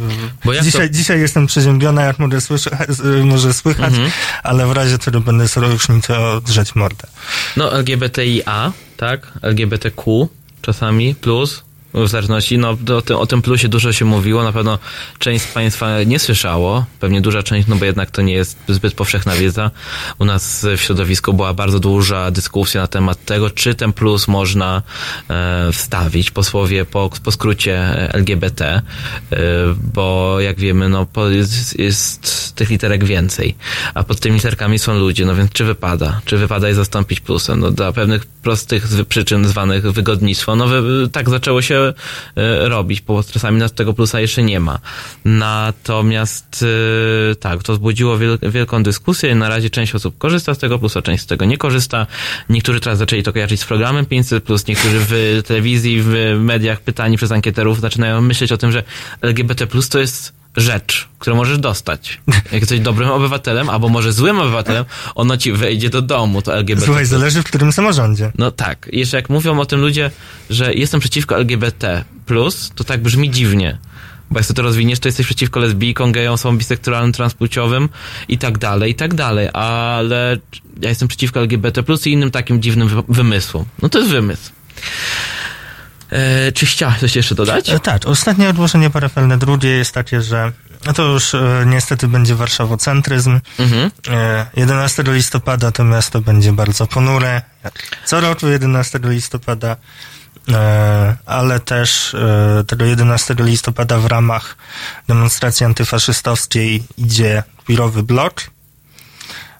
[0.62, 2.70] dzisiaj, to- dzisiaj jestem przeziębiona, jak może, słyszy,
[3.24, 4.10] może słychać, Mhm.
[4.42, 7.08] ale w razie czego będę sojusznicę drzeć mordę.
[7.56, 9.32] No, LGBTIA, tak?
[9.42, 10.28] LGBTQ
[10.62, 11.62] czasami, plus,
[12.04, 14.78] w zależności, no o tym, o tym plusie dużo się mówiło, na pewno
[15.18, 18.94] część z Państwa nie słyszało, pewnie duża część, no bo jednak to nie jest zbyt
[18.94, 19.70] powszechna wiedza.
[20.18, 24.82] U nas w środowisku była bardzo duża dyskusja na temat tego, czy ten plus można
[25.30, 27.78] e, wstawić, posłowie po, po skrócie
[28.12, 28.82] LGBT, e,
[29.94, 33.54] bo jak wiemy, no po, jest, jest tych literek więcej,
[33.94, 36.20] a pod tymi literkami są ludzie, no więc czy wypada?
[36.24, 37.60] Czy wypada je zastąpić plusem?
[37.60, 41.87] No dla pewnych prostych przyczyn zwanych wygodnictwo, no wy, tak zaczęło się e,
[42.58, 44.78] robić, bo czasami nas tego plusa jeszcze nie ma.
[45.24, 46.64] Natomiast
[47.32, 51.02] e, tak, to wzbudziło wiel, wielką dyskusję na razie część osób korzysta z tego plusa,
[51.02, 52.06] część z tego nie korzysta.
[52.48, 57.16] Niektórzy teraz zaczęli to kojarzyć z programem 500+, plus, niektórzy w telewizji, w mediach pytani
[57.16, 58.82] przez ankieterów zaczynają myśleć o tym, że
[59.22, 62.20] LGBT to jest rzecz, którą możesz dostać.
[62.52, 66.86] Jak jesteś dobrym obywatelem, albo może złym obywatelem, ono ci wejdzie do domu, to LGBT+.
[66.86, 68.32] Słuchaj, zależy w którym samorządzie.
[68.38, 68.88] No tak.
[68.92, 70.10] Jeszcze jak mówią o tym ludzie,
[70.50, 72.04] że jestem przeciwko LGBT+,
[72.74, 73.78] to tak brzmi dziwnie.
[74.30, 77.88] Bo jak sobie to rozwiniesz, to jesteś przeciwko lesbijkom, gejom, osobom biseksualnym, transpłciowym
[78.28, 79.48] i tak dalej, i tak dalej.
[79.52, 80.36] Ale
[80.82, 83.64] ja jestem przeciwko LGBT+, i innym takim dziwnym wy- wymysłom.
[83.82, 84.50] No to jest wymysł.
[86.10, 87.70] E, czy chciałeś coś jeszcze dodać?
[87.70, 90.52] E, tak, ostatnie ogłoszenie parafialne drugie jest takie, że
[90.86, 93.40] no to już e, niestety będzie warszawocentryzm.
[93.58, 93.90] Mhm.
[94.08, 97.42] E, 11 listopada to miasto będzie bardzo ponure.
[98.04, 99.76] Co roku 11 listopada,
[100.48, 104.56] e, ale też e, tego 11 listopada w ramach
[105.08, 108.42] demonstracji antyfaszystowskiej idzie queerowy blok.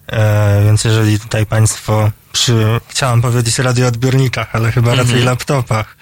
[0.07, 5.07] E, więc jeżeli tutaj Państwo przy, chciałam powiedzieć radioodbiornikach, ale chyba Mhm.
[5.07, 5.97] raczej laptopach,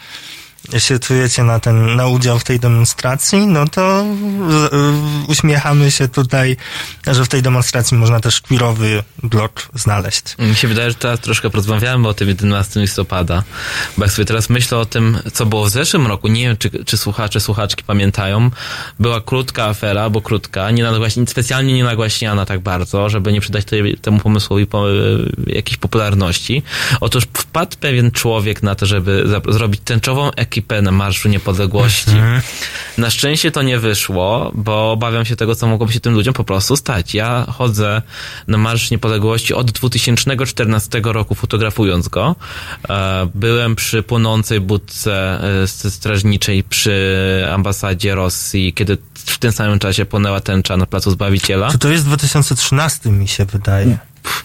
[0.77, 4.05] się czujecie na ten, na udział w tej demonstracji, no to
[4.49, 6.57] z, y, uśmiechamy się tutaj,
[7.07, 10.23] że w tej demonstracji można też queerowy blok znaleźć.
[10.39, 13.43] Mi się wydaje, że teraz troszkę porozmawiamy o tym 11 listopada,
[13.97, 16.69] bo jak sobie teraz myślę o tym, co było w zeszłym roku, nie wiem, czy,
[16.85, 18.51] czy słuchacze, słuchaczki pamiętają,
[18.99, 20.83] była krótka afera, bo krótka, nie
[21.27, 24.85] specjalnie nie nagłaśniana tak bardzo, żeby nie przydać tej, temu pomysłowi po,
[25.47, 26.63] jakiejś popularności.
[27.01, 32.11] Otóż wpadł pewien człowiek na to, żeby za, zrobić tęczową ekipę na Marszu Niepodległości.
[32.97, 36.43] Na szczęście to nie wyszło, bo obawiam się tego, co mogłoby się tym ludziom po
[36.43, 37.13] prostu stać.
[37.13, 38.01] Ja chodzę
[38.47, 42.35] na Marsz Niepodległości od 2014 roku, fotografując go.
[42.89, 50.05] E, Byłem przy płonącej budce e, strażniczej przy ambasadzie Rosji, kiedy w tym samym czasie
[50.05, 51.71] płonęła tęcza na Placu Zbawiciela.
[51.71, 53.97] Czy to jest 2013 mi się wydaje?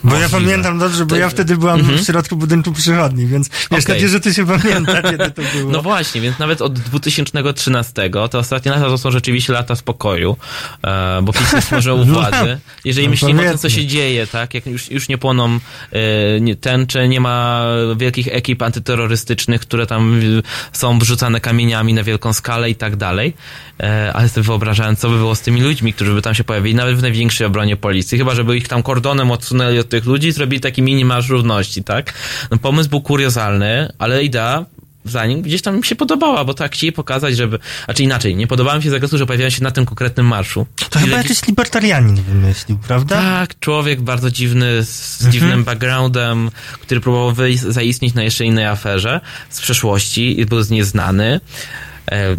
[0.05, 1.99] Bo ja pamiętam dobrze, bo ja wtedy byłam Mhm.
[1.99, 3.83] w środku budynku przychodni, więc wiesz, Okej.
[3.83, 5.73] takie rzeczy się pamięta, kiedy to było.
[5.73, 10.37] No właśnie, więc nawet od 2013 to ostatnie lata to są rzeczywiście lata spokoju,
[10.85, 12.59] e, bo PiS jest może u władzy.
[12.85, 15.59] Jeżeli no myślimy o tym, co się dzieje, tak, jak już, już nie płoną
[15.93, 17.65] e, tęcze, nie ma
[17.97, 20.43] wielkich ekip antyterrorystycznych, które tam y,
[20.73, 23.35] są wrzucane kamieniami na wielką skalę i tak dalej,
[23.81, 26.75] e, ale sobie wyobrażałem, co by było z tymi ludźmi, którzy by tam się pojawili,
[26.75, 30.33] nawet w największej obronie policji, chyba żeby ich tam kordonem odsunęli od tych ludzi i
[30.33, 32.15] zrobili taki mini marsz równości, tak?
[32.51, 34.65] No, pomysł był kuriozalny, ale idea
[35.05, 37.59] za nim gdzieś tam mi się podobała, bo tak chcieli pokazać, żeby...
[37.85, 40.67] Znaczy inaczej, nie podobała mi się zakresu, że pojawiają się na tym konkretnym marszu.
[40.91, 43.17] To chyba jakiś libertarianin wymyślił, prawda?
[43.17, 45.33] Tak, człowiek bardzo dziwny, z Mhm.
[45.33, 46.51] dziwnym backgroundem,
[46.81, 49.21] który próbował wyjść, zaistnieć na jeszcze innej aferze
[49.51, 51.27] z przeszłości i był nieznany.
[51.35, 51.41] E,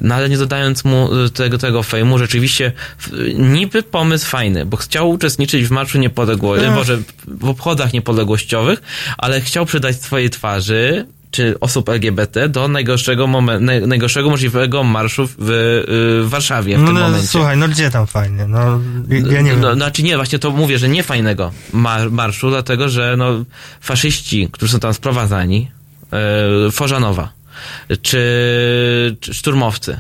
[0.02, 2.72] No ale nie dodając mu e, tego, tego fejmu, rzeczywiście
[3.38, 6.74] niby pomysł fajny, bo chciał uczestniczyć w Marszu Niepodległości, Ech.
[6.76, 8.82] może w obchodach niepodległościowych,
[9.18, 15.28] ale chciał przydać swojej twarzy czy osób LGBT do najgorszego, momen- naj, najgorszego możliwego marszu
[15.28, 17.28] w, w Warszawie w no, tym no, momencie.
[17.28, 18.48] słuchaj, no gdzie tam fajnie?
[18.48, 18.80] No,
[19.10, 19.60] ja nie wiem.
[19.62, 23.44] No, znaczy nie, właśnie to mówię, że nie fajnego mar- marszu, dlatego że no,
[23.82, 25.72] faszyści, którzy są tam sprowadzani,
[26.68, 27.34] e, Forzanowa,
[28.02, 30.00] czy, czy szturmowcy,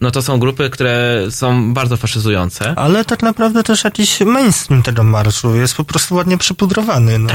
[0.00, 2.78] no to są grupy, które są bardzo faszyzujące.
[2.78, 7.18] Ale tak naprawdę też jakiś mainstream tego marszu jest po prostu ładnie przypudrowany.
[7.18, 7.32] No.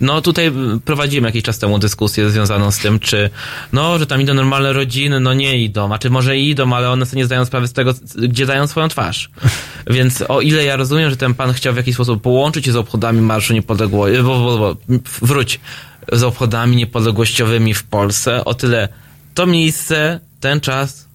[0.00, 3.30] No tutaj y, prowadziłem jakiś czas temu dyskusję związaną z tym, czy
[3.72, 7.06] no, że tam idą normalne rodziny, no nie idą, a czy może idą, ale one
[7.06, 9.30] sobie nie zdają sprawy z tego, gdzie dają swoją twarz.
[9.90, 12.76] Więc o ile ja rozumiem, że ten pan chciał w jakiś sposób połączyć się z
[12.76, 14.18] obchodami Marszu Niepodległości,
[15.22, 15.60] wróć,
[16.12, 18.88] z obchodami niepodległościowymi w Polsce, o tyle
[19.34, 21.06] to miejsce, ten czas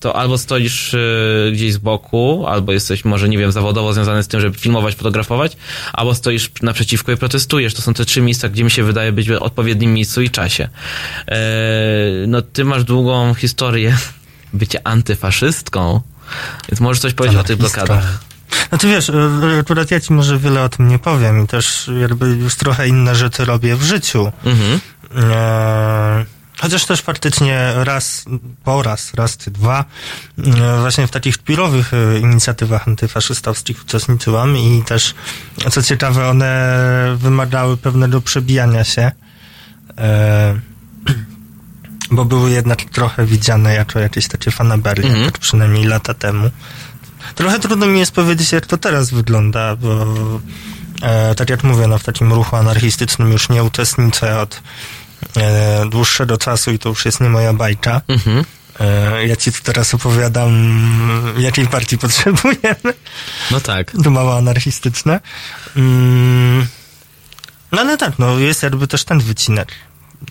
[0.00, 4.28] to albo stoisz y, gdzieś z boku, albo jesteś może, nie wiem, zawodowo związany z
[4.28, 5.56] tym, żeby filmować, fotografować,
[5.92, 7.74] albo stoisz naprzeciwko i protestujesz.
[7.74, 10.68] To są te trzy miejsca, gdzie mi się wydaje być w odpowiednim miejscu i czasie.
[11.28, 11.38] E,
[12.26, 13.96] no, ty masz długą historię
[14.52, 16.00] bycia antyfaszystką,
[16.68, 18.29] więc możesz coś powiedzieć o tych blokadach.
[18.72, 19.12] No ty wiesz,
[19.60, 23.14] akurat ja ci może wiele o tym nie powiem i też jakby już trochę inne
[23.16, 24.32] rzeczy robię w życiu.
[24.44, 24.80] Mhm.
[25.32, 26.24] E,
[26.60, 28.24] chociaż też faktycznie raz,
[28.64, 29.84] po raz, raz czy dwa,
[30.38, 35.14] e, właśnie w takich pirowych e, inicjatywach antyfaszystowskich uczestniczyłam i też,
[35.70, 36.76] co ciekawe, one
[37.16, 39.12] wymagały pewnego przebijania się.
[39.98, 40.60] E,
[42.10, 45.24] bo były jednak trochę widziane jako jakieś takie fanaberie, Mhm.
[45.30, 46.50] tak przynajmniej lata temu.
[47.34, 50.06] Trochę trudno mi jest powiedzieć, jak to teraz wygląda, bo
[51.02, 54.62] e, tak jak mówię, no, w takim ruchu anarchistycznym już nie uczestniczę od
[55.36, 58.00] e, dłuższego czasu i to już jest nie moja bajka.
[58.08, 58.44] Mhm.
[58.80, 60.50] E, ja ci teraz opowiadam,
[61.38, 62.94] jakiej partii potrzebujemy.
[63.50, 63.92] No tak.
[64.04, 65.20] To mało anarchistyczne.
[65.76, 66.66] Mm,
[67.72, 69.72] no ale tak, no jest jakby też ten wycinek.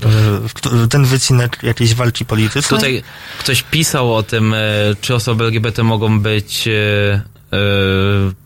[0.05, 2.79] E, Ten wycinek jakiejś walki politycznej.
[2.79, 3.03] Tutaj
[3.39, 4.57] ktoś pisał o tym, e,
[5.01, 7.21] czy osoby LGBT mogą być e,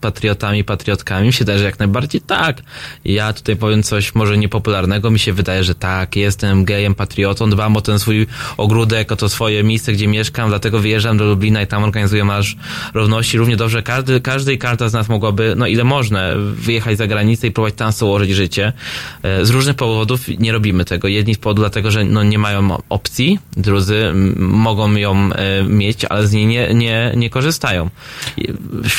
[0.02, 1.28] patriotami, patriotkami.
[1.28, 2.62] Mi się wydaje, że jak najbardziej tak.
[3.06, 5.12] Ja tutaj powiem coś może niepopularnego.
[5.12, 8.28] Mi się wydaje, że tak, jestem gejem, patriotą, dbam o ten swój
[8.58, 12.56] ogródek, o to swoje miejsce, gdzie mieszkam, dlatego wyjeżdżam do Lublina i tam organizuję marsz
[12.94, 13.38] równości.
[13.38, 16.22] Równie dobrze każdy, każdy i każda z nas mogłaby, no ile można,
[16.54, 18.74] wyjechać za granicę i próbować tam sobie ułożyć życie.
[19.24, 21.08] E, Z różnych powodów nie robimy tego.
[21.08, 26.28] Jedni z powodu dlatego, że no, nie mają opcji, drudzy mogą ją e, mieć, ale
[26.28, 27.90] z niej nie, nie, nie korzystają.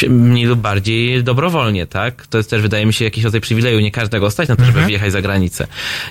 [0.08, 2.26] Mniej lub bardziej dobrowolnie, tak?
[2.26, 3.80] To jest też, wydaje mi się, jakiś rodzaj przywileju.
[3.80, 4.86] Nie każdego stać na to, żeby Mhm.
[4.86, 5.66] wyjechać za granicę.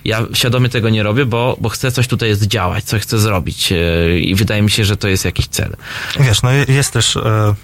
[0.06, 4.20] Ja świadomie tego nie robię, bo, bo chcę coś tutaj zdziałać, coś chcę zrobić e,
[4.20, 5.76] i wydaje mi się, że to jest jakiś cel.
[6.20, 7.56] Wiesz, no je- jest też e,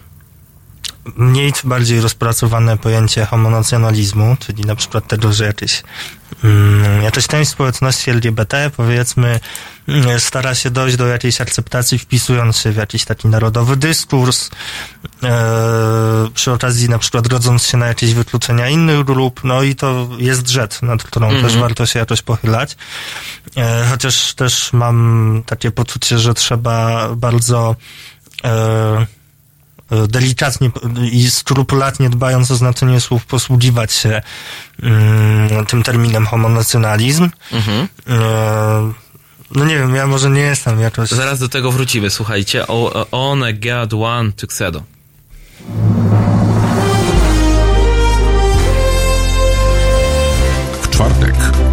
[1.16, 5.84] mniej czy bardziej rozpracowane pojęcie homonacjonalizmu, czyli na przykład tego, że jakieś,
[6.44, 9.40] mm, jakaś część społeczności LGBT, powiedzmy,
[9.88, 14.50] mm, stara się dojść do jakiejś akceptacji, wpisując się w jakiś taki narodowy dyskurs,
[15.24, 20.10] e, przy okazji na przykład rodząc się na jakieś wykluczenia innych grup, no i to
[20.18, 21.46] jest rzecz, nad którą Mhm.
[21.46, 22.78] też warto się jakoś pochylać.
[23.58, 27.76] E, chociaż też mam takie poczucie, że trzeba bardzo
[28.44, 29.06] e,
[30.08, 30.72] delikatnie
[31.12, 34.22] i skrupulatnie dbając o znaczenie słów posługiwać się
[34.84, 37.30] mm, tym terminem homonacjonalizm.
[37.52, 37.88] Mhm.
[38.08, 38.94] E,
[39.56, 41.10] no nie wiem, ja może nie jestem jakoś...
[41.10, 42.68] Zaraz do tego wrócimy, słuchajcie.
[42.68, 44.84] O, on a God One Tuxedo.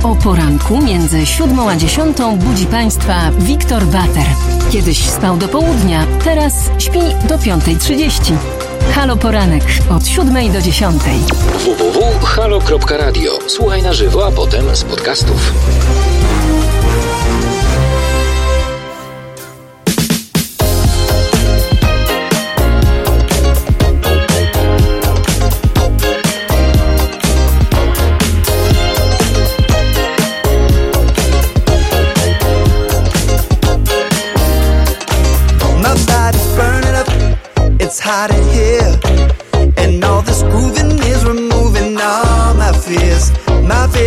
[0.06, 4.26] O poranku między siódmą a dziesiątą budzi Państwa Wiktor Bater.
[4.72, 8.32] Kiedyś spał do południa, teraz śpi do 5.30.
[8.94, 11.18] Halo Poranek od siódmej do dziesiątej.
[11.64, 13.38] www.halo.radio.
[13.46, 15.52] Słuchaj na żywo, a potem z podcastów.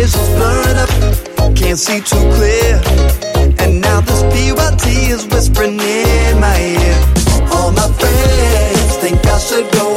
[0.00, 2.80] My vision's blurring up, can't see too clear.
[3.58, 6.96] And now this PYT is whispering in my ear.
[7.52, 9.89] All my friends think I should go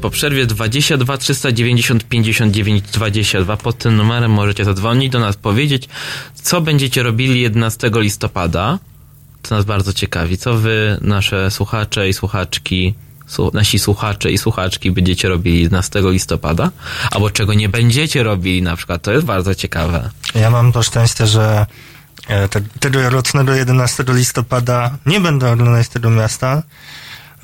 [0.00, 3.56] po przerwie 22 390 59 22.
[3.56, 5.88] Pod tym numerem możecie zadzwonić do nas, powiedzieć,
[6.34, 8.78] co będziecie robili 11 listopada.
[9.42, 10.38] To nas bardzo ciekawi.
[10.38, 12.94] Co wy, nasze słuchacze i słuchaczki,
[13.52, 16.70] nasi słuchacze i słuchaczki będziecie robili 11 listopada?
[17.10, 19.02] Albo czego nie będziecie robili na przykład.
[19.02, 20.10] To jest bardzo ciekawe.
[20.34, 21.66] Ja mam to szczęście, że
[22.28, 26.62] E, te- Tegorocznego 11 listopada nie będę oglądać tego miasta.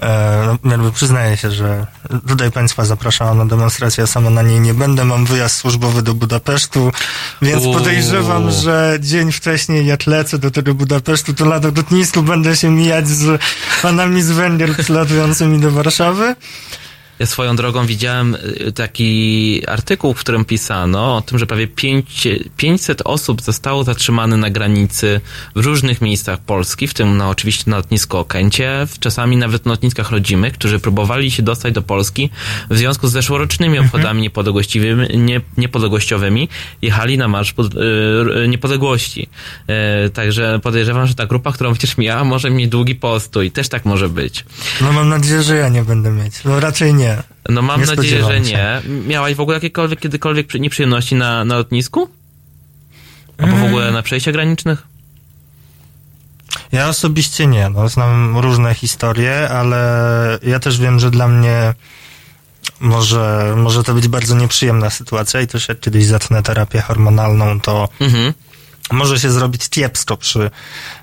[0.03, 1.87] E, no, przyznaję się, że
[2.29, 5.05] tutaj Państwa zapraszałam na demonstrację, ja sama na niej nie będę.
[5.05, 6.93] Mam wyjazd służbowy do Budapesztu,
[7.43, 7.75] więc Uuu.
[7.75, 13.09] podejrzewam, że dzień wcześniej jak lecę do tego Budapesztu, to na lotnisku będę się mijać
[13.09, 13.43] z
[13.83, 16.37] panami z Węgier przylatującymi do Warszawy.
[17.19, 18.35] Ja swoją drogą widziałem
[18.69, 24.37] y, taki artykuł, w którym pisano o tym, że prawie pięć- 500 osób zostało zatrzymane
[24.37, 25.21] na granicy
[25.57, 30.11] w różnych miejscach Polski, w tym no, oczywiście na lotnisku Okęcie, czasami nawet na lotniskach
[30.11, 32.31] rodzimych, którzy próbowali się dostać do Polski
[32.71, 36.49] w związku z zeszłorocznymi obchodami niepodległościowymi, nie, niepodległościowymi,
[36.83, 37.79] jechali na Marsz Pod- y,
[38.45, 39.29] y, Niepodległości.
[40.15, 43.51] Także podejrzewam, że ta grupa, którą przecież miała, może mieć długi postój.
[43.51, 44.45] Też tak może być.
[44.81, 46.35] No mam nadzieję, że ja nie będę mieć.
[46.45, 47.06] No raczej nie.
[47.49, 48.41] No mam Nie nadzieję, że się.
[48.41, 48.83] nie.
[49.07, 52.09] Miałaś w ogóle jakiekolwiek, kiedykolwiek przy- nieprzyjemności na, na lotnisku?
[53.39, 54.83] Albo w ogóle na przejściach granicznych?
[56.73, 59.79] Ja osobiście nie, no, znam różne historie, ale
[60.43, 61.75] ja też wiem, że dla mnie
[62.81, 67.89] może, może to być bardzo nieprzyjemna sytuacja i też jak kiedyś zacznę terapię hormonalną, to
[68.01, 68.33] Mhm.
[68.93, 70.51] Może się zrobić kiepsko przy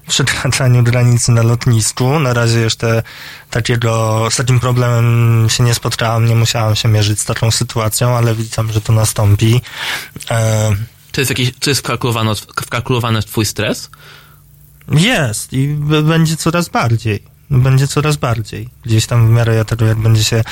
[0.08, 2.20] przekraczaniu granicy na lotnisku.
[2.20, 3.04] Na razie jeszcze
[3.50, 8.36] takiego, z takim problemem się nie spotkałam, nie musiałam się mierzyć z taką sytuacją, ale
[8.36, 9.62] widzę, że to nastąpi.
[10.32, 10.72] E,
[11.12, 13.90] To jest jakiś, to jest wkalkulowane, wkalkulowane w twój stres?
[14.92, 15.68] Jest i
[16.04, 17.33] będzie coraz bardziej.
[17.54, 18.70] Będzie coraz bardziej.
[18.86, 20.44] Gdzieś tam w miarę ja tego, jak będzie się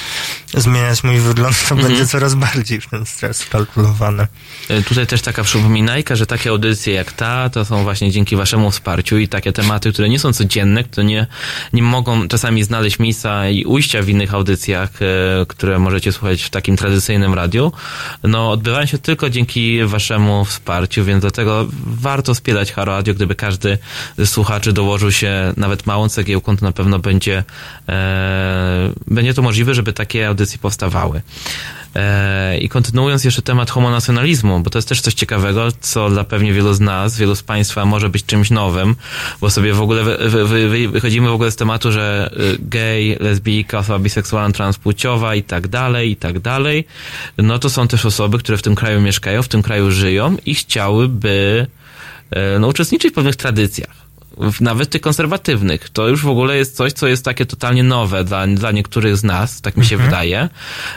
[0.53, 1.89] zmieniać mój wygląd, to Mhm.
[1.93, 4.27] będzie coraz bardziej w ten stres kalkulowany.
[4.69, 8.71] E, Tutaj też taka przypominajka, że takie audycje jak ta, to są właśnie dzięki waszemu
[8.71, 11.27] wsparciu i takie tematy, które nie są codzienne, które nie,
[11.73, 15.05] nie mogą czasami znaleźć miejsca i ujścia w innych audycjach, e,
[15.45, 17.71] które możecie słuchać w takim tradycyjnym radiu,
[18.23, 23.77] no odbywają się tylko dzięki waszemu wsparciu, więc dlatego warto wspierać Haro Radio, gdyby każdy
[24.17, 27.43] ze słuchaczy dołożył się nawet małą cegiełką, to na pewno będzie,
[27.89, 31.21] e, będzie to możliwe, żeby takie audycje powstawały.
[31.95, 36.53] E, I kontynuując jeszcze temat homonacjonalizmu, bo to jest też coś ciekawego, co dla pewnie
[36.53, 38.95] wielu z nas, wielu z Państwa może być czymś nowym,
[39.41, 43.17] bo sobie w ogóle wy, wy, wy, wychodzimy w ogóle z tematu, że y, gej,
[43.19, 46.87] lesbijka, osoba biseksualna, transpłciowa i tak dalej, i tak dalej.
[47.37, 50.55] No to są też osoby, które w tym kraju mieszkają, w tym kraju żyją i
[50.55, 51.67] chciałyby
[52.31, 54.10] e, no, uczestniczyć w pewnych tradycjach
[54.61, 55.89] nawet tych konserwatywnych.
[55.89, 59.23] To już w ogóle jest coś, co jest takie totalnie nowe dla, dla niektórych z
[59.23, 60.49] nas, tak mi się wydaje.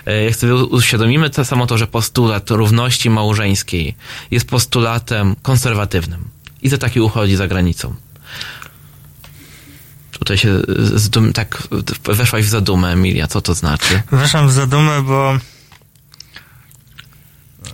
[0.07, 3.95] E, Jak sobie uświadomimy to samo to, że postulat równości małżeńskiej
[4.31, 6.25] jest postulatem konserwatywnym
[6.63, 7.95] i za taki uchodzi za granicą.
[10.13, 10.61] Tutaj się
[10.95, 11.63] zdum, tak
[12.05, 13.27] weszłaś w zadumę, Emilia.
[13.27, 14.03] Co to znaczy?
[14.13, 15.39] Weszłam w zadumę, bo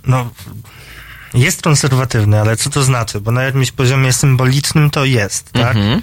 [0.07, 0.29] no,
[1.33, 3.21] jest konserwatywny, ale co to znaczy?
[3.21, 5.75] Bo na jakimś poziomie symbolicznym to jest, tak?
[5.75, 6.01] Mhm.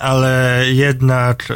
[0.00, 1.54] Ale jednak, e,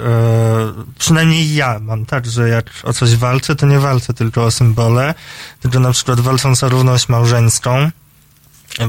[0.99, 5.15] przynajmniej ja mam tak, że jak o coś walczę, to nie walczę tylko o symbole,
[5.61, 7.91] tylko na przykład walcząc o równość małżeńską,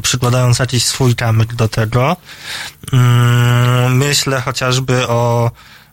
[0.02, 2.18] przykładając jakiś swój kamyk do tego.
[2.94, 5.52] Mm, myślę chociażby o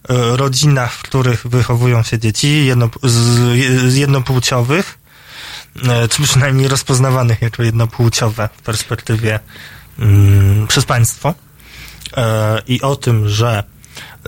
[0.09, 4.99] e, rodzinach, w których wychowują się dzieci jedno, z, jednopłciowych,
[6.11, 9.41] czy przynajmniej rozpoznawanych jako jednopłciowe w perspektywie
[9.99, 11.35] mm, przez państwo.
[12.17, 13.65] E, I o tym, że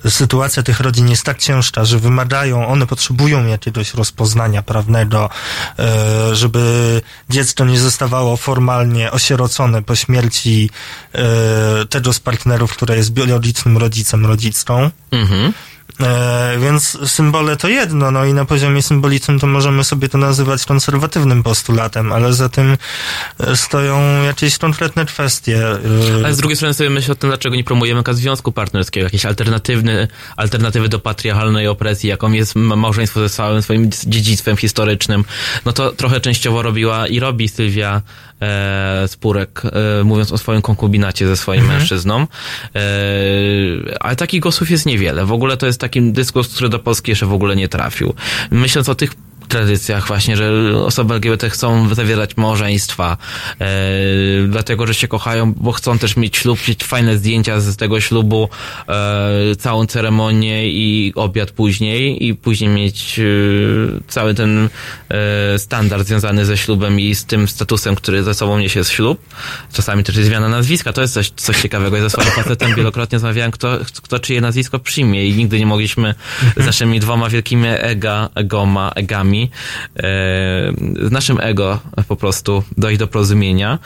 [0.08, 5.30] sytuacja tych rodzin jest tak ciężka, że wymagają, one potrzebują jakiegoś rozpoznania prawnego,
[5.78, 10.70] e, żeby dziecko nie zostawało formalnie osierocone po śmierci
[11.12, 11.20] e,
[11.86, 14.90] tego z partnerów, które jest biologicznym rodzicem, rodzicką.
[15.10, 15.52] Mhm.
[16.00, 20.64] E, więc symbole to jedno, no i na poziomie symbolicznym to możemy sobie to nazywać
[20.64, 22.76] konserwatywnym postulatem, ale za tym
[23.40, 25.58] e, stoją jakieś konkretne kwestie.
[25.66, 25.78] e,
[26.24, 30.08] Ale z drugiej strony sobie myślę o tym, dlaczego nie promujemy związku partnerskiego, jakieś alternatywny,
[30.36, 35.24] alternatywy do patriarchalnej opresji, jaką jest ma- małżeństwo ze całym swoim dziedzictwem historycznym.
[35.64, 38.02] No to trochę częściowo robiła i robi Sylwia
[38.42, 39.62] e, Spurek,
[40.00, 41.78] e, mówiąc o swoim konkubinacie ze swoim Mhm.
[41.78, 42.26] mężczyzną.
[42.74, 42.80] E,
[44.00, 45.26] ale takich głosów jest niewiele.
[45.26, 48.14] W ogóle to jest taki dyskurs, który do Polski jeszcze w ogóle nie trafił.
[48.50, 49.10] Myśląc o tych
[49.48, 50.52] tradycjach właśnie, że
[50.84, 53.16] osoby LGBT chcą zawierać małżeństwa,
[53.60, 53.66] e,
[54.48, 58.48] dlatego, że się kochają, bo chcą też mieć ślub, mieć fajne zdjęcia z tego ślubu,
[58.88, 63.22] e, całą ceremonię i obiad później i później mieć e,
[64.08, 64.68] cały ten
[65.08, 69.20] e, standard związany ze ślubem i z tym statusem, który ze sobą niesie ślub.
[69.72, 71.96] Czasami też jest zmiana nazwiska, to jest coś, coś ciekawego.
[71.96, 76.14] Ja ze swoim facetem wielokrotnie rozmawiałem, kto, kto czyje nazwisko przyjmie i nigdy nie mogliśmy
[76.56, 79.50] z naszymi dwoma wielkimi ega, egoma, egami nimi,
[79.96, 80.02] e,
[81.08, 83.78] z naszym ego po prostu dojść do porozumienia.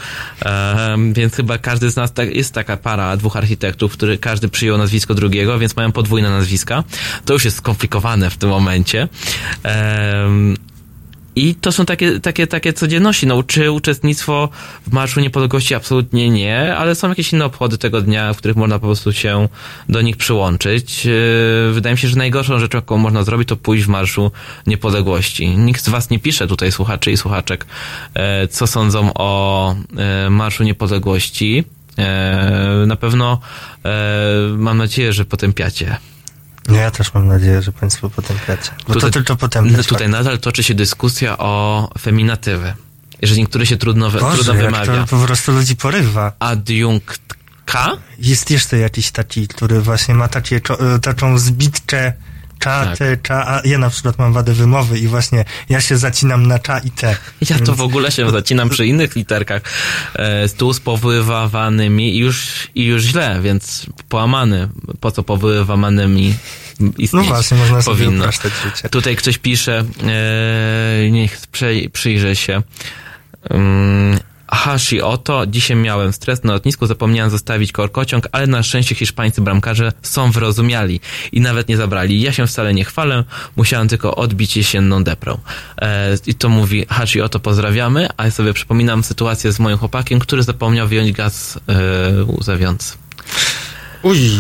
[0.45, 4.79] E, więc chyba każdy z nas, tak, jest taka para dwóch architektów, który każdy przyjął
[4.79, 6.85] nazwisko drugiego, więc mają podwójne nazwiska.
[7.25, 9.09] To już jest skomplikowane w tym momencie.
[11.41, 13.27] I to są takie, takie, takie codzienności.
[13.27, 14.49] No, czy uczestnictwo
[14.87, 15.75] w Marszu Niepodległości?
[15.75, 19.49] Absolutnie nie, ale są jakieś inne obchody tego dnia, w których można po prostu się
[19.89, 21.05] do nich przyłączyć.
[21.05, 21.13] Yy,
[21.73, 24.33] wydaje mi się, że najgorszą rzeczą, jaką można zrobić, to pójść w Marszu
[24.67, 25.49] Niepodległości.
[25.49, 27.67] Nikt z Was nie pisze tutaj, słuchaczy i słuchaczek,
[28.15, 31.65] e, co sądzą o e, Marszu Niepodległości.
[31.99, 33.41] E, na pewno
[34.57, 35.97] mam nadzieję, że potępiacie.
[36.69, 38.71] No ja też mam nadzieję, że Państwo potępiacie.
[38.89, 39.87] Bo tutaj, to tylko potępiać.
[39.87, 40.13] Tutaj tak.
[40.13, 42.75] nadal toczy się dyskusja o feminatywy.
[43.23, 45.07] Jeżeli niektóre się trudno, Boże, trudno wymawia.
[45.07, 46.33] to po prostu ludzi porywa.
[46.39, 47.97] Adiunktka?
[48.19, 50.61] Jest jeszcze jakiś taki, który właśnie ma takie,
[51.03, 52.13] taką zbitkę
[52.61, 52.99] cza, tak.
[52.99, 56.59] te, cza, a ja na przykład mam wadę wymowy i właśnie ja się zacinam na
[56.59, 57.17] cza i te.
[57.51, 59.63] Ja to w ogóle się zacinam przy innych literkach
[60.15, 64.69] e, tu z powoływanymi i już, i już źle, więc połamany.
[65.01, 66.35] Po co powoływanymi
[66.81, 68.33] istnieć No właśnie, można powinno.
[68.33, 68.89] sobie życie.
[68.89, 69.85] Tutaj ktoś pisze,
[71.05, 71.39] e, niech
[71.93, 72.63] przyjrzę się.
[73.51, 74.19] Um,
[74.51, 79.93] Hashi oto, dzisiaj miałem stres na lotnisku, zapomniałem zostawić korkociąg, ale na szczęście hiszpańscy bramkarze
[80.03, 81.01] są wyrozumiali
[81.33, 82.21] i nawet nie zabrali.
[82.21, 83.25] Ja się wcale nie chwalę,
[83.57, 85.39] musiałem tylko odbić jesienną deprą.
[85.79, 90.19] E, I to mówi Hashi oto, pozdrawiamy, a ja sobie przypominam sytuację z moim chłopakiem,
[90.19, 92.95] który zapomniał wyjąć gaz e, łzawiący.
[94.03, 94.31] Uj.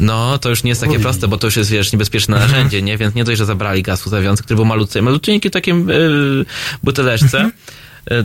[0.00, 1.02] No, to już nie jest takie Uj.
[1.02, 2.52] proste, bo to już jest, wiesz, niebezpieczne mhm.
[2.52, 2.98] narzędzie, nie?
[2.98, 6.44] Więc nie dość, że zabrali gaz łzawiący, który był malutki, malutki takim yy,
[6.82, 7.52] buteleczce, mhm.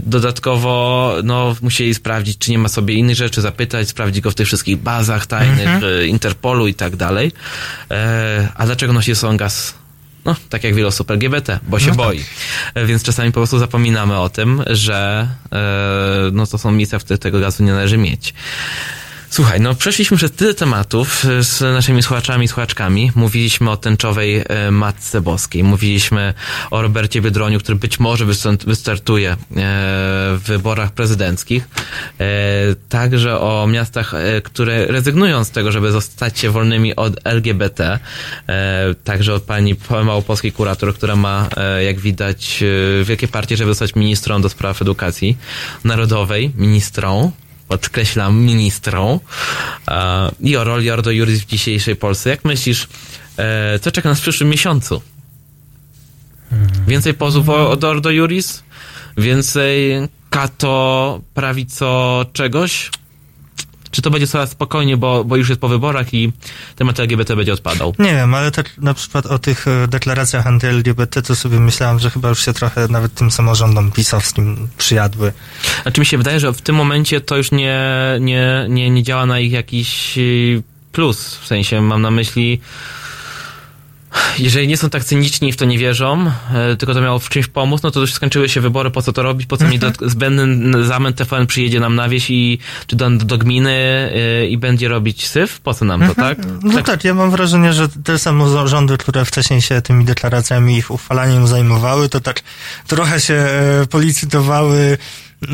[0.03, 4.47] Dodatkowo, no, musieli sprawdzić, czy nie ma sobie innych rzeczy, zapytać, sprawdzić go w tych
[4.47, 6.07] wszystkich bazach tajnych mhm.
[6.07, 7.31] Interpolu i tak dalej.
[7.91, 9.73] E, a dlaczego nosi Songas?
[10.25, 12.19] No, tak jak wiele osób LGBT, bo się no boi.
[12.73, 12.85] Tak.
[12.85, 17.19] Więc czasami po prostu zapominamy o tym, że e, no, to są miejsca, w których
[17.19, 18.33] tego gazu nie należy mieć.
[19.29, 23.11] Słuchaj, no przeszliśmy przez tyle tematów e, z naszymi słuchaczami i słuchaczkami.
[23.15, 25.63] Mówiliśmy o tęczowej e, Matce Boskiej.
[25.63, 26.33] Mówiliśmy
[26.71, 28.25] o Robercie Biedroniu, który być może
[28.65, 31.67] wystartuje e, w wyborach prezydenckich.
[32.89, 34.13] Także o miastach,
[34.43, 37.99] które rezygnują z tego, żeby zostać się wolnymi od LGBT.
[39.03, 41.49] Także od pani małopolskiej kurator, która ma,
[41.85, 42.63] jak widać,
[43.03, 45.37] wielkie partie, żeby zostać ministrą do spraw edukacji
[45.83, 46.51] narodowej.
[46.55, 47.31] Ministrą
[47.67, 49.19] podkreślam, ministrą
[49.87, 52.29] e, i o roli Ordo Juris w dzisiejszej Polsce.
[52.29, 52.87] Jak myślisz,
[53.37, 55.01] e, co czeka nas w przyszłym miesiącu?
[56.87, 58.63] Więcej pozwów od Ordo Juris?
[59.17, 59.93] Więcej
[60.29, 62.91] kato prawico czegoś?
[63.91, 66.31] Czy to będzie coraz spokojnie, bo, bo już jest po wyborach i
[66.75, 67.93] temat LGBT będzie odpadał?
[67.99, 72.09] Nie wiem, ale tak na przykład o tych e, deklaracjach anty-LGBT to sobie myślałem, że
[72.09, 75.33] chyba już się trochę nawet tym samorządom pisowskim przyjadły.
[75.81, 77.83] Znaczy mi się wydaje, że w tym momencie to już nie,
[78.19, 80.19] nie, nie, nie działa na ich jakiś
[80.91, 81.35] plus.
[81.35, 82.61] W sensie mam na myśli
[84.39, 87.29] jeżeli nie są tak cyniczni i w to nie wierzą, e, tylko to miało w
[87.29, 89.75] czymś pomóc, no to już skończyły się wybory, po co to robić, po co mi
[89.75, 89.93] mhm.
[90.01, 94.09] zbędny zamęt TVN przyjedzie nam na wieś i, czy do, do gminy
[94.43, 95.59] y, i będzie robić syf?
[95.59, 96.35] Po co nam to, mhm.
[96.35, 96.45] tak?
[96.63, 96.85] No tak.
[96.85, 101.47] tak, ja mam wrażenie, że te samorządy, które wcześniej się tymi deklaracjami i ich uchwalaniem
[101.47, 102.41] zajmowały, to tak
[102.87, 104.97] trochę się e, policytowały,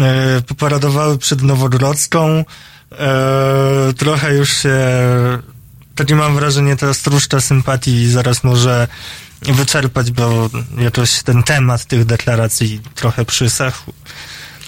[0.01, 2.45] e, poparadowały przed Nowogrodzką,
[2.91, 4.77] e, trochę już się
[5.95, 8.87] takie mam wrażenie teraz truszcza sympatii zaraz może
[9.41, 13.93] wyczerpać, bo jakoś ten temat tych deklaracji trochę przysechł.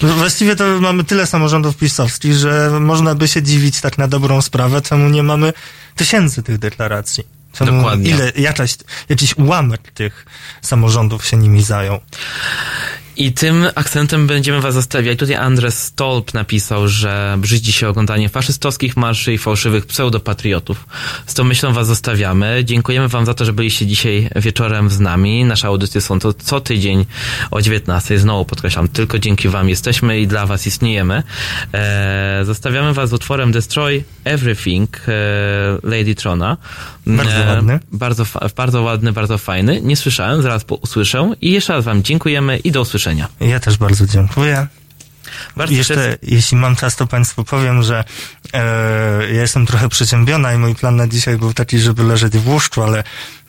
[0.02, 4.42] No, właściwie to mamy tyle samorządów pisowskich, że można by się dziwić tak na dobrą
[4.42, 5.52] sprawę, czemu nie mamy
[5.94, 7.24] tysięcy tych deklaracji.
[7.52, 8.10] Czemu Dokładnie.
[8.10, 8.76] Ile, jakaś,
[9.08, 10.26] jakiś ułamek tych
[10.62, 12.00] samorządów się nimi zajął.
[13.16, 15.18] I tym akcentem będziemy was zostawiać.
[15.18, 20.86] Tutaj Andres Stolp napisał, że brzydzi się oglądanie faszystowskich marszy i fałszywych pseudopatriotów.
[21.26, 22.60] Z tą myślą was zostawiamy.
[22.64, 25.44] Dziękujemy wam za to, że byliście dzisiaj wieczorem z nami.
[25.44, 27.06] Nasze audycje są to co tydzień
[27.50, 28.18] o 19.
[28.18, 31.22] Znowu podkreślam, tylko dzięki wam jesteśmy i dla was istniejemy.
[31.72, 35.12] Eee, zostawiamy was z utworem Destroy Everything e,
[35.82, 36.56] Lady Trona.
[37.06, 37.80] Bardzo ładny.
[37.92, 38.24] Bardzo,
[38.56, 39.80] bardzo ładny, bardzo fajny.
[39.82, 41.32] Nie słyszałem, zaraz usłyszę.
[41.40, 43.28] I jeszcze raz wam dziękujemy i do usłyszenia.
[43.40, 44.66] Ja też bardzo dziękuję.
[45.56, 48.04] Bardzo Jeszcze, jeśli mam czas, to Państwu powiem, że
[48.52, 52.48] e, ja jestem trochę przeziębiona i mój plan na dzisiaj był taki, żeby leżeć w
[52.48, 53.04] łóżku, ale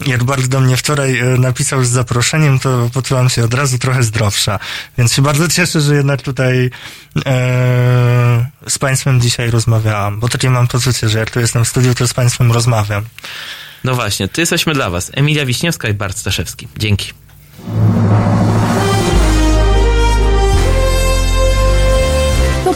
[0.07, 4.03] jak bardzo do mnie wczoraj e, napisał z zaproszeniem, to poczułam się od razu trochę
[4.03, 4.59] zdrowsza.
[4.97, 6.69] Więc się bardzo cieszę, że jednak tutaj
[7.25, 11.95] e, z Państwem dzisiaj rozmawiałam, bo takie mam poczucie, że jak tu jestem w studiu,
[11.95, 13.03] to z Państwem rozmawiam.
[13.83, 15.11] No właśnie, ty jesteśmy dla Was.
[15.13, 16.67] Emilia Wiśniewska i Bart Staszewski.
[16.77, 17.13] Dzięki.